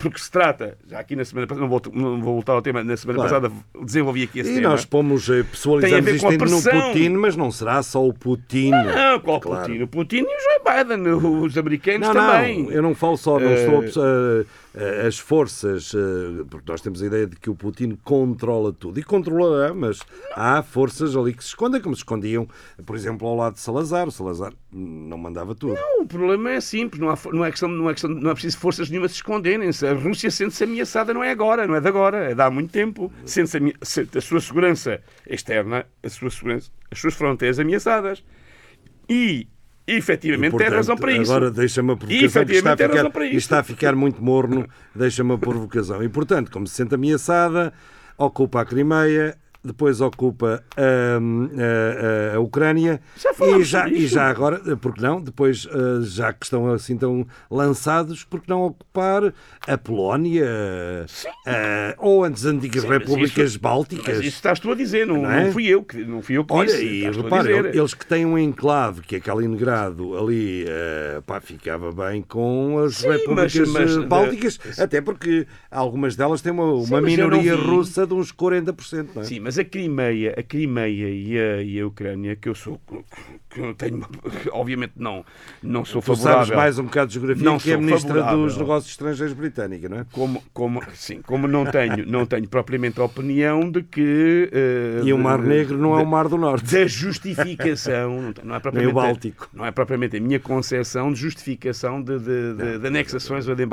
porque 0.08 0.20
se 0.20 0.30
trata, 0.30 0.76
já 0.88 0.98
aqui 1.00 1.16
na 1.16 1.24
semana 1.24 1.46
passada, 1.46 1.66
não 1.66 1.68
vou, 1.68 1.82
não 1.92 2.20
vou 2.22 2.34
voltar 2.34 2.52
ao 2.52 2.62
tema, 2.62 2.84
na 2.84 2.96
semana 2.96 3.18
Claro. 3.18 3.40
passada 3.42 3.64
desenvolvi 3.84 4.22
aqui 4.24 4.40
esse 4.40 4.50
E 4.52 4.54
tema. 4.56 4.68
nós 4.70 4.84
pomos, 4.84 5.28
eh, 5.28 5.42
pessoalizamos 5.42 6.10
isto 6.10 6.20
com 6.26 6.28
a 6.28 6.46
no. 6.46 6.62
Putin, 6.92 7.08
mas 7.10 7.36
não 7.36 7.50
será 7.50 7.82
só 7.82 8.06
o 8.06 8.12
Putin. 8.12 8.70
Não, 8.70 9.20
qual 9.20 9.40
Claro. 9.40 9.66
Putin? 9.66 9.82
O 9.82 9.88
Putin 9.88 10.16
e 10.18 10.22
o 10.22 10.26
Joe 10.26 10.84
Biden, 10.84 11.12
os 11.44 11.58
americanos 11.58 12.06
Não, 12.08 12.14
também. 12.14 12.64
não, 12.64 12.70
eu 12.70 12.82
não 12.82 12.94
falo 12.94 13.16
só, 13.16 13.38
não 13.40 13.52
estou 13.52 13.80
a, 13.80 13.84
eh, 13.84 14.40
eh, 14.42 14.44
as 15.06 15.18
forças, 15.18 15.92
eh, 15.94 16.44
porque 16.50 16.70
nós 16.70 16.80
temos 16.80 17.00
a 17.00 17.06
ideia 17.06 17.26
de 17.26 17.36
que 17.36 17.48
o 17.48 17.54
Putin 17.54 17.96
controla 18.02 18.72
tudo. 18.72 18.98
E 18.98 19.02
controlará, 19.04 19.72
mas 19.72 20.00
há 20.34 20.62
forças 20.62 21.16
ali 21.16 21.32
que 21.32 21.42
se 21.42 21.50
escondem, 21.50 21.80
como 21.80 21.94
se 21.94 22.00
escondiam, 22.00 22.48
por 22.84 22.96
exemplo, 22.96 23.28
ao 23.28 23.36
lado 23.36 23.54
de 23.54 23.60
Salazar. 23.60 24.08
O 24.08 24.10
Salazar 24.10 24.52
não 24.72 25.16
mandava 25.16 25.54
tudo. 25.54 25.76
O 26.00 26.06
problema 26.06 26.50
é 26.50 26.60
simples, 26.60 27.00
não, 27.00 27.08
há, 27.08 27.18
não, 27.32 27.44
é 27.44 27.50
questão, 27.50 27.68
não, 27.68 27.88
é 27.88 27.92
questão, 27.92 28.10
não 28.10 28.30
é 28.30 28.34
preciso 28.34 28.58
forças 28.58 28.90
nenhuma 28.90 29.08
se 29.08 29.14
esconderem-se. 29.14 29.86
A 29.86 29.94
Rússia 29.94 30.30
sente-se 30.30 30.64
ameaçada, 30.64 31.14
não 31.14 31.22
é 31.22 31.30
agora, 31.30 31.66
não 31.66 31.76
é 31.76 31.80
de 31.80 31.88
agora, 31.88 32.30
é 32.30 32.34
de 32.34 32.42
há 32.42 32.50
muito 32.50 32.72
tempo. 32.72 33.12
Sente-se 33.24 33.74
sente 33.82 34.18
a 34.18 34.20
sua 34.20 34.40
segurança 34.40 35.00
externa, 35.28 35.86
a 36.02 36.08
sua 36.08 36.30
segurança, 36.30 36.70
as 36.90 36.98
suas 36.98 37.14
fronteiras 37.14 37.60
ameaçadas. 37.60 38.24
E, 39.08 39.46
efetivamente, 39.86 40.50
tem 40.50 40.58
Portanto, 40.58 40.76
razão 40.76 40.96
para 40.96 41.12
isso. 41.12 41.30
Agora 41.30 41.50
deixa-me 41.50 41.92
a 41.92 41.96
provocação, 41.96 42.18
que 42.18 42.24
está 42.24 42.40
a, 42.40 42.42
efetivamente 42.42 42.78
tem 42.78 42.86
razão 42.86 43.10
para 43.10 43.26
isso. 43.26 43.36
está 43.36 43.58
a 43.60 43.62
ficar 43.62 43.94
muito 43.94 44.22
morno, 44.22 44.66
deixa-me 44.94 45.32
a 45.34 45.38
provocação. 45.38 46.02
E, 46.02 46.08
portanto, 46.08 46.50
como 46.50 46.66
se 46.66 46.74
sente 46.74 46.94
ameaçada, 46.94 47.72
ocupa 48.16 48.60
a 48.60 48.64
Crimeia, 48.64 49.36
depois 49.64 50.00
ocupa 50.00 50.62
hum, 51.20 51.48
a, 51.56 52.34
a- 52.34 52.36
a 52.36 52.40
Ucrânia 52.40 53.00
e, 53.58 53.64
já, 53.64 53.88
e 53.88 54.06
já 54.06 54.28
agora, 54.28 54.60
porque 54.76 55.00
não, 55.00 55.20
depois, 55.20 55.66
eh, 55.70 56.02
já 56.02 56.32
que 56.32 56.44
estão 56.44 56.70
assim 56.72 56.96
tão 56.96 57.26
lançados, 57.50 58.24
porque 58.24 58.46
não 58.50 58.62
ocupar 58.64 59.32
a 59.66 59.78
Polónia 59.78 60.44
eh, 61.46 61.94
ou 61.98 62.24
as 62.24 62.44
antigas 62.44 62.82
Sim, 62.82 62.88
repúblicas 62.88 63.50
isso- 63.50 63.60
bálticas? 63.60 64.18
Isso 64.18 64.36
estás 64.36 64.60
tu 64.60 64.70
a 64.70 64.74
dizer, 64.74 65.06
não, 65.06 65.22
Não 65.22 65.30
é? 65.30 65.44
não 65.44 65.52
fui 65.52 65.66
eu 65.66 65.82
que 65.82 66.04
não 66.04 66.22
fui 66.22 66.36
eu 66.36 66.44
que 66.44 66.52
Olha, 66.52 66.66
disse. 66.66 66.84
e 66.84 67.10
repara, 67.10 67.42
dizer. 67.48 67.74
eles 67.74 67.94
que 67.94 68.06
têm 68.06 68.26
um 68.26 68.38
enclave, 68.38 69.00
que 69.02 69.16
é 69.16 69.20
Kaliningrado, 69.20 70.16
ali, 70.16 70.64
eh, 70.68 71.20
pá, 71.26 71.40
ficava 71.40 71.90
bem 71.92 72.22
com 72.22 72.78
as 72.84 72.96
Sim, 72.96 73.08
repúblicas 73.08 73.68
mas- 73.68 73.96
mas- 73.96 74.04
bálticas, 74.06 74.58
até 74.78 75.00
porque 75.00 75.46
algumas 75.70 76.16
delas 76.16 76.40
têm 76.42 76.52
uma, 76.52 76.64
uma 76.72 77.00
não 77.00 77.06
minoria 77.06 77.54
russa 77.56 78.06
de 78.06 78.14
uns 78.14 78.32
40%, 78.32 79.08
não 79.14 79.22
é? 79.22 79.24
Sim, 79.24 79.40
mas 79.40 79.53
a 79.58 79.64
Crimeia, 79.64 80.34
a 80.38 80.42
Crimeia 80.42 81.08
e 81.10 81.38
a, 81.38 81.62
e 81.62 81.80
a 81.80 81.86
Ucrânia, 81.86 82.36
que 82.36 82.48
eu 82.48 82.54
sou, 82.54 82.80
que 83.50 83.60
eu 83.60 83.74
tenho, 83.74 84.06
obviamente 84.52 84.92
não, 84.96 85.24
não 85.62 85.84
sou 85.84 86.00
Tu 86.02 86.06
favorável. 86.14 86.44
sabes 86.46 86.56
mais 86.56 86.78
um 86.78 86.84
bocado 86.84 87.08
de 87.08 87.14
geografia 87.14 87.44
Não 87.44 87.58
que 87.58 87.70
é 87.70 87.74
a 87.74 87.78
Ministra 87.78 88.14
favorável. 88.14 88.44
dos 88.44 88.56
Negócios 88.56 88.90
Estrangeiros 88.92 89.34
britânica, 89.34 89.88
não 89.88 89.98
é? 89.98 90.06
Como, 90.12 90.42
como, 90.52 90.82
sim, 90.94 91.20
como 91.22 91.46
não 91.46 91.64
tenho, 91.66 92.06
não 92.06 92.26
tenho 92.26 92.48
propriamente 92.48 93.00
a 93.00 93.04
opinião 93.04 93.70
de 93.70 93.82
que. 93.82 94.50
eh, 94.52 95.00
E 95.04 95.12
o 95.12 95.18
Mar 95.18 95.38
Negro 95.40 95.78
não 95.78 95.98
é 95.98 96.02
o 96.02 96.06
Mar 96.06 96.28
do 96.28 96.36
Norte. 96.36 96.72
da 96.72 96.86
justificação, 96.86 98.32
não, 98.42 98.54
é 98.54 98.60
propriamente 98.60 98.92
Nem 98.94 99.02
o 99.04 99.06
Báltico. 99.06 99.48
não 99.52 99.64
é 99.64 99.70
propriamente 99.70 100.16
a 100.16 100.20
minha 100.20 100.40
concepção 100.40 101.12
de 101.12 101.18
justificação 101.20 102.02
de, 102.02 102.18
de- 102.18 102.54
de- 102.54 102.78
de 102.78 102.86
anexações 102.86 103.46
ou 103.48 103.54
de, 103.54 103.64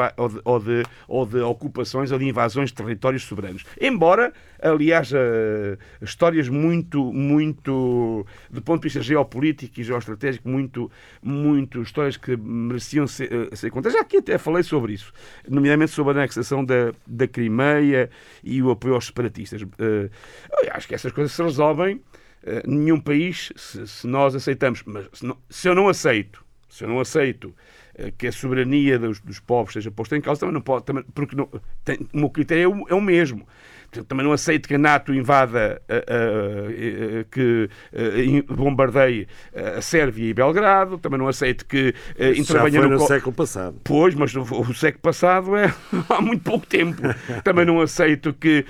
ou, 0.46 0.60
de, 0.60 0.84
ou, 1.08 1.26
de, 1.26 1.40
ocupações 1.42 2.12
ou 2.12 2.20
de 2.20 2.26
invasões 2.28 2.70
de 2.70 2.76
territórios 2.76 3.24
soberanos. 3.24 3.64
Embora, 3.80 4.34
aliás, 4.62 5.12
eh, 5.14 5.71
histórias 6.02 6.50
muito, 6.50 7.12
muito, 7.14 8.26
do 8.50 8.62
ponto 8.62 8.82
de 8.82 8.88
vista 8.90 9.02
geopolítico 9.02 9.80
e 9.80 9.84
geoestratégico, 9.84 10.48
muito, 10.50 10.92
muito 11.22 11.82
histórias 11.82 12.18
que 12.18 12.36
mereciam 12.38 13.08
ser, 13.08 13.32
eh, 13.52 13.56
ser 13.56 13.70
contadas. 13.70 13.94
Já 13.94 14.02
aqui 14.02 14.18
até 14.18 14.38
falei 14.38 14.64
sobre 14.64 14.94
isso, 14.94 15.12
nomeadamente 15.48 15.92
sobre 15.92 16.14
a 16.14 16.18
anexação 16.18 16.64
da, 16.64 16.94
da 17.06 17.28
Crimeia 17.28 18.10
e 18.44 18.62
o 18.62 18.72
apoio 18.72 18.96
aos 18.96 19.06
separatistas. 19.08 19.62
Eh, 19.80 20.10
eu 20.64 20.72
acho 20.74 20.88
que 20.88 20.96
essas 20.96 21.12
coisas 21.12 21.32
se 21.34 21.42
resolvem 21.44 22.02
eh, 22.44 22.64
nenhum 22.66 23.00
país, 23.00 23.52
se, 23.56 23.86
se 23.88 24.08
nós 24.08 24.36
aceitamos, 24.36 24.84
mas 24.86 25.08
se, 25.14 25.26
não- 25.26 25.38
se 25.50 25.68
eu 25.68 25.76
não 25.76 25.88
aceito, 25.88 26.44
se 26.70 26.84
eu 26.84 26.88
não 26.90 27.00
aceito 27.00 27.54
eh, 27.96 28.12
que 28.18 28.28
a 28.28 28.32
soberania 28.32 28.98
dos, 29.00 29.20
dos 29.20 29.40
povos 29.40 29.74
seja 29.74 29.92
posta 29.92 30.16
em 30.18 30.22
causa, 30.22 30.40
também 30.42 30.54
não 30.54 30.62
pode, 30.62 30.86
também, 30.86 31.04
porque 31.14 31.36
não, 31.36 31.50
tem, 31.84 31.98
o 32.14 32.18
meu 32.20 32.30
critério 32.30 32.64
é 32.64 32.68
o, 32.68 32.88
é 32.90 32.96
o 32.96 33.02
mesmo. 33.02 33.48
Também 34.08 34.26
não 34.26 34.32
aceito 34.32 34.68
que 34.70 34.76
a 34.76 34.78
NATO 34.78 35.14
invada, 35.14 35.82
eh, 35.90 36.06
eh, 36.08 37.26
que 37.30 37.70
bombardeie 38.48 39.28
a 39.78 39.82
Sérvia 39.82 40.30
e 40.30 40.34
Belgrado, 40.34 40.98
também 40.98 41.20
não 41.20 41.28
aceito 41.28 41.66
que 41.66 41.94
já 42.18 42.30
intervenha 42.32 42.80
foi 42.80 42.90
no, 42.90 42.98
no 42.98 43.08
século 43.08 43.34
passado. 43.34 43.76
Pois, 43.84 44.16
mas 44.16 44.34
o, 44.36 44.42
o 44.44 44.74
século 44.74 45.02
passado 45.02 45.56
é 45.56 45.74
há 46.10 46.22
muito 46.22 46.44
pouco 46.44 46.66
tempo. 46.66 47.02
Também 47.44 47.66
não 47.66 47.82
aceito 47.82 48.34
que, 48.34 48.66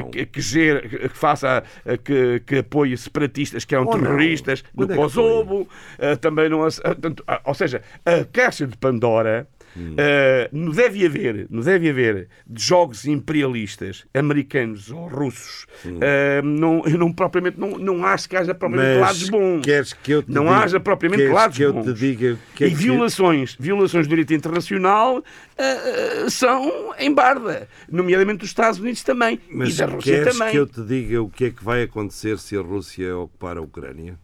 não. 0.00 0.10
que, 0.10 0.26
que, 0.26 0.40
gere- 0.40 0.88
que 0.88 1.08
faça, 1.08 1.62
que, 2.04 2.40
que 2.46 2.58
apoie 2.58 2.96
separatistas 2.96 3.64
que 3.64 3.74
eram 3.74 3.86
Ou 3.86 3.96
não. 3.96 4.02
terroristas 4.04 4.62
no 4.74 4.86
Quando 4.86 4.90
é 4.92 4.94
que 4.96 5.02
Kosovo. 5.02 5.68
eh, 5.98 6.16
também 6.16 6.48
não 6.48 6.64
ace- 6.66 6.80
tanto- 7.00 7.24
ah, 7.26 7.40
Ou 7.44 7.54
seja, 7.54 7.82
a 8.04 8.24
caixa 8.24 8.66
de 8.66 8.76
Pandora. 8.76 9.46
Hum. 9.76 9.94
eh, 9.98 10.48
não 10.52 10.70
deve 10.72 11.04
haver, 11.04 11.46
não 11.50 11.60
deve 11.62 11.90
haver 11.90 12.28
jogos 12.54 13.04
imperialistas 13.06 14.04
americanos 14.14 14.90
ou 14.90 15.06
russos. 15.08 15.66
Hum. 15.84 15.98
eh, 16.00 16.40
não, 16.42 16.82
eu 16.86 16.96
não 16.98 17.12
propriamente 17.12 17.58
não, 17.58 17.70
não 17.78 18.04
acho 18.06 18.28
que 18.28 18.36
haja 18.36 18.54
propriamente 18.54 19.00
lados 19.00 19.20
Mas 19.22 19.30
bons. 19.30 19.60
queres 19.64 19.92
que 19.92 20.12
eu 20.12 20.22
te 20.22 20.30
não 20.30 20.44
diga- 20.44 20.56
haja 20.56 20.80
propriamente 20.80 21.22
queres 21.22 21.34
lados 21.34 21.56
que 21.56 21.66
bons 21.66 21.94
diga 21.98 22.38
é 22.60 22.66
e 22.66 22.74
violações, 22.74 23.56
violações 23.58 24.06
do 24.06 24.10
direito 24.10 24.32
internacional 24.34 25.22
eh, 25.58 26.26
são 26.28 26.94
em 26.98 27.12
barda, 27.12 27.68
nomeadamente 27.90 28.38
dos 28.38 28.48
Estados 28.50 28.78
Unidos 28.78 29.02
também 29.02 29.40
Mas 29.50 29.74
e 29.74 29.78
da 29.78 29.86
Rússia 29.86 30.12
queres 30.18 30.38
também. 30.38 30.52
que 30.52 30.58
eu 30.58 30.66
te 30.66 30.82
diga 30.82 31.22
o 31.22 31.28
que 31.28 31.44
é 31.46 31.50
que 31.50 31.64
vai 31.64 31.82
acontecer 31.82 32.38
se 32.38 32.56
a 32.56 32.60
Rússia 32.60 33.16
ocupar 33.16 33.56
a 33.56 33.60
Ucrânia? 33.60 34.18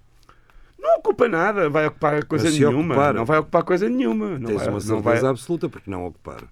Não 0.81 0.99
ocupa 0.99 1.29
nada, 1.29 1.69
vai 1.69 1.87
ocupar 1.87 2.25
coisa 2.25 2.51
nenhuma. 2.51 2.95
ocupar- 2.95 3.15
Não 3.15 3.25
vai 3.25 3.39
ocupar 3.39 3.63
coisa 3.63 3.89
nenhuma. 3.89 4.39
Não 4.39 4.47
Tens 4.49 4.57
vai, 4.59 4.67
uma 4.67 4.73
não 4.73 4.81
certeza 4.81 5.03
vai- 5.21 5.31
absoluta 5.31 5.69
porque 5.69 5.91
não 5.91 6.07
ocupar. 6.07 6.43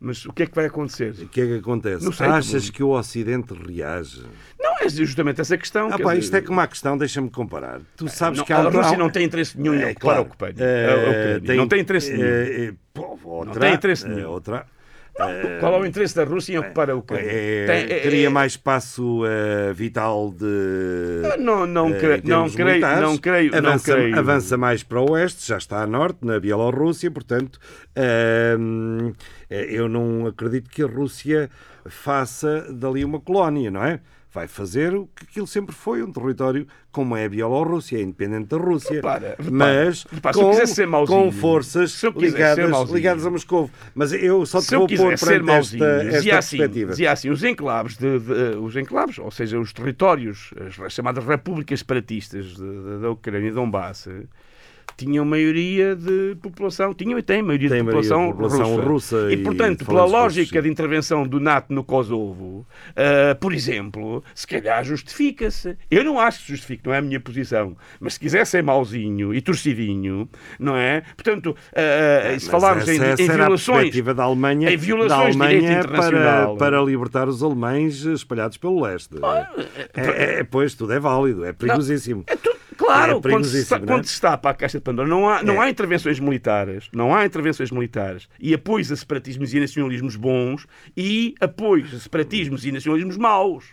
Mas 0.00 0.26
o 0.26 0.32
que 0.32 0.42
é 0.42 0.46
que 0.46 0.54
vai 0.54 0.66
acontecer? 0.66 1.14
O 1.22 1.28
que 1.28 1.40
é 1.40 1.46
que 1.46 1.54
acontece? 1.58 2.04
Não 2.04 2.12
sei, 2.12 2.26
Achas 2.26 2.68
que 2.68 2.82
o 2.82 2.90
Ocidente 2.90 3.54
reage? 3.54 4.22
Não 4.60 4.76
é 4.80 4.88
justamente 4.88 5.40
essa 5.40 5.56
questão. 5.56 5.86
Ah, 5.86 5.90
pá, 5.98 6.10
dizer, 6.10 6.18
isto 6.18 6.36
é 6.36 6.40
como 6.42 6.60
a 6.60 6.66
questão, 6.66 6.98
deixa-me 6.98 7.30
comparar. 7.30 7.80
Tu 7.96 8.06
sabes 8.08 8.38
não, 8.40 8.44
que 8.44 8.52
há 8.52 8.58
a 8.58 8.68
Rússia 8.68 8.98
não 8.98 9.08
tem 9.08 9.24
interesse 9.24 9.58
nenhum 9.58 9.74
em 9.74 9.80
É, 9.82 9.90
ocupar 9.92 10.00
claro. 10.00 10.18
a 10.18 10.22
Ucrânia. 10.22 10.54
Ucrânia. 11.38 11.54
não 11.54 11.68
tem 11.68 11.80
interesse 11.80 12.12
nenhum. 12.12 12.76
pô, 12.92 13.18
outra, 13.24 13.60
tem 13.60 13.72
interesse 13.74 14.06
nenhum. 14.06 14.28
Outra. 14.28 14.66
Qual 15.60 15.74
é 15.74 15.78
o 15.78 15.86
interesse 15.86 16.16
da 16.16 16.24
Rússia 16.24 16.54
em 16.54 16.58
ocupar 16.58 16.90
a 16.90 16.96
Ucrânia? 16.96 17.30
É, 17.30 17.66
Tem- 17.66 17.96
é- 17.96 18.00
teria 18.00 18.30
mais 18.30 18.52
espaço 18.52 19.22
eh, 19.24 19.72
vital 19.72 20.32
de. 20.36 21.22
Não, 21.38 21.66
não, 21.66 21.88
eh, 21.94 21.98
creio, 21.98 22.14
em 22.24 22.28
não, 22.28 22.50
creio, 22.50 22.80
não 23.00 23.18
creio, 23.18 23.50
não 23.52 23.58
avança, 23.58 23.92
creio. 23.92 24.18
avança 24.18 24.56
mais 24.56 24.82
para 24.82 25.00
o 25.00 25.10
oeste, 25.12 25.46
já 25.46 25.56
está 25.56 25.82
a 25.82 25.86
norte, 25.86 26.18
na 26.24 26.40
Bielorrússia, 26.40 27.10
portanto, 27.10 27.60
hum, 28.58 29.12
eh, 29.48 29.66
eu 29.70 29.88
não 29.88 30.26
acredito 30.26 30.68
que 30.68 30.82
a 30.82 30.86
Rússia 30.86 31.48
faça 31.86 32.66
dali 32.72 33.04
uma 33.04 33.20
colónia, 33.20 33.70
não 33.70 33.84
é? 33.84 34.00
Vai 34.34 34.48
fazer 34.48 34.92
o 34.96 35.06
que 35.14 35.22
aquilo 35.22 35.46
sempre 35.46 35.72
foi, 35.72 36.02
um 36.02 36.10
território 36.10 36.66
como 36.90 37.16
é 37.16 37.24
a 37.24 37.28
Bielorrússia, 37.28 37.98
é 37.98 38.02
independente 38.02 38.48
da 38.48 38.56
Rússia. 38.56 38.94
Repara, 38.96 39.36
repara, 39.38 39.50
mas 39.52 40.04
repara, 40.10 40.34
com, 40.34 40.42
mauzinho, 40.88 41.06
com 41.06 41.30
forças 41.32 42.02
ligadas, 42.16 42.68
mauzinho, 42.68 42.96
ligadas 42.96 43.24
a 43.26 43.30
Moscou. 43.30 43.70
Mas 43.94 44.12
eu 44.12 44.44
só 44.44 44.60
te 44.60 44.74
vou 44.74 44.88
pôr 44.88 45.16
ser 45.16 45.26
perante 45.26 45.44
mauzinho, 45.46 45.84
esta, 45.84 46.16
esta 46.18 46.38
assim, 46.38 46.56
perspectiva. 46.58 46.90
dizia 46.90 47.12
assim, 47.12 47.30
os 47.30 47.44
enclaves, 47.44 47.96
de, 47.96 48.18
de- 48.18 48.56
os 48.60 48.74
enclaves, 48.74 49.18
ou 49.20 49.30
seja, 49.30 49.56
os 49.60 49.72
territórios, 49.72 50.50
as 50.84 50.92
chamadas 50.92 51.24
repúblicas 51.24 51.78
separatistas 51.78 52.56
da 53.00 53.10
Ucrânia 53.10 53.48
e 53.48 53.52
Donbass, 53.52 54.08
tinham 54.96 55.24
maioria 55.24 55.94
de 55.96 56.36
população, 56.40 56.94
tinham 56.94 57.18
e 57.18 57.22
têm 57.22 57.42
maioria 57.42 57.68
Tem 57.68 57.78
de 57.78 57.84
maioria 57.84 58.02
de 58.02 58.08
população, 58.08 58.32
população 58.32 58.76
russa. 58.76 59.16
russa 59.16 59.32
E, 59.32 59.34
e 59.34 59.36
portanto, 59.38 59.78
de 59.80 59.84
pela 59.84 60.02
russos, 60.02 60.18
lógica 60.18 60.56
sim. 60.58 60.62
de 60.62 60.68
intervenção 60.70 61.26
do 61.26 61.40
NATO 61.40 61.72
no 61.72 61.82
Kosovo, 61.84 62.66
ah, 62.96 63.34
por 63.34 63.52
exemplo, 63.52 64.22
se 64.34 64.46
calhar 64.46 64.84
justifica-se. 64.84 65.76
Eu 65.90 66.04
não 66.04 66.18
acho 66.20 66.40
que 66.42 66.48
justifique, 66.48 66.86
não 66.86 66.94
é 66.94 66.98
a 66.98 67.02
minha 67.02 67.20
posição. 67.20 67.76
Mas 68.00 68.14
se 68.14 68.20
quiser 68.20 68.46
ser 68.46 68.62
mauzinho 68.62 69.34
e 69.34 69.40
torcidinho, 69.40 70.28
não 70.58 70.76
é? 70.76 71.02
Portanto, 71.16 71.56
ah, 71.74 72.38
se 72.38 72.48
falarmos 72.50 72.88
em, 72.88 72.96
em 72.96 73.00
a 73.12 73.14
violações 73.16 73.66
perspectiva 73.78 74.14
da 74.14 74.24
Alemanha, 74.24 74.70
em 74.72 74.76
violações 74.76 75.36
da 75.36 75.44
Alemanha 75.44 75.84
para, 75.84 76.54
para 76.56 76.82
libertar 76.82 77.28
os 77.28 77.42
alemães 77.42 78.04
espalhados 78.04 78.56
pelo 78.56 78.82
leste. 78.82 79.14
É, 79.94 80.40
é, 80.40 80.44
pois, 80.44 80.74
tudo 80.74 80.92
é 80.92 80.98
válido, 81.00 81.44
é 81.44 81.52
perigosíssimo. 81.52 82.24
É 82.26 82.36
tudo- 82.36 82.54
claro, 82.76 83.18
É 83.18 83.20
quando, 83.30 83.44
se, 83.44 83.70
não 83.70 83.78
é? 83.78 83.80
quando 83.86 84.04
se 84.06 84.20
tapa 84.20 84.50
a 84.50 84.54
caixa 84.54 84.78
de 84.78 84.84
Pandora, 84.84 85.08
não 85.08 85.28
há, 85.28 85.42
não 85.42 85.62
É. 85.62 85.66
há 85.66 85.70
intervenções 85.70 86.18
militares, 86.20 86.88
não 86.92 87.14
há 87.14 87.24
intervenções 87.24 87.70
militares 87.70 88.28
e 88.40 88.52
apoios 88.54 88.90
a 88.92 88.96
separatismos 88.96 89.54
e 89.54 89.60
nacionalismos 89.60 90.16
bons 90.16 90.66
e 90.96 91.34
apoios 91.40 91.94
a 91.94 91.98
separatismos 91.98 92.64
e 92.64 92.72
nacionalismos 92.72 93.16
maus. 93.16 93.64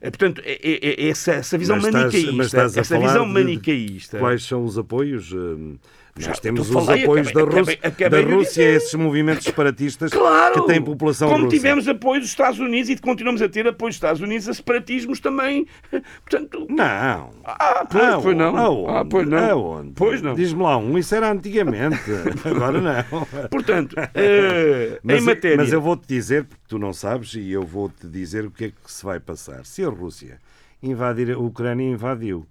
É, 0.00 0.10
portanto, 0.10 0.42
é, 0.44 0.52
é- 0.62 1.04
é 1.04 1.08
essa, 1.08 1.32
essa 1.32 1.56
visão 1.56 1.76
Mas 1.80 1.92
manicaísta, 1.92 2.42
estás 2.42 2.76
a 2.76 2.80
essa 2.80 2.98
visão 2.98 3.24
manicaísta. 3.24 4.18
Quais 4.18 4.42
são 4.44 4.64
os 4.64 4.76
apoios? 4.76 5.32
hum, 5.32 5.76
Nós 6.14 6.38
temos 6.40 6.68
os 6.68 6.84
falei, 6.86 7.04
apoios 7.04 7.28
acabei- 7.28 7.46
da 7.46 7.56
Rússia, 7.58 7.78
acabei- 7.82 8.06
acabei 8.06 8.24
da 8.26 8.34
Rússia 8.36 8.66
a 8.66 8.70
esses 8.72 8.94
movimentos 8.94 9.44
separatistas 9.44 10.10
Claro! 10.10 10.54
que 10.60 10.66
têm 10.66 10.82
população 10.82 11.28
Como 11.30 11.44
russa. 11.44 11.56
tivemos 11.56 11.88
apoio 11.88 12.20
dos 12.20 12.28
Estados 12.28 12.58
Unidos 12.58 12.90
e 12.90 12.96
continuamos 12.98 13.40
a 13.40 13.48
ter 13.48 13.66
apoio 13.66 13.88
dos 13.88 13.96
Estados 13.96 14.20
Unidos 14.20 14.46
a 14.46 14.52
separatismos 14.52 15.20
também. 15.20 15.66
Portanto. 16.28 16.66
Não. 16.68 17.30
Ah, 17.44 17.86
pois, 17.90 18.22
pois 18.22 18.36
não. 18.36 18.54
Aonde? 18.56 18.90
Ah, 18.98 19.04
pois 19.08 19.26
não. 19.26 19.38
Aonde? 19.50 19.92
Pois 19.96 20.20
não. 20.20 20.34
Diz-me 20.34 20.62
lá 20.62 20.76
um, 20.76 20.98
isso 20.98 21.14
era 21.14 21.32
antigamente. 21.32 21.98
Agora 22.44 22.78
não. 22.78 23.48
Portanto, 23.48 23.96
eh, 24.14 25.00
Mas, 25.02 25.22
em 25.22 25.24
matéria. 25.24 25.56
mas 25.56 25.72
eu 25.72 25.80
vou-te 25.80 26.06
dizer, 26.06 26.44
porque 26.44 26.62
tu 26.68 26.78
não 26.78 26.92
sabes, 26.92 27.32
e 27.34 27.50
eu 27.50 27.62
vou-te 27.64 28.06
dizer 28.06 28.44
o 28.44 28.50
que 28.50 28.64
é 28.66 28.68
que 28.68 28.74
se 28.92 29.02
vai 29.02 29.18
passar. 29.18 29.64
Se 29.64 29.82
a 29.82 29.88
Rússia 29.88 30.38
invadir, 30.82 31.32
a 31.32 31.38
Ucrânia 31.38 31.88
invadiu, 31.90 32.46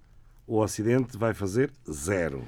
o 0.47 0.57
Ocidente 0.59 1.15
vai 1.15 1.35
fazer 1.35 1.69
zero. 1.89 2.41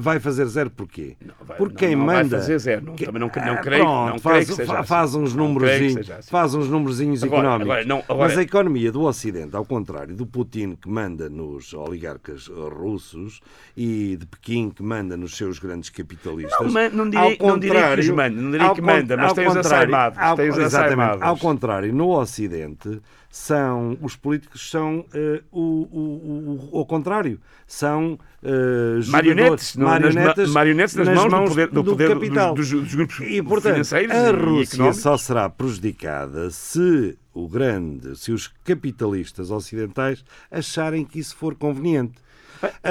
Vai 0.00 0.20
fazer 0.20 0.46
zero 0.46 0.70
porquê? 0.70 1.16
vai- 1.40 1.56
Porque 1.56 1.72
não, 1.74 1.78
quem 1.90 1.96
não 1.96 2.06
vai 2.06 2.22
manda. 2.22 2.36
fazer 2.38 2.58
zero. 2.58 2.84
Não, 2.86 2.94
que- 2.94 3.04
também 3.06 3.20
não, 3.20 3.26
não 3.34 3.52
Ah, 3.54 3.56
creio, 3.58 3.82
pronto, 3.84 4.10
não 4.12 4.18
faz, 4.18 4.50
creio 4.54 4.72
assim. 4.72 4.86
faz 4.86 5.14
uns 5.14 5.34
Não 5.34 5.48
númerozinhos, 5.48 5.92
seja 5.94 6.16
assim. 6.16 6.30
faz 6.30 6.54
uns 6.54 6.68
númerozinhos 6.68 7.22
Agora- 7.24 7.40
económicos. 7.42 7.70
agora, 7.72 7.84
não, 7.86 7.98
agora- 8.08 8.28
Mas 8.28 8.38
a 8.38 8.42
economia 8.42 8.92
do 8.92 9.02
Ocidente, 9.02 9.56
ao 9.56 9.64
contrário 9.64 10.14
do 10.14 10.26
Putin 10.26 10.76
que 10.76 10.88
manda 10.88 11.28
nos 11.28 11.72
oligarcas 11.74 12.48
russos 12.48 13.40
e 13.76 14.16
de 14.18 14.26
Pequim 14.26 14.70
que 14.70 14.82
manda 14.82 15.16
nos 15.16 15.36
seus 15.36 15.58
grandes 15.58 15.90
capitalistas, 15.90 16.72
Não, 16.72 16.90
não 16.90 17.10
direi- 17.10 17.24
ao 17.24 17.30
não 17.30 17.36
contrário- 17.36 18.16
manda, 18.16 18.40
não 18.42 18.50
direi 18.50 18.66
ao 18.66 18.74
que 18.74 18.80
manda, 18.82 19.16
mas 19.16 19.32
tem 19.32 19.46
os 19.46 19.56
assaimados, 19.56 20.18
ao- 20.18 20.36
tem 20.36 20.48
os 20.50 20.58
exatamente. 20.58 21.22
Ao 21.22 21.36
contrário, 21.36 21.92
no 21.92 22.08
Ocidente 22.10 23.00
são 23.30 23.96
os 24.02 24.14
políticos 24.14 24.70
são 24.70 25.04
eh, 25.14 25.40
o, 25.50 25.60
o, 25.60 26.68
o, 26.72 26.80
o 26.80 26.86
contrário 26.86 27.40
são 27.66 28.18
eh, 28.42 29.00
Marionetes, 29.08 29.71
jogadores- 29.74 30.14
no- 30.14 30.24
nas 30.36 30.50
marionetes 30.50 30.94
nas 30.94 31.08
mãos 31.08 31.32
do 31.32 31.48
poder- 31.50 31.68
do 31.68 31.84
poder 31.84 32.08
dos- 32.08 32.14
capital. 32.14 32.54
dos- 32.54 32.70
dos 32.70 32.94
grupos 32.94 33.20
e 33.20 33.42
portanto 33.42 33.72
financeiros 33.72 34.16
a 34.16 34.30
Rússia 34.30 34.92
só 34.92 35.16
será 35.16 35.48
prejudicada 35.48 36.50
se 36.50 37.16
o 37.34 37.48
grande 37.48 38.16
se 38.18 38.30
os 38.32 38.48
capitalistas 38.64 39.50
ocidentais 39.50 40.24
acharem 40.50 41.04
que 41.04 41.18
isso 41.18 41.34
for 41.36 41.54
conveniente. 41.54 42.14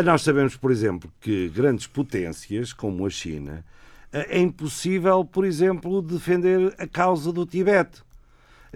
Nós 0.04 0.22
sabemos 0.24 0.56
por 0.56 0.72
exemplo 0.72 1.10
que 1.22 1.48
grandes 1.50 1.88
potências 1.88 2.74
como 2.74 3.06
a 3.06 3.10
China 3.10 3.64
ah, 4.12 4.26
é 4.28 4.40
impossível 4.40 5.24
por 5.24 5.46
exemplo 5.46 6.02
defender 6.02 6.74
a 6.78 6.86
causa 6.88 7.32
do 7.32 7.46
Tibete 7.46 8.02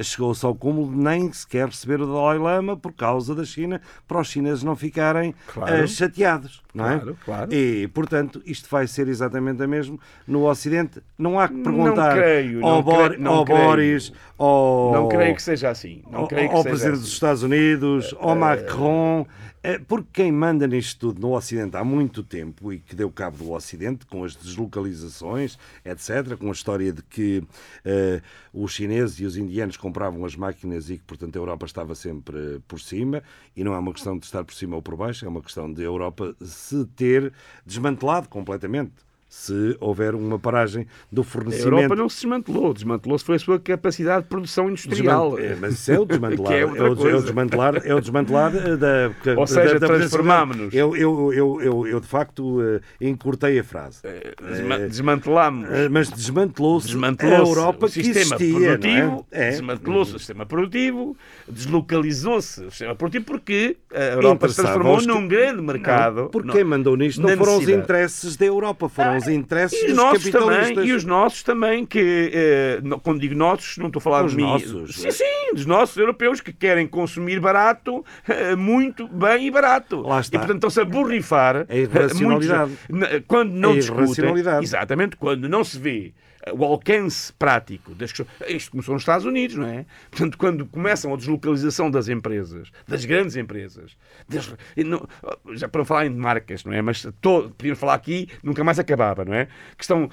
chegou-se 0.03 0.45
ao 0.45 0.53
cúmulo 0.53 0.91
de 0.91 0.97
nem 0.97 1.31
sequer 1.31 1.67
receber 1.67 2.01
o 2.01 2.05
Dalai 2.05 2.37
Lama 2.37 2.75
por 2.75 2.91
causa 2.93 3.33
da 3.33 3.43
China, 3.45 3.79
para 4.07 4.19
os 4.19 4.27
chineses 4.27 4.63
não 4.63 4.75
ficarem 4.75 5.33
Claro. 5.53 5.73
eh, 5.75 5.87
chateados. 5.87 6.61
Não 6.73 6.85
é? 6.89 6.97
Claro, 6.99 7.17
claro. 7.23 7.53
E, 7.53 7.87
portanto, 7.87 8.41
isto 8.45 8.67
vai 8.69 8.85
ser 8.85 9.07
exatamente 9.07 9.63
a 9.63 9.67
mesmo 9.67 9.97
no 10.27 10.45
Ocidente. 10.49 11.01
Não 11.17 11.39
há 11.39 11.47
que 11.47 11.55
perguntar 11.55 12.13
creio, 12.15 12.65
ao, 12.65 12.75
não 12.75 12.81
Bor- 12.83 13.05
creio, 13.07 13.21
não 13.21 13.33
ao 13.35 13.45
creio. 13.45 13.63
Boris, 13.63 14.13
ao, 14.37 14.91
Não 14.93 15.07
creio 15.07 15.35
que 15.35 15.41
seja 15.41 15.69
assim. 15.69 16.01
Não 16.11 16.21
ao, 16.21 16.27
creio 16.27 16.49
que 16.49 16.55
ao 16.55 16.63
Presidente 16.63 16.93
assim. 16.95 17.01
dos 17.03 17.13
Estados 17.13 17.43
Unidos, 17.43 18.13
ao 18.19 18.35
Macron, 18.35 19.25
eh, 19.29 19.44
porque 19.87 20.09
quem 20.13 20.31
manda 20.31 20.67
nisto 20.67 20.99
tudo 20.99 21.21
no 21.21 21.35
Ocidente 21.35 21.75
há 21.75 21.83
muito 21.83 22.23
tempo 22.23 22.71
e 22.71 22.79
que 22.79 22.95
deu 22.95 23.09
cabo 23.09 23.37
do 23.37 23.51
Ocidente, 23.51 24.05
com 24.05 24.23
as 24.23 24.35
deslocalizações, 24.35 25.57
etc., 25.83 26.37
com 26.37 26.49
a 26.49 26.51
história 26.51 26.91
de 26.91 27.01
que 27.01 27.43
eh, 27.83 28.21
os 28.53 28.73
chineses 28.73 29.19
e 29.19 29.25
os 29.25 29.37
indianos 29.37 29.77
compravam 29.77 30.23
as 30.25 30.35
máquinas 30.35 30.89
e 30.89 30.97
que, 30.97 31.03
portanto, 31.03 31.35
a 31.35 31.39
Europa 31.39 31.65
estava 31.65 31.95
sempre 31.95 32.37
eh, 32.37 32.59
por 32.67 32.79
cima, 32.79 33.23
e 33.55 33.63
não 33.63 33.73
é 33.73 33.79
uma 33.79 33.93
questão 33.93 34.17
de 34.17 34.25
estar 34.25 34.43
por 34.43 34.53
cima 34.53 34.75
ou 34.75 34.81
por 34.81 34.95
baixo, 34.95 35.25
é 35.25 35.27
uma 35.27 35.41
questão 35.41 35.71
de 35.71 35.81
a 35.81 35.85
Europa 35.85 36.35
se 36.41 36.85
ter 36.95 37.33
desmantelado 37.65 38.29
completamente. 38.29 39.04
Se 39.37 39.75
houver 39.81 40.15
uma 40.15 40.39
paragem 40.39 40.87
do 41.11 41.21
A 41.21 41.23
fornecimento. 41.25 41.67
Europa 41.75 41.95
não 41.95 42.07
se 42.07 42.15
desmantelou. 42.21 42.73
Desmantelou-se 42.73 43.25
foi 43.25 43.35
a 43.35 43.39
sua 43.39 43.59
capacidade 43.59 44.23
de 44.23 44.29
produção 44.29 44.69
industrial. 44.69 45.35
Desman- 45.35 45.51
é, 45.51 45.55
mas 45.59 45.73
isso 45.73 45.91
é 45.91 45.99
o 45.99 46.05
desmantelar. 46.07 46.47
Que 46.47 46.53
é 46.53 46.59
é, 46.61 46.65
o, 46.65 46.75
é 46.77 46.89
o 47.15 47.21
desmantelar, 47.21 47.81
é 47.85 47.93
o 47.93 47.99
desmantelar 47.99 48.53
eh, 48.55 48.77
da. 48.77 49.11
Ou 49.37 49.45
seja, 49.45 49.77
transformámo-nos. 49.77 50.73
Eu, 50.73 50.95
eu, 50.95 51.33
eu, 51.33 51.61
eu, 51.61 51.87
eu, 51.87 51.99
de 51.99 52.07
facto, 52.07 52.61
eh, 52.61 52.79
encurtei 53.01 53.59
a 53.59 53.63
frase. 53.63 53.99
Desma- 54.41 54.79
Desmantelámos. 54.79 55.69
Eh, 55.69 55.89
Mas 55.89 56.09
desmantelou-se 56.09 56.87
a 56.87 56.91
Desmantelou-se 56.91 57.51
Europa 57.51 57.85
o 57.85 57.89
que 57.89 58.03
sistema 58.03 58.35
existia. 58.37 58.53
produtivo, 58.77 59.07
não 59.11 59.25
é? 59.31 59.47
É. 59.47 59.49
desmantelou-se 59.51 60.15
o 60.15 60.17
sistema 60.19 60.45
produtivo, 60.45 61.17
deslocalizou-se 61.47 62.61
o 62.63 62.69
sistema 62.71 62.95
produtivo 62.95 63.25
porque 63.25 63.77
a 63.93 63.99
Europa 64.15 64.47
se 64.49 64.55
transformou 64.55 64.93
aos 64.95 65.05
que- 65.05 65.11
num 65.11 65.27
grande 65.27 65.61
mercado. 65.61 66.29
Porque 66.31 66.47
Não. 66.47 66.53
quem 66.55 66.63
mandou 66.63 66.95
nisto 66.95 67.21
não 67.21 67.29
foram 67.37 67.57
os 67.57 67.67
interesses 67.67 68.35
da 68.37 68.45
Europa, 68.45 68.87
foram 68.87 69.17
os 69.17 69.24
interesses 69.27 69.77
E 69.79 69.83
os 69.83 69.87
dos 69.89 69.95
nossos 69.97 70.23
capitalistas. 70.25 70.69
também, 70.69 70.87
e 70.89 70.93
os 70.93 71.03
nossos 71.03 71.43
também, 71.43 71.85
que 71.85 72.31
eh, 72.33 72.81
quando 73.03 73.19
digo 73.19 73.35
nossos, 73.35 73.77
não 73.77 73.87
estou 73.87 73.99
a 73.99 74.01
falar 74.01 74.25
Os 74.25 74.31
de 74.31 74.37
mim. 74.37 74.43
nossos, 74.43 74.95
sim, 74.97 75.07
é. 75.07 75.11
sim, 75.11 75.53
dos 75.53 75.65
nossos 75.65 75.95
europeus 75.97 76.41
que 76.41 76.51
querem 76.53 76.87
consumir 76.87 77.39
barato, 77.39 78.03
eh, 78.27 78.55
muito 78.55 79.07
bem 79.07 79.47
e 79.47 79.51
barato. 79.51 80.01
Lá 80.01 80.19
está. 80.19 80.35
E 80.35 80.39
portanto 80.39 80.55
estão-se 80.57 80.79
a 80.81 80.85
borrifar. 80.85 81.65
É 81.69 81.79
irracionalidade. 81.81 82.71
muitos- 82.89 83.11
na- 83.13 83.21
quando 83.27 83.51
não 83.51 83.71
É 83.71 83.75
discutem. 83.75 84.33
Exatamente, 84.61 85.15
quando 85.17 85.47
não 85.49 85.63
se 85.63 85.77
vê 85.77 86.13
eh, 86.34 86.34
o 86.53 86.63
alcance 86.63 87.33
prático 87.33 87.93
das. 87.95 88.13
Isto 88.47 88.71
começou 88.71 88.93
nos 88.93 89.01
Estados 89.01 89.25
Unidos, 89.25 89.55
não 89.55 89.67
é? 89.67 89.85
Portanto, 90.11 90.37
quando 90.37 90.65
começam 90.65 91.13
a 91.13 91.17
deslocalização 91.17 91.89
das 91.89 92.07
empresas, 92.07 92.69
das 92.87 93.03
grandes 93.05 93.35
empresas, 93.35 93.97
das- 94.29 94.53
não- 94.77 95.07
já 95.53 95.67
para 95.67 95.79
não 95.79 95.85
falar 95.85 96.05
em 96.05 96.09
marcas, 96.11 96.63
não 96.63 96.73
é? 96.73 96.81
Mas 96.81 97.07
todo, 97.21 97.49
podíamos 97.51 97.79
falar 97.79 97.95
aqui, 97.95 98.27
nunca 98.43 98.63
mais 98.63 98.77
acabava, 98.79 99.25
não 99.25 99.33
é? 99.33 99.45
Que 99.77 99.83
estão, 99.83 100.07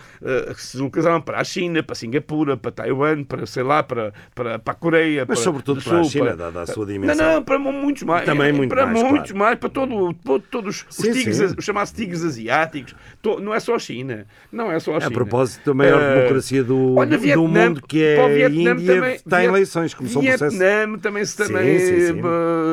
que 0.54 0.62
se 0.62 0.72
deslocalizaram 0.72 1.20
para 1.20 1.40
a 1.40 1.44
China, 1.44 1.82
para 1.82 1.94
Singapura, 1.94 2.56
para 2.56 2.70
Taiwan, 2.72 3.24
para, 3.24 3.44
sei 3.46 3.62
lá, 3.62 3.82
para, 3.82 4.12
para, 4.34 4.58
para 4.58 4.72
a 4.72 4.76
Coreia. 4.76 5.26
Mas 5.28 5.38
para, 5.38 5.44
sobretudo 5.44 5.80
do 5.80 5.84
para 5.84 6.00
a 6.00 6.04
China, 6.04 6.24
para- 6.26 6.36
dada 6.36 6.62
a 6.62 6.66
sua 6.66 6.86
Não, 6.86 6.92
dimensão. 6.92 7.32
não, 7.34 7.42
para 7.42 7.58
muitos 7.58 8.02
mais. 8.04 8.24
Também 8.24 8.52
muito 8.52 8.70
para 8.70 8.86
mais, 8.86 8.98
muitos 9.02 9.32
claro. 9.32 9.38
mais, 9.44 9.58
para 9.58 9.68
todo, 9.68 10.14
todo- 10.14 10.44
todos 10.50 10.86
os 10.88 10.96
Sim, 10.96 11.12
tigres, 11.12 11.36
sim. 11.36 11.54
os 11.58 11.64
chamados 11.64 11.92
tigres 11.92 12.24
asiáticos. 12.24 12.94
Não 13.40 13.54
é 13.54 13.60
só 13.60 13.74
a 13.74 13.78
China. 13.78 14.26
Não 14.50 14.70
é 14.72 14.78
só 14.80 14.92
a 14.96 15.00
China. 15.00 15.06
A 15.08 15.10
propósito 15.10 15.64
da 15.66 15.74
maior 15.74 16.00
Eh, 16.00 16.21
democracia 16.22 16.64
do, 16.64 16.94
olha, 16.96 17.16
do 17.16 17.22
Vietnã, 17.22 17.68
mundo, 17.68 17.82
que 17.86 18.02
é 18.02 18.24
a 18.24 18.28
Vietnã 18.28 18.72
Índia, 18.72 18.94
também- 18.94 19.14
está 19.14 19.36
em 19.38 19.40
Viet- 19.40 19.50
eleições, 19.52 19.94
começou 19.94 20.22
um 20.22 20.24
processo. 20.26 20.58
Vietnã 20.58 20.98
também 20.98 21.24
se 21.24 21.32
Sim, 21.32 21.44
também 21.52 21.78
sim, 21.78 21.86
sim. 21.86 22.20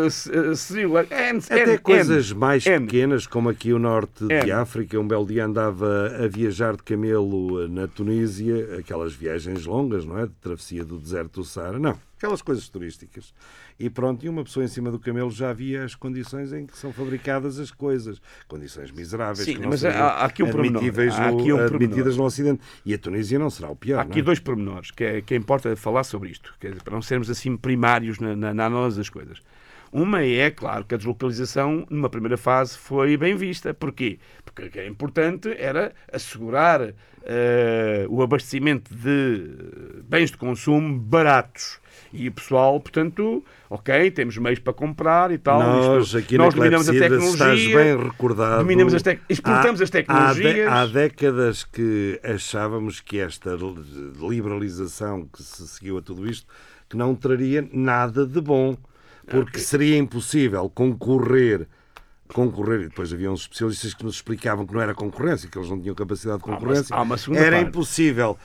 eh, 0.06 0.10
se- 0.10 0.32
eh, 0.32 0.56
Sri 0.56 0.86
Lanka, 0.86 1.16
N- 1.16 1.40
Até 1.50 1.64
N- 1.72 1.78
coisas 1.80 2.32
N- 2.32 2.40
mais 2.40 2.64
pequenas, 2.64 3.28
como 3.28 3.50
aqui 3.50 3.74
o 3.74 3.80
norte 3.80 4.26
de. 4.26 4.52
África, 4.52 5.00
um 5.00 5.08
belo 5.08 5.26
dia 5.26 5.46
andava 5.46 6.12
a 6.24 6.28
viajar 6.28 6.76
de 6.76 6.84
camelo 6.84 7.68
na 7.68 7.88
Tunísia, 7.88 8.78
aquelas 8.80 9.14
viagens 9.14 9.66
longas, 9.66 10.06
não 10.06 10.18
é? 10.20 10.26
De 10.26 10.34
travessia 10.42 10.84
do 10.84 10.98
deserto 10.98 11.42
do 11.42 11.44
Saara, 11.46 11.78
não, 11.80 11.96
aquelas 12.20 12.42
coisas 12.42 12.68
turísticas. 12.68 13.34
E 13.80 13.90
pronto, 13.90 14.26
e 14.26 14.30
uma 14.30 14.44
pessoa 14.44 14.66
em 14.66 14.68
cima 14.68 14.92
do 14.92 15.00
camelo 15.00 15.32
já 15.32 15.54
via 15.54 15.86
as 15.86 15.96
condições 15.96 16.52
em 16.52 16.66
que 16.68 16.78
são 16.78 16.92
fabricadas 16.92 17.58
as 17.58 17.72
coisas, 17.72 18.22
condições 18.48 18.92
miseráveis, 18.92 19.46
Sim, 19.46 19.54
que 19.56 19.62
não 19.62 19.70
mas 19.70 19.86
há- 19.86 19.92
há 19.92 20.26
aqui 20.26 20.44
um 20.44 20.48
admitíveis 20.48 21.16
Há 21.18 21.32
no- 21.32 21.40
aqui 21.40 21.54
um 21.54 21.58
admitidas 21.58 21.96
pormenor. 21.96 22.18
no 22.18 22.24
Ocidente. 22.26 22.62
E 22.86 22.94
a 22.94 22.98
Tunísia 22.98 23.40
não 23.40 23.50
será 23.50 23.70
o 23.70 23.76
pior. 23.76 24.00
Há 24.00 24.04
não 24.04 24.12
aqui 24.12 24.20
é? 24.20 24.22
dois 24.24 24.40
pormenores 24.40 24.92
que, 24.92 25.04
é, 25.04 25.22
que 25.22 25.34
importa 25.34 25.74
falar 25.78 26.04
sobre 26.04 26.30
isto, 26.30 26.54
dizer, 26.60 26.84
para 26.84 26.94
não 26.94 27.02
sermos 27.02 27.30
assim 27.30 27.56
primários 27.56 28.20
na, 28.20 28.36
na, 28.36 28.54
na 28.54 28.66
análise 28.66 28.98
das 28.98 29.10
coisas. 29.10 29.40
Uma 29.92 30.22
é, 30.24 30.52
claro, 30.52 30.86
que 30.86 30.94
a 30.94 30.98
deslocalização, 30.98 31.88
numa 31.90 32.10
primeira 32.10 32.38
fase, 32.38 32.78
foi 32.78 33.18
bem 33.18 33.36
vista. 33.36 33.74
Porquê? 33.74 34.20
Porque 34.46 34.64
o 34.66 34.70
que 34.70 34.78
era 34.78 34.88
importante 34.88 35.50
era 35.58 35.94
assegurar 36.14 36.94
eh, 37.24 38.06
o 38.08 38.22
abastecimento 38.22 38.94
de 38.94 40.04
bens 40.08 40.30
de 40.30 40.38
consumo 40.38 41.00
baratos. 41.00 41.80
E 42.12 42.28
o 42.28 42.32
pessoal, 42.32 42.80
portanto, 42.80 43.44
ok, 43.70 44.10
temos 44.12 44.36
meios 44.38 44.58
para 44.60 44.74
comprar 44.74 45.32
e 45.32 45.38
tal. 45.38 45.60
Nós, 45.62 46.06
isto- 46.08 46.18
aqui 46.18 46.38
nós 46.38 46.54
na 46.56 46.58
dominamos 46.64 46.90
a 46.90 46.92
se 46.92 46.98
estás 46.98 47.12
tecnologia. 47.12 47.78
bem 47.78 48.04
recordado. 48.04 48.58
dominamos 48.60 48.94
as 48.96 49.02
tec- 49.04 49.22
exportamos 49.30 49.80
há- 49.80 49.84
as 49.84 49.90
tecnologias. 49.90 50.52
Há, 50.52 50.54
de- 50.54 50.62
há 50.68 50.86
décadas 50.88 51.64
que 51.64 52.20
achávamos 52.24 53.00
que 53.00 53.20
esta 53.20 53.56
liberalização 54.30 55.28
que 55.32 55.42
se 55.44 55.68
seguiu 55.68 55.98
a 55.98 56.02
tudo 56.02 56.28
isto 56.30 56.48
que 56.88 56.98
não 56.98 57.14
traria 57.14 57.68
nada 57.72 58.26
de 58.26 58.42
bom, 58.42 58.76
porque 59.28 59.52
Ok. 59.58 59.62
seria 59.62 59.98
impossível 59.98 60.70
concorrer. 60.70 61.68
Concorrer, 62.34 62.82
e 62.82 62.88
depois 62.90 63.12
havia 63.12 63.32
uns 63.32 63.42
especialistas 63.42 63.94
que 63.94 64.04
nos 64.04 64.16
explicavam 64.16 64.66
que 64.66 64.74
não 64.74 64.82
era 64.82 64.94
concorrência, 64.94 65.50
que 65.50 65.58
eles 65.58 65.70
não 65.70 65.80
tinham 65.80 65.96
capacidade 65.96 66.42
de 66.44 66.48
uma- 66.48 66.58
concorrência. 66.58 66.96
há 66.96 67.02
uma 67.02 67.18
segunda 67.18 67.42
era 67.42 67.56
parte. 67.58 67.70
impossível 67.70 68.38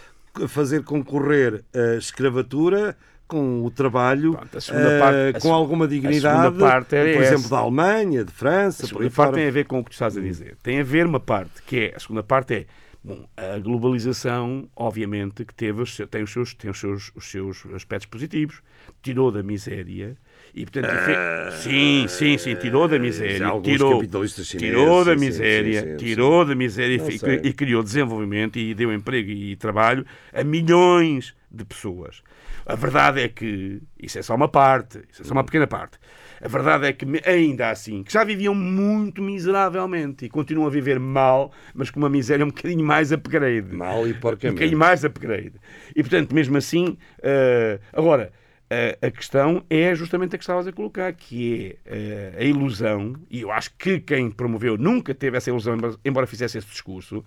fazer 0.49 0.83
concorrer 0.85 1.63
a 1.75 1.97
escravatura 1.97 2.97
com 3.35 3.65
o 3.65 3.71
trabalho, 3.71 4.33
Pronto, 4.33 4.59
eh, 4.59 4.99
parte- 4.99 5.37
a 5.37 5.41
com 5.41 5.53
alguma 5.53 5.89
dignidade, 5.89 6.57
parte 6.59 6.95
é 6.95 7.13
por 7.15 7.23
exemplo, 7.23 7.41
essa. 7.47 7.49
da 7.51 7.59
Alemanha, 7.59 8.25
de 8.25 8.31
França, 8.33 8.85
A 8.85 8.87
segunda 8.89 9.11
parte 9.11 9.35
tem 9.35 9.49
a 9.49 9.51
ver 9.51 9.65
com 9.67 9.81
o 9.81 9.85
que 9.85 9.91
tu 9.91 9.95
estás 9.95 10.17
a 10.17 10.21
dizer. 10.21 10.57
Tem 10.63 10.81
a 10.81 10.85
ver 10.85 11.05
uma 11.07 11.19
parte, 11.21 11.63
que 11.67 11.77
é, 11.77 11.95
a 11.97 11.99
segunda 11.99 12.23
parte 12.23 12.55
é, 12.55 12.67
Bom, 13.07 13.29
a 13.37 13.59
globalização, 13.59 14.67
obviamente, 14.75 15.45
que 15.45 15.53
teve, 15.53 15.85
tem, 16.11 16.23
os 16.23 16.33
seus, 16.33 16.55
tem 16.55 16.71
os, 16.71 16.79
seus, 16.81 17.13
os 17.15 17.31
seus 17.31 17.67
aspectos 17.75 18.07
positivos, 18.07 18.63
tirou 19.03 19.31
da 19.31 19.43
miséria 19.43 20.17
e, 20.55 20.65
portanto, 20.65 20.87
fe- 21.05 21.61
sim, 21.63 22.07
sim, 22.09 22.39
sim, 22.39 22.55
tirou 22.57 22.89
da 22.89 22.99
miséria, 22.99 23.51
tirou, 23.63 24.03
chineses, 24.03 24.49
tirou 24.49 25.05
da 25.05 25.13
sim, 25.13 25.19
sim, 25.19 25.27
miséria, 25.27 25.83
sim, 25.83 25.89
sim, 25.91 25.97
tirou 25.99 26.45
da 26.47 26.55
miséria 26.55 26.95
e 26.97 27.49
e 27.49 27.53
criou 27.53 27.83
desenvolvimento 27.83 28.59
e 28.59 28.73
deu 28.75 28.91
emprego 28.91 29.31
e 29.31 29.55
trabalho 29.57 30.07
a 30.33 30.43
milhões 30.43 31.35
de 31.51 31.65
pessoas. 31.65 32.23
A 32.67 32.75
verdade 32.75 33.21
é 33.21 33.29
que 33.29 33.81
isso 34.01 34.19
é 34.19 34.23
só 34.23 34.35
uma 34.35 34.49
parte, 34.49 35.03
isso 35.13 35.23
é 35.23 35.25
só 35.25 35.33
uma 35.35 35.45
pequena 35.45 35.67
parte. 35.67 35.99
A 36.41 36.49
verdade 36.49 36.87
é 36.87 36.93
que 36.93 37.07
ainda 37.29 37.71
assim, 37.71 38.03
que 38.03 38.13
já 38.13 38.25
viviam 38.25 38.55
muito 38.55 39.23
miseravelmente 39.23 40.25
e 40.25 40.29
continuam 40.29 40.67
a 40.67 40.71
viver 40.71 40.99
mal, 40.99 41.53
mas 41.75 41.91
com 41.91 41.99
uma 41.99 42.09
miséria 42.09 42.45
um 42.45 42.49
bocadinho 42.49 42.85
mais 42.85 43.13
upgrade. 43.13 43.75
Mal 43.75 44.07
e 44.09 44.13
Um 44.13 44.15
porcamente. 44.15 44.55
bocadinho 44.57 44.79
mais 44.79 45.05
upgrade. 45.05 45.53
E 45.95 46.03
portanto, 46.03 46.35
mesmo 46.35 46.57
assim, 46.57 46.97
eh, 47.23 47.79
agora, 47.93 48.33
eh, 48.69 48.99
a 49.01 49.11
questão 49.11 49.63
é 49.71 49.95
justamente 49.95 50.35
a 50.35 50.39
que 50.39 50.45
estavas 50.45 50.67
a 50.67 50.73
colocar, 50.73 51.13
que 51.13 51.77
é 51.87 52.33
eh, 52.37 52.37
a 52.39 52.45
ilusão, 52.45 53.15
e 53.31 53.43
eu 53.43 53.51
acho 53.51 53.71
que 53.79 54.01
quem 54.01 54.31
promoveu 54.31 54.77
nunca 54.77 55.15
teve 55.15 55.37
essa 55.37 55.51
ilusão, 55.51 55.75
embora- 55.77 55.97
embora 56.05 56.27
fizesse 56.27 56.59
esse 56.59 56.67
discurso, 56.67 57.25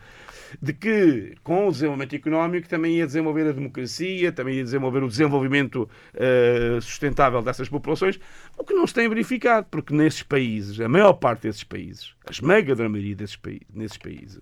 de 0.61 0.73
que 0.73 1.35
com 1.43 1.67
o 1.67 1.71
desenvolvimento 1.71 2.15
económico 2.15 2.67
também 2.67 2.97
ia 2.97 3.05
desenvolver 3.05 3.47
a 3.47 3.51
democracia, 3.51 4.31
também 4.31 4.55
ia 4.55 4.63
desenvolver 4.63 5.03
o 5.03 5.07
desenvolvimento 5.07 5.89
eh, 6.13 6.79
sustentável 6.81 7.41
dessas 7.41 7.69
populações, 7.69 8.19
o 8.57 8.63
que 8.63 8.73
não 8.73 8.87
se 8.87 8.93
tem 8.93 9.07
verificado, 9.09 9.67
porque 9.69 9.93
nesses 9.93 10.23
países, 10.23 10.79
a 10.79 10.87
maior 10.87 11.13
parte 11.13 11.43
desses 11.43 11.63
países, 11.63 12.13
a 12.25 12.31
esmagadora 12.31 12.89
maioria 12.89 13.15
desses 13.15 13.35
países, 13.35 13.67
nesses 13.73 13.97
países, 13.97 14.41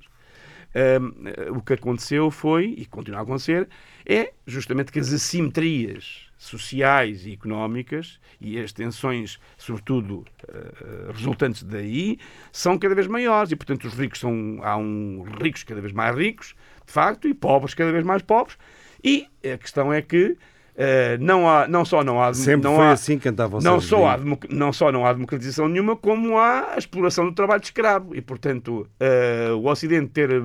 O 1.55 1.61
que 1.61 1.73
aconteceu 1.73 2.29
foi, 2.29 2.75
e 2.77 2.85
continua 2.85 3.19
a 3.19 3.23
acontecer, 3.23 3.67
é 4.05 4.33
justamente 4.45 4.91
que 4.91 4.99
as 4.99 5.11
assimetrias 5.13 6.25
sociais 6.37 7.25
e 7.25 7.33
económicas 7.33 8.19
e 8.41 8.59
as 8.59 8.73
tensões, 8.73 9.39
sobretudo 9.57 10.25
eh, 10.47 11.11
resultantes 11.13 11.63
daí, 11.63 12.19
são 12.51 12.77
cada 12.77 12.93
vez 12.93 13.07
maiores 13.07 13.51
e, 13.51 13.55
portanto, 13.55 13.85
os 13.85 13.93
ricos 13.93 14.19
são. 14.19 14.59
Há 14.61 14.75
um 14.77 15.23
ricos 15.41 15.63
cada 15.63 15.79
vez 15.79 15.93
mais 15.93 16.15
ricos, 16.15 16.55
de 16.85 16.91
facto, 16.91 17.27
e 17.27 17.33
pobres 17.33 17.73
cada 17.73 17.91
vez 17.91 18.03
mais 18.03 18.21
pobres. 18.21 18.57
E 19.03 19.27
a 19.49 19.57
questão 19.57 19.93
é 19.93 20.01
que 20.01 20.37
eh, 20.77 21.17
não, 21.19 21.47
há, 21.49 21.67
não 21.67 21.85
só 21.85 22.03
não 22.03 22.21
há. 22.21 22.33
Sempre 22.33 22.63
não 22.69 22.75
foi 22.75 22.85
há, 22.85 22.91
assim, 22.91 23.17
cantava 23.17 23.57
o 23.57 23.61
não 23.61 23.79
só, 23.79 24.07
há, 24.07 24.19
não 24.49 24.73
só 24.73 24.91
não 24.91 25.05
há 25.05 25.13
democratização 25.13 25.69
nenhuma, 25.69 25.95
como 25.95 26.37
há 26.37 26.73
a 26.75 26.77
exploração 26.77 27.25
do 27.25 27.31
trabalho 27.31 27.61
de 27.61 27.67
escravo. 27.67 28.13
E, 28.15 28.21
portanto, 28.21 28.87
eh, 28.99 29.51
o 29.53 29.65
Ocidente 29.67 30.07
ter 30.11 30.29
eh, 30.31 30.35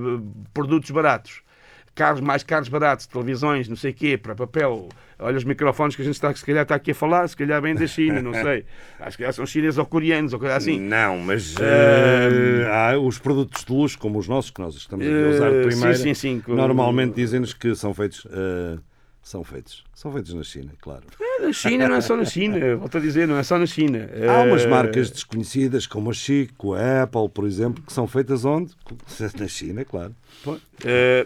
produtos 0.55 0.91
baratos, 0.93 1.43
carros 1.95 2.20
mais 2.20 2.45
caros 2.45 2.68
baratos, 2.68 3.07
televisões, 3.07 3.68
não 3.68 3.74
sei 3.76 3.91
o 3.91 3.95
quê, 3.95 4.16
para 4.16 4.35
papel. 4.37 4.89
Olha 5.18 5.37
os 5.37 5.45
microfones 5.45 5.97
que 5.97 6.01
a 6.03 6.05
gente 6.05 6.14
está, 6.14 6.33
se 6.33 6.45
calhar 6.47 6.62
está 6.62 6.76
aqui 6.76 6.93
a 6.93 6.95
falar, 6.95 7.28
se 7.28 7.37
calhar 7.37 7.61
vem 7.61 7.74
da 7.74 7.87
China, 7.87 8.22
não 8.22 8.33
sei. 8.33 8.64
Acho 9.01 9.18
que 9.18 9.33
são 9.33 9.45
chineses 9.45 9.76
ou 9.78 9.85
coreanos, 9.85 10.33
ou 10.33 10.39
coisa 10.39 10.57
assim. 10.57 10.78
Não, 10.78 11.18
mas 11.18 11.57
Eh, 11.61 12.62
eh, 12.62 12.70
há 12.72 12.97
os 12.99 13.18
produtos 13.18 13.64
de 13.64 13.72
luxo, 13.72 13.99
como 13.99 14.18
os 14.18 14.28
nossos, 14.28 14.51
que 14.51 14.61
nós 14.61 14.76
estamos 14.76 15.05
aqui 15.05 15.24
a 15.24 15.28
usar 15.28 15.51
de 15.51 15.66
primeira, 15.66 15.95
sim, 15.97 16.14
sim, 16.14 16.41
sim, 16.41 16.43
normalmente 16.55 17.14
dizem-nos 17.16 17.53
que 17.53 17.74
são 17.74 17.93
feitos. 17.93 18.26
Eh, 19.31 19.33
são 19.33 19.45
feitos. 19.45 19.85
São 19.95 20.12
feitos 20.12 20.35
na 20.35 20.43
China, 20.43 20.72
claro. 20.81 21.05
Na 21.41 21.53
China 21.53 21.89
não 21.89 21.97
é 21.97 22.01
só 22.01 22.16
na 22.16 22.24
China, 22.24 22.76
volto 22.76 22.99
a 22.99 23.01
dizer, 23.01 23.26
não 23.28 23.37
é 23.39 23.43
só 23.43 23.59
na 23.59 23.66
China. 23.66 24.09
Há 24.28 24.43
umas 24.43 24.62
Eh, 24.64 24.68
marcas 24.68 25.11
desconhecidas, 25.11 25.87
como 25.87 26.11
a 26.11 26.12
Chico, 26.12 26.74
a 26.74 27.03
Apple, 27.05 27.28
por 27.33 27.47
exemplo, 27.47 27.83
que 27.83 27.93
são 27.93 28.07
feitas 28.07 28.45
onde? 28.45 28.72
Na 29.39 29.49
China, 29.49 29.85
claro. 29.85 30.14
Uh, 30.47 30.57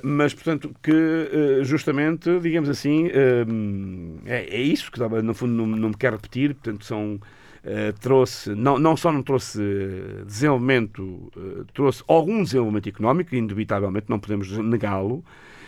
mas, 0.02 0.34
portanto, 0.34 0.74
que 0.82 0.90
uh, 0.92 1.64
justamente, 1.64 2.38
digamos 2.40 2.68
assim, 2.68 3.08
é, 4.26 4.56
é 4.56 4.60
isso 4.60 4.90
que 4.90 4.98
estava, 4.98 5.22
no 5.22 5.34
fundo 5.34 5.52
não, 5.52 5.66
não 5.66 5.88
me 5.90 5.96
quero 5.96 6.16
repetir, 6.16 6.54
portanto, 6.54 6.84
são. 6.84 7.14
uh, 7.64 7.92
trouxe, 8.00 8.54
não, 8.54 8.78
não 8.78 8.96
só 8.96 9.10
não 9.12 9.22
trouxe 9.22 9.58
desenvolvimento, 10.26 11.02
uh, 11.36 11.64
trouxe 11.72 12.02
algum 12.08 12.42
desenvolvimento 12.42 12.88
económico, 12.88 13.34
indubitavelmente, 13.34 14.06
não 14.08 14.18
podemos 14.18 14.50
negá-lo, 14.58 15.24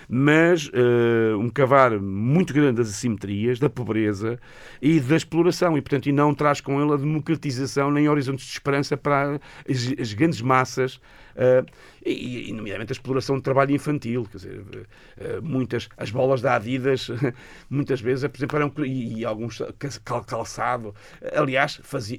mas 0.09 0.69
uh, 0.69 1.39
um 1.39 1.49
cavar 1.49 1.99
muito 1.99 2.53
grande 2.53 2.77
das 2.77 2.89
assimetrias, 2.89 3.59
da 3.59 3.69
pobreza 3.69 4.39
e 4.81 5.01
da 5.01 5.17
exploração, 5.17 5.77
e 5.77 5.83
portanto 5.83 6.07
e 6.07 6.13
não 6.13 6.35
traz 6.35 6.61
com 6.61 6.81
ele 6.81 6.93
a 6.93 6.97
democratização 6.97 7.91
nem 7.91 8.09
horizontes 8.09 8.47
de 8.47 8.53
esperança 8.53 8.97
para 8.97 9.41
as, 9.69 9.95
as 9.99 10.13
grandes 10.13 10.41
massas, 10.41 10.97
uh, 11.37 11.67
e, 12.11 12.51
e, 12.51 12.53
nomeadamente 12.53 12.93
a 12.93 12.95
exploração 12.95 13.37
de 13.37 13.43
trabalho 13.43 13.73
infantil, 13.75 14.27
quer 14.31 14.39
dizer, 14.39 14.61
uh, 14.61 15.43
muitas, 15.43 15.89
as 15.97 16.11
bolas 16.11 16.41
da 16.41 16.55
Adidas, 16.55 17.11
muitas 17.69 18.01
vezes, 18.01 18.29
por 18.29 18.39
exemplo, 18.39 18.57
eram, 18.57 18.73
e, 18.87 19.19
e 19.21 19.25
alguns 19.25 19.61
cal- 20.05 20.25
calçado, 20.25 20.95
aliás, 21.35 21.81
fazia, 21.83 22.19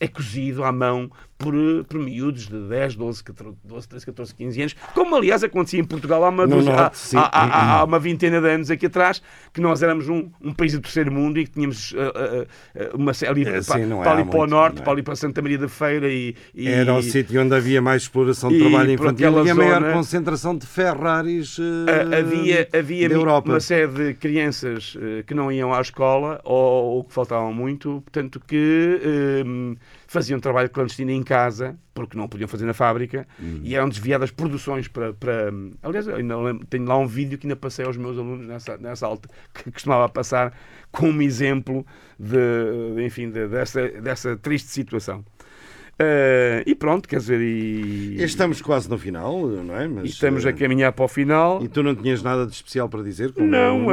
é 0.00 0.08
cozido 0.08 0.62
à 0.64 0.72
mão 0.72 1.10
por, 1.36 1.54
por 1.88 1.98
miúdos 2.00 2.46
de 2.48 2.58
10, 2.68 2.94
12, 2.96 3.24
14, 3.24 3.56
12, 3.64 3.88
13, 3.88 4.06
14, 4.06 4.34
15 4.34 4.60
anos, 4.60 4.76
como 4.94 5.16
aliás 5.16 5.42
acontecia 5.42 5.80
em 5.80 5.84
Portugal 5.84 6.24
há 6.24 6.28
uma, 6.28 6.46
No 6.46 6.60
há- 6.60 6.62
norte, 6.62 6.98
sim. 6.98 7.16
há- 7.16 7.28
há- 7.32 7.78
há 7.80 7.84
uma 7.84 7.98
vintena 7.98 8.40
de 8.40 8.48
anos 8.48 8.70
aqui 8.70 8.86
atrás, 8.86 9.20
que 9.52 9.60
nós 9.60 9.82
éramos 9.82 10.08
um, 10.08 10.30
um 10.40 10.52
país 10.54 10.72
do 10.72 10.80
terceiro 10.80 11.10
mundo 11.12 11.38
e 11.38 11.44
que 11.44 11.50
tínhamos 11.50 11.92
uh, 11.92 11.96
uh, 11.96 12.96
uma 12.96 13.12
série 13.12 13.42
É, 13.42 13.50
para, 13.52 13.62
sim, 13.62 13.84
não 13.86 14.00
é 14.00 14.04
para 14.04 14.12
ali 14.20 14.24
para 14.30 14.38
o 14.40 14.46
norte, 14.46 14.80
é? 14.80 14.82
para 14.82 14.92
ali 14.92 15.02
para 15.02 15.16
Santa 15.16 15.42
Maria 15.42 15.58
da 15.58 15.68
Feira 15.68 16.08
e, 16.08 16.34
e- 16.54 16.68
Era 16.68 16.94
o 16.94 17.02
sítio 17.02 17.40
onde 17.42 17.54
havia 17.54 17.82
mais 17.82 18.02
exploração 18.02 18.50
de 18.50 18.58
trabalho 18.60 18.96
por 18.96 19.08
infantil 19.30 19.52
aquela 19.52 19.68
e 19.68 19.72
a 19.74 19.80
maior 19.80 19.92
concentração 19.94 20.56
de 20.56 20.66
Ferraris 20.66 21.56
eh, 21.58 22.16
havia, 22.18 22.68
havia 22.72 23.08
da 23.08 23.14
Europa. 23.14 23.50
uma 23.50 23.60
série 23.60 23.88
de 23.88 24.14
crianças 24.14 24.96
eh, 25.00 25.22
que 25.26 25.34
não 25.34 25.50
iam 25.50 25.72
à 25.72 25.80
escola 25.80 26.40
ou, 26.44 26.96
ou 26.96 27.04
que 27.04 27.12
faltavam 27.12 27.52
muito, 27.52 28.02
portanto, 28.04 28.40
que 28.46 29.00
eh, 29.02 29.76
faziam 30.06 30.38
trabalho 30.38 30.70
clandestino 30.70 31.10
em 31.10 31.22
casa, 31.22 31.76
porque 31.92 32.16
não 32.16 32.28
podiam 32.28 32.48
fazer 32.48 32.66
na 32.66 32.74
fábrica, 32.74 33.26
Uhum. 33.38 33.60
e 33.62 33.74
eram 33.74 33.88
desviadas 33.88 34.30
produções 34.30 34.86
para. 34.88 35.12
para 35.12 35.52
aliás, 35.82 36.06
lembro- 36.06 36.66
tenho 36.66 36.84
lá 36.84 36.96
um 36.98 37.06
vídeo 37.06 37.36
que 37.38 37.46
ainda 37.46 37.56
passei 37.56 37.84
aos 37.84 37.96
meus 37.96 38.16
alunos 38.18 38.46
nessa, 38.46 38.76
nessa 38.78 39.06
alta, 39.06 39.28
que 39.52 39.70
costumava 39.72 40.08
passar 40.08 40.52
como 40.92 41.20
exemplo 41.22 41.84
de, 42.18 43.04
enfim, 43.04 43.30
de- 43.30 43.48
dessa, 43.48 43.88
dessa 43.88 44.36
triste 44.36 44.68
situação. 44.68 45.24
Eh, 45.98 46.64
e 46.66 46.74
pronto, 46.74 47.08
quer 47.08 47.18
dizer, 47.18 47.40
e, 47.40 48.16
Estamos 48.22 48.60
quase 48.60 48.90
no 48.90 48.98
final, 48.98 49.46
não 49.46 49.76
é? 49.78 49.86
Mas, 49.86 50.10
estamos 50.10 50.44
eh, 50.44 50.48
a 50.48 50.52
caminhar 50.52 50.92
para 50.92 51.04
o 51.04 51.08
final. 51.08 51.62
E 51.62 51.68
tu 51.68 51.82
não 51.84 51.94
tinhas 51.94 52.20
nada 52.22 52.44
de 52.46 52.52
especial 52.52 52.88
para 52.88 53.02
dizer? 53.02 53.32
Como- 53.32 53.46
Não, 53.46 53.86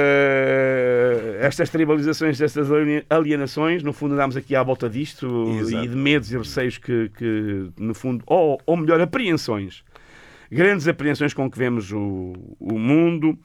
eh, 0.00 1.38
estas 1.40 1.70
tribalizações, 1.70 2.40
estas 2.40 2.70
ali- 2.70 3.04
alienações, 3.08 3.82
no 3.82 3.92
fundo 3.92 4.14
andámos 4.14 4.36
aqui 4.36 4.54
à 4.56 4.62
volta 4.62 4.88
disto 4.88 5.46
Exato. 5.60 5.84
e 5.84 5.88
de 5.88 5.96
medos 5.96 6.32
e 6.32 6.38
receios 6.38 6.78
que, 6.78 7.10
que, 7.16 7.68
no 7.78 7.94
fundo, 7.94 8.22
ou, 8.26 8.60
ou 8.66 8.76
melhor, 8.76 9.00
apreensões, 9.00 9.82
grandes 10.50 10.86
apreensões 10.88 11.32
com 11.34 11.50
que 11.50 11.58
vemos 11.58 11.92
o, 11.92 12.32
o 12.58 12.78
mundo. 12.78 13.38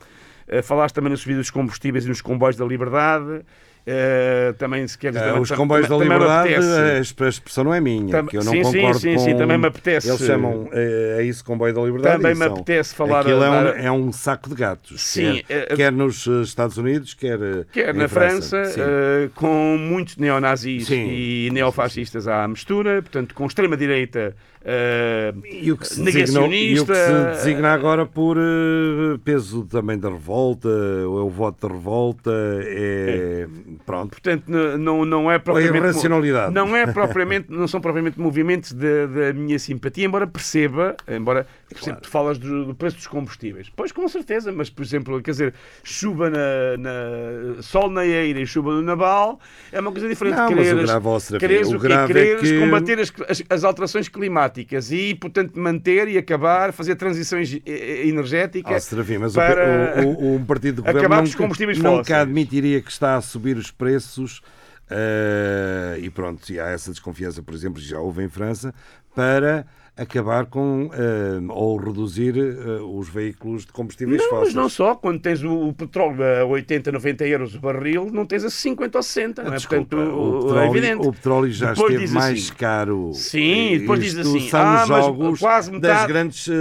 Eh, 0.48 0.62
falaste 0.62 0.96
também 0.96 1.10
na 1.12 1.18
subida 1.18 1.40
dos 1.40 1.50
combustíveis 1.52 2.06
e 2.06 2.08
nos 2.10 2.22
comboios 2.22 2.56
da 2.56 2.66
liberdade. 2.66 3.42
Eh, 3.88 4.54
também, 4.58 4.88
se 4.88 4.98
queres... 4.98 5.20
Também- 5.20 5.40
os 5.40 5.52
comboios 5.52 5.88
da 5.88 5.96
liberdade, 5.96 6.56
a 6.56 7.00
exp- 7.00 7.22
a 7.22 7.30
expressão 7.30 7.64
não 7.66 7.74
é 7.74 7.80
minha, 7.80 8.12
Tam- 8.12 8.26
que 8.26 8.36
eu 8.38 8.44
não 8.44 8.52
sim, 8.52 8.64
sim, 8.64 8.72
concordo 8.74 9.00
sim, 9.00 9.14
com... 9.14 9.20
sim, 9.20 9.38
também 9.38 9.58
me 9.60 9.68
apetece- 9.68 10.10
Eles 10.10 10.22
chamam 10.22 10.68
eh, 10.72 11.18
a 11.20 11.22
isso 11.22 11.46
comboio 11.46 11.72
da 11.74 11.82
liberdade 11.82 12.16
Também 12.22 12.34
me 12.36 12.44
são- 12.46 12.54
apetece 12.54 12.96
falar 12.96 13.20
Aquilo 13.22 13.44
é, 13.44 13.50
um, 13.50 13.68
é 13.86 13.92
um 13.92 14.12
saco 14.12 14.50
de 14.50 14.56
gatos. 14.56 15.02
Sim, 15.02 15.44
quer, 15.48 15.72
eh, 15.72 15.76
quer 15.76 15.92
nos 15.92 16.26
Estados 16.26 16.78
Unidos, 16.78 17.14
quer, 17.14 17.38
Quer 17.72 17.94
na 17.94 18.08
França, 18.08 18.66
Sim. 18.66 18.82
eh, 18.82 19.30
com 19.36 19.78
muitos 19.78 20.18
neonazis 20.18 20.88
Sim. 20.88 21.08
e 21.10 21.50
neofascistas 21.54 22.28
à 22.28 22.48
mistura, 22.48 23.02
portanto, 23.04 23.36
com 23.36 23.46
extrema-direita 23.46 24.36
eh, 24.66 25.34
E 25.62 25.72
o 25.72 25.78
que 25.78 25.88
se 25.88 26.02
designou- 26.04 26.52
e 26.52 26.80
o 26.80 26.86
que 26.86 26.92
negacionista. 26.92 27.34
se 27.36 27.46
designa 27.46 27.72
agora 27.74 28.06
por 28.06 28.36
eh, 28.38 29.18
peso 29.24 29.64
também 29.66 29.98
da 29.98 30.10
revolta, 30.10 30.68
ou 30.68 31.20
é 31.20 31.24
o 31.24 31.30
voto 31.30 31.68
de 31.68 31.74
revolta, 31.74 32.32
é. 32.64 33.48
Pronto. 33.86 34.10
Portanto, 34.12 34.44
não, 34.50 35.06
não 35.06 35.30
é 35.32 35.36
Ou 35.36 35.38
a 35.38 35.40
propriamente. 35.40 35.78
irracionalidade. 35.78 36.54
Não, 36.54 36.76
é 36.76 36.88
propriamente, 36.88 37.48
não 37.52 37.68
são 37.68 37.80
propriamente 37.80 38.20
movimentos 38.20 38.72
da 38.74 39.06
da 39.06 39.34
minha 39.34 39.60
simpatia, 39.60 40.06
embora 40.06 40.26
perceba, 40.26 40.96
embora, 41.08 41.46
por 41.70 41.78
exemplo, 41.80 42.02
tu 42.02 42.10
falas 42.10 42.38
do, 42.40 42.66
do 42.66 42.74
preço 42.76 42.96
dos 42.98 43.08
combustíveis. 43.08 43.70
Pois, 43.76 43.92
com 43.92 44.08
certeza, 44.08 44.52
mas, 44.52 44.70
por 44.70 44.82
exemplo, 44.84 45.22
quer 45.22 45.32
dizer, 45.32 45.54
chuva 45.84 46.30
na, 46.30 46.38
na- 46.80 47.62
sol 47.62 47.90
na 47.90 48.06
eira 48.06 48.40
e 48.40 48.48
chuva 48.48 48.72
no 48.74 48.82
naval 48.82 49.40
é 49.72 49.80
uma 49.80 49.92
coisa 49.92 50.08
diferente. 50.08 50.36
Não, 50.38 50.50
mas 50.50 50.52
o 50.52 50.56
Quereres- 50.56 50.90
grave, 50.90 51.40
quereres 51.40 51.72
o 51.72 51.80
grave 51.80 52.04
é 52.04 52.08
Quereres 52.16 52.42
que- 52.52 52.60
combater 52.60 53.00
as, 53.00 53.14
as, 53.30 53.44
as 53.50 53.64
alterações 53.64 54.08
climáticas 54.10 54.55
e, 54.92 55.16
portanto, 55.16 55.60
manter 55.60 56.08
e 56.08 56.18
acabar, 56.18 56.72
fazer 56.74 56.96
transições 56.96 57.60
eh, 57.66 58.08
energéticas 58.08 58.76
Ah, 58.76 58.80
Serafim, 58.80 59.18
mas 59.18 59.34
o 59.34 59.36
para... 59.36 60.06
o, 60.06 60.08
o, 60.08 60.36
o 60.38 60.46
partido 60.46 60.76
do 60.78 60.82
governo 60.84 61.00
acabar 61.00 61.24
nunca, 61.24 61.38
combustíveis 61.38 61.78
nunca 61.78 61.98
fósseis. 61.98 62.20
admitiria 62.20 62.82
que 62.82 62.92
está 62.92 63.16
a 63.16 63.22
subir 63.22 63.58
os 63.58 63.72
preços 63.72 64.42
eh, 64.90 65.98
e 66.02 66.10
pronto, 66.10 66.50
e 66.52 66.60
há 66.60 66.68
essa 66.70 66.92
desconfiança, 66.92 67.42
por 67.42 67.54
exemplo, 67.54 67.82
já 67.82 68.00
houve 68.00 68.24
em 68.24 68.30
França, 68.30 68.74
para 69.16 69.66
acabar 69.98 70.46
com 70.48 70.90
eh, 70.94 71.40
ou 71.50 71.78
reduzir 71.78 72.38
eh, 72.38 72.82
os 72.84 73.08
veículos 73.08 73.66
de 73.66 73.72
combustíveis 73.72 74.18
Não, 74.22 74.26
mas 74.30 74.40
fósseis. 74.40 74.54
não 74.56 74.68
só. 74.68 74.94
Quando 74.96 75.20
tens 75.22 75.42
o, 75.44 75.70
o 75.70 75.74
petróleo 75.74 76.22
a 76.24 76.44
80, 76.46 76.92
90 76.92 77.26
euros 77.28 77.56
o 77.56 77.60
barril, 77.62 78.10
não 78.12 78.26
tens 78.26 78.44
a 78.44 78.50
50 78.50 78.98
ou 78.98 79.02
60. 79.04 79.44
Não 79.44 79.54
é? 79.54 79.56
Desculpa, 79.56 79.96
Portanto, 79.96 80.18
o, 80.18 80.38
é 80.38 80.42
petróleo, 80.42 80.70
evidente. 80.78 81.08
o 81.08 81.12
petróleo 81.14 81.52
já 81.52 81.70
Depois 81.70 81.88
esteve 81.92 82.04
diz 82.06 82.14
mais 82.14 82.40
assim, 82.44 82.54
caro. 82.56 83.12
Sim, 83.14 83.72
e 83.74 83.80
depois 83.80 84.00
diz 84.02 84.18
assim, 84.18 84.50
são 84.50 84.60
ah, 84.60 84.84
os 84.84 84.90
mas 84.90 85.06
jogos 85.06 85.40
quase 85.40 85.72
das 85.72 85.82
metade- 85.82 86.08
grandes, 86.12 86.48
eh, 86.50 86.52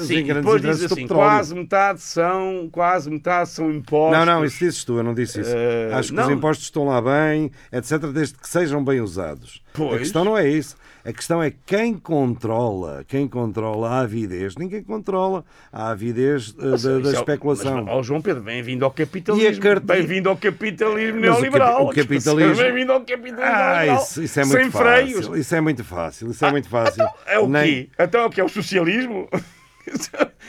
Sim, 0.00 0.04
sim, 0.06 0.14
e 0.14 0.22
grandes 0.22 0.44
depois 0.44 0.60
diz 0.62 0.70
interesses 0.70 0.88
do 0.88 0.94
assim, 0.94 1.06
quase 1.06 1.54
metade 1.54 2.00
são, 2.00 2.68
quase 2.72 3.10
metade 3.10 3.48
são 3.50 3.70
impostos. 3.70 4.18
Não, 4.18 4.26
não, 4.26 4.44
isso 4.44 4.58
dizes 4.58 4.82
tu, 4.84 4.96
eu 4.96 5.02
não 5.04 5.14
disse 5.14 5.40
isso. 5.40 5.50
Eh, 5.54 5.90
Acho 5.94 6.08
que 6.10 6.14
não. 6.16 6.24
os 6.26 6.30
impostos 6.30 6.64
estão 6.66 6.84
lá 6.86 7.00
bem, 7.00 7.52
etc., 7.72 7.98
desde 8.12 8.34
que 8.34 8.48
sejam 8.48 8.84
bem 8.84 9.00
usados. 9.00 9.62
A 9.72 9.76
Pois. 9.78 9.98
questão 10.00 10.24
não 10.24 10.36
é 10.36 10.48
isso. 10.48 10.76
A 11.04 11.12
questão 11.12 11.42
é 11.42 11.50
quem 11.64 11.94
controla, 11.96 13.04
quem 13.08 13.26
controla 13.26 13.88
a 13.88 14.00
avidez. 14.00 14.54
Ninguém 14.56 14.82
controla 14.82 15.44
a 15.72 15.90
avidez 15.90 16.54
eh, 16.58 16.62
da, 16.76 16.98
da 16.98 17.08
é 17.10 17.12
especulação. 17.14 17.84
Mas, 17.84 17.94
ó, 17.94 18.02
João 18.02 18.20
Pedro, 18.20 18.42
bem-vindo 18.42 18.84
ao 18.84 18.90
capitalismo. 18.90 19.58
A 19.60 19.62
carta- 19.62 19.94
Bem-vindo 19.94 20.28
ao 20.28 20.36
capitalismo 20.36 21.18
o 21.18 21.20
neoliberal. 21.22 21.86
capi- 21.88 22.00
o 22.00 22.02
capitalismo- 22.02 22.62
Bem-vindo 22.62 22.92
ao 22.92 23.00
capitalismo 23.00 23.40
Ah, 23.42 23.72
neoliberal. 23.72 24.02
isso, 24.02 24.22
isso 24.22 24.40
é 24.40 24.44
muito 24.44 24.60
Sem 24.62 24.70
fácil. 24.70 24.86
freios. 25.22 25.38
Isso 25.38 25.54
é 25.54 25.60
muito 25.60 25.84
fácil. 25.84 26.30
Isso 26.30 26.44
é 26.44 26.50
muito 26.50 26.68
fácil. 26.68 27.04
É 27.26 27.38
o 27.38 27.48
Nem- 27.48 27.64
quê? 27.84 27.88
Então 27.98 28.20
é 28.22 28.26
o 28.26 28.30
que 28.30 28.40
é 28.40 28.44
o 28.44 28.48
socialismo? 28.48 29.28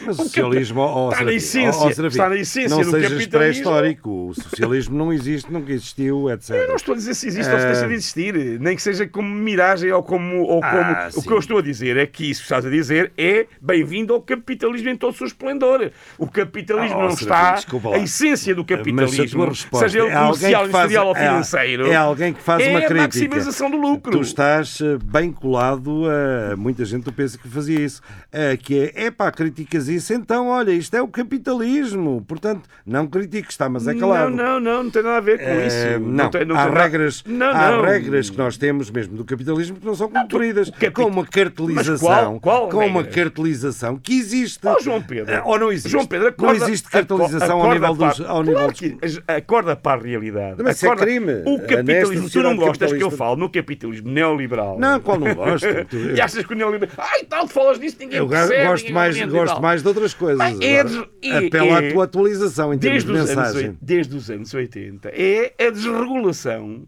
Mas 0.05 0.17
o 0.17 0.23
socialismo, 0.23 0.81
ó, 0.81 1.11
Está 1.11 1.23
na 1.23 1.33
essência, 1.33 1.93
Serafim, 1.93 2.07
está 2.07 2.29
na 2.29 2.35
essência 2.37 2.69
não 2.69 2.81
do 2.83 2.91
sejas 2.91 3.11
capitalismo. 3.11 3.31
pré-histórico. 3.39 4.09
O 4.29 4.33
socialismo 4.33 4.97
não 4.97 5.13
existe, 5.13 5.51
nunca 5.51 5.71
existiu, 5.71 6.29
etc. 6.31 6.49
Eu 6.51 6.67
não 6.69 6.75
estou 6.75 6.93
a 6.93 6.97
dizer 6.97 7.13
se 7.13 7.27
existe 7.27 7.51
ou 7.51 7.59
se 7.59 7.65
deixa 7.65 7.87
de 7.87 7.93
existir, 7.93 8.59
nem 8.59 8.75
que 8.75 8.81
seja 8.81 9.05
como 9.07 9.29
miragem 9.29 9.91
ou 9.91 10.01
como. 10.01 10.37
Ou 10.41 10.59
como... 10.59 10.65
Ah, 10.65 11.09
o 11.15 11.21
que 11.21 11.31
eu 11.31 11.37
estou 11.37 11.59
a 11.59 11.61
dizer 11.61 11.97
é 11.97 12.05
que 12.07 12.29
isso 12.31 12.41
que 12.41 12.45
estás 12.45 12.65
a 12.65 12.69
dizer 12.69 13.11
é 13.17 13.45
bem-vindo 13.61 14.13
ao 14.13 14.21
capitalismo 14.21 14.89
em 14.89 14.95
todo 14.95 15.13
o 15.13 15.17
seu 15.17 15.27
esplendor. 15.27 15.91
O 16.17 16.27
capitalismo 16.27 16.97
Ah, 16.97 17.03
ó, 17.03 17.07
não 17.07 17.13
está. 17.13 17.59
A 17.93 17.97
essência 17.99 18.55
do 18.55 18.65
capitalismo, 18.65 19.45
resposta 19.45 19.87
seja 19.87 19.99
ele 20.03 20.09
é 20.09 20.15
comercial, 20.17 20.67
industrial 20.67 21.07
ou 21.07 21.15
é- 21.15 21.19
financeiro, 21.19 21.87
é 21.91 21.95
alguém 21.95 22.33
que 22.33 22.41
faz 22.41 22.63
é 22.63 22.69
uma 22.69 22.79
a 22.79 22.81
crítica. 22.85 23.01
maximização 23.03 23.69
do 23.69 23.77
lucro. 23.77 24.11
Tu 24.13 24.21
estás 24.21 24.79
eh, 24.81 24.97
bem 25.03 25.31
colado 25.31 26.05
a 26.09 26.55
muita 26.55 26.83
gente 26.85 27.03
tu 27.03 27.11
pensa 27.13 27.37
que 27.37 27.47
fazia 27.47 27.79
isso. 27.79 28.01
Eh, 28.31 28.57
que 28.57 28.91
é 28.95 29.11
pá, 29.21 29.31
criticas 29.31 29.87
isso, 29.87 30.13
então 30.13 30.47
olha, 30.47 30.71
isto 30.71 30.95
é 30.95 31.01
o 31.01 31.07
capitalismo. 31.07 32.23
Portanto, 32.27 32.67
não 32.85 33.05
critiques, 33.05 33.51
está, 33.51 33.69
mas 33.69 33.87
é 33.87 33.93
calado. 33.93 34.31
Não, 34.31 34.53
não, 34.53 34.59
não, 34.59 34.83
não 34.85 34.89
tem 34.91 35.03
nada 35.03 35.17
a 35.17 35.21
ver 35.21 35.37
com 35.37 35.45
Eh, 35.45 35.67
isso. 35.67 35.99
não, 35.99 36.29
tem- 36.31 36.43
não 36.45 36.57
há, 36.57 36.65
tem 36.65 36.73
regras, 36.75 37.23
Não, 37.27 37.47
há 37.49 37.71
não. 37.71 37.81
regras 37.83 38.29
que 38.31 38.37
nós 38.37 38.57
temos 38.57 38.89
mesmo 38.89 39.15
do 39.15 39.23
capitalismo 39.23 39.77
que 39.77 39.85
não 39.85 39.93
são 39.95 40.09
cumpridas. 40.09 40.69
o 40.69 40.71
capi- 40.73 40.91
Com 40.91 41.05
uma 41.05 41.25
cartelização, 41.25 42.39
qual- 42.39 42.67
qual 42.67 42.69
com 42.69 42.77
uma 42.87 43.01
regras? 43.03 43.15
cartelização 43.15 43.97
que 43.97 44.17
existe. 44.17 44.65
Ó, 44.67 44.79
João 44.79 45.01
Pedro. 45.01 45.31
Eh, 45.33 45.41
Ou 45.45 45.59
não 45.59 45.71
existe. 45.71 45.89
João 45.89 46.05
Pedro, 46.05 46.33
não 46.37 46.47
acorda- 46.49 46.65
existe 46.65 46.89
cartelização 46.89 47.57
ao 47.61 47.71
acorda 47.71 47.87
nível 47.89 48.07
dos. 48.07 48.21
Ao 48.21 48.39
nível 48.41 48.53
Claro 48.55 48.71
dos... 48.71 48.79
que 48.79 48.97
acorda 49.27 49.75
para 49.75 49.99
a 50.01 50.03
realidade. 50.03 50.63
Mas 50.63 50.77
isso 50.77 50.87
é 50.87 50.95
crime. 50.95 51.43
O 51.45 51.59
capitalismo, 51.59 52.29
tu 52.29 52.41
não 52.41 52.55
gostas 52.55 52.91
que 52.93 53.03
eu 53.03 53.11
falo 53.11 53.35
no 53.35 53.49
capitalismo 53.49 54.09
neoliberal. 54.09 54.79
Não, 54.79 54.99
qual 54.99 55.19
não 55.19 55.33
gosto? 55.35 55.67
E 56.15 56.21
achas 56.21 56.43
que 56.45 56.53
o 56.53 56.55
neoliberal. 56.57 56.93
Ai, 56.97 57.23
tal, 57.25 57.47
falas 57.47 57.79
disso, 57.79 57.97
ninguém 57.99 58.17
Eu 58.17 58.27
percebe. 58.27 58.65
gosto 58.65 58.83
ninguém 58.85 58.93
mais, 59.19 59.31
gosto 59.31 59.61
mais 59.61 59.81
de 59.81 59.87
outras 59.87 60.13
coisas. 60.13 60.37
Mas 60.37 60.59
é 60.59 60.83
de- 60.83 61.09
é- 61.23 61.49
à 61.87 61.91
tua 61.91 62.03
atualização 62.05 62.73
em 62.73 62.77
termos 62.77 63.03
Desde 63.03 63.11
de 63.11 63.17
anos, 63.17 63.29
mensagem. 63.29 63.69
oit- 63.69 63.77
desde 63.81 64.15
os 64.15 64.29
anos 64.29 64.53
80 64.53 65.09
é 65.09 65.53
a 65.59 65.69
desregulação 65.69 66.83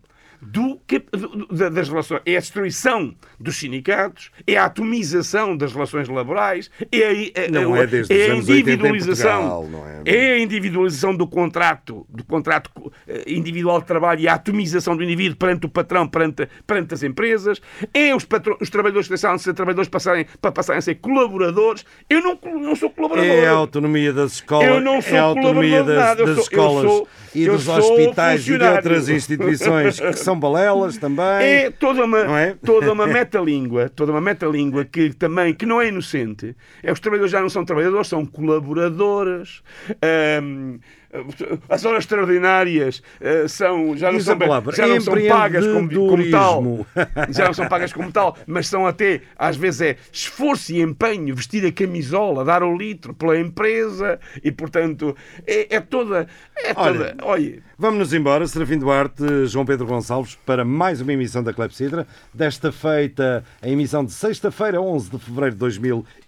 do, 0.45 0.79
das 1.71 1.89
relações, 1.89 2.21
é 2.25 2.35
a 2.37 2.39
destruição 2.39 3.13
dos 3.39 3.55
sindicatos, 3.57 4.31
é 4.45 4.57
a 4.57 4.65
atomização 4.65 5.55
das 5.55 5.73
relações 5.73 6.07
laborais, 6.09 6.69
é 6.91 7.31
a, 7.41 7.45
a- 7.45 7.49
Não 7.49 7.73
a- 7.73 7.79
é 7.79 7.87
desde 7.87 8.13
é 8.13 8.29
a 8.29 8.33
anos 8.33 8.47
80 8.49 8.53
em 8.53 8.59
individualização, 8.73 9.49
Portugal, 9.49 9.87
é? 10.05 10.15
é 10.15 10.33
a 10.33 10.39
individualização 10.39 11.15
do 11.15 11.27
contrato, 11.27 12.05
do 12.09 12.23
contrato 12.23 12.69
eh, 13.07 13.23
individual 13.27 13.79
de 13.81 13.87
trabalho 13.87 14.21
e 14.21 14.27
a 14.27 14.33
atomização 14.33 14.95
do 14.95 15.03
indivíduo 15.03 15.37
perante 15.37 15.65
o 15.65 15.69
patrão, 15.69 16.07
perante, 16.07 16.47
perante 16.67 16.93
as 16.93 17.03
empresas, 17.03 17.61
é 17.93 18.15
os, 18.15 18.25
patro- 18.25 18.57
os 18.61 18.69
trabalhadores 18.69 19.07
que 19.07 19.11
deixaram 19.13 19.35
de 19.37 19.41
ser 19.43 19.53
trabalhadores 19.53 19.89
passarem, 19.89 20.25
para 20.41 20.51
passarem 20.51 20.79
a 20.79 20.81
ser 20.81 20.95
colaboradores. 20.95 21.85
Eu 22.09 22.21
não, 22.21 22.37
não 22.59 22.75
sou 22.75 22.89
colaborador. 22.89 23.29
É 23.31 23.47
a 23.47 23.51
autonomia 23.51 24.11
das 24.13 24.33
escolas, 24.33 24.67
Eu 24.67 24.81
não 24.81 25.01
sou 25.01 25.15
é 25.15 25.19
a 25.19 25.23
autonomia 25.23 25.83
das, 25.83 26.17
das 26.17 26.37
escolas 26.39 26.83
sou- 26.85 27.07
e 27.35 27.45
dos 27.47 27.67
hospitais 27.67 28.47
e 28.47 28.57
de 28.57 28.63
outras 28.63 29.09
instituições 29.09 29.99
que 29.99 30.13
são 30.13 30.32
balelas 30.39 30.97
também. 30.97 31.25
É 31.25 31.69
toda 31.69 32.05
uma, 32.05 32.39
é? 32.39 32.55
toda 32.63 32.91
uma 32.91 33.05
metalíngua, 33.07 33.89
toda 33.89 34.11
uma 34.11 34.21
metalíngua 34.21 34.85
que 34.85 35.13
também 35.13 35.53
que 35.53 35.65
não 35.65 35.81
é 35.81 35.87
inocente. 35.87 36.55
É 36.81 36.91
os 36.91 36.99
trabalhadores 36.99 37.31
já 37.31 37.41
não 37.41 37.49
são 37.49 37.65
trabalhadores, 37.65 38.07
são 38.07 38.25
colaboradores. 38.25 39.61
As 41.69 41.85
horas 41.85 41.99
extraordinárias 41.99 43.01
ah, 43.21 43.47
são 43.47 43.95
já 43.95 44.11
não 44.11 44.17
Diz 44.17 44.25
são, 44.25 44.37
já 44.73 44.87
não 44.87 45.01
são 45.01 45.27
pagas 45.27 45.65
como, 45.65 45.89
como 45.89 46.31
tal. 46.31 46.63
Já 47.29 47.45
não 47.45 47.53
são 47.53 47.67
pagas 47.67 47.93
como 47.93 48.11
tal, 48.11 48.37
mas 48.45 48.67
são 48.67 48.85
até, 48.85 49.21
às 49.37 49.55
vezes, 49.55 49.81
é 49.81 49.97
esforço 50.11 50.71
e 50.73 50.81
empenho, 50.81 51.35
vestir 51.35 51.65
a 51.65 51.71
camisola, 51.71 52.43
dar 52.43 52.63
o 52.63 52.75
litro 52.75 53.13
pela 53.13 53.39
empresa 53.39 54.19
e, 54.43 54.51
portanto, 54.51 55.15
é, 55.45 55.75
é 55.75 55.79
toda. 55.79 56.27
É 56.55 56.73
Olha, 56.75 57.09
toda. 57.09 57.15
Olha, 57.23 57.63
Vamos-nos 57.83 58.13
embora, 58.13 58.47
Serafim 58.47 58.77
Duarte, 58.77 59.47
João 59.47 59.65
Pedro 59.65 59.85
Gonçalves, 59.85 60.35
para 60.45 60.63
mais 60.63 61.01
uma 61.01 61.11
emissão 61.11 61.43
da 61.43 61.51
Clepsidra. 61.51 62.07
Desta 62.33 62.71
feita, 62.71 63.43
a 63.61 63.67
emissão 63.67 64.05
de 64.05 64.13
sexta-feira, 64.13 64.79
11 64.79 65.09
de 65.09 65.19
fevereiro 65.19 65.55
de 65.55 65.59
2022. 65.59 66.22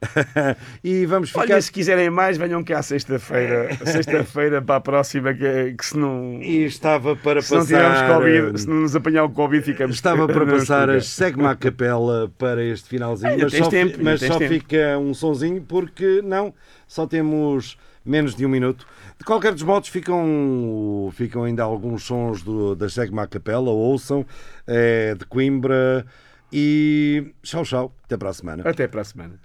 e 0.82 1.06
vamos 1.06 1.30
ficar. 1.30 1.42
Olha, 1.42 1.62
se 1.62 1.70
quiserem 1.70 2.10
mais, 2.10 2.36
venham 2.36 2.64
cá 2.64 2.82
sexta-feira. 2.82 3.76
Sexta-feira 3.86 4.60
para 4.60 4.76
a 4.76 4.80
próxima, 4.80 5.32
que, 5.32 5.74
que 5.74 5.86
se 5.86 5.96
não. 5.96 6.40
E 6.42 6.64
estava 6.64 7.14
para 7.14 7.40
Se 7.40 7.52
não 7.52 7.60
passar. 7.60 7.76
tivermos 7.76 8.14
Covid, 8.14 8.60
se 8.60 8.68
não 8.68 8.76
nos 8.76 8.96
apanhar 8.96 9.24
o 9.24 9.30
Covid, 9.30 9.64
ficamos. 9.64 9.94
Estava 9.94 10.26
para 10.28 10.44
não 10.44 10.58
passar 10.58 10.90
as 10.90 11.06
Segma 11.06 11.54
Capela 11.54 12.32
para 12.36 12.64
este 12.64 12.88
finalzinho, 12.88 13.32
Ainda 13.32 13.44
mas 13.44 13.54
só, 13.54 13.68
tempo, 13.68 13.98
mas 14.02 14.20
só 14.20 14.38
fica 14.38 14.98
um 14.98 15.14
sonzinho 15.14 15.62
porque 15.62 16.20
não, 16.24 16.52
só 16.88 17.06
temos 17.06 17.78
menos 18.04 18.34
de 18.34 18.44
um 18.44 18.48
minuto. 18.48 18.86
De 19.18 19.24
qualquer 19.24 19.52
dos 19.52 19.62
modos, 19.62 19.90
ficam, 19.90 21.12
ficam 21.12 21.44
ainda 21.44 21.62
alguns 21.62 22.04
sons 22.04 22.42
do, 22.42 22.74
da 22.74 22.88
Segma 22.88 23.26
Capela, 23.26 23.70
ouçam, 23.70 24.24
é, 24.66 25.14
de 25.14 25.24
Coimbra 25.26 26.06
e 26.52 27.32
tchau, 27.42 27.64
tchau, 27.64 27.96
até 28.04 28.16
para 28.16 28.30
a 28.30 28.32
semana. 28.32 28.68
Até 28.68 28.88
para 28.88 29.00
a 29.00 29.04
semana. 29.04 29.40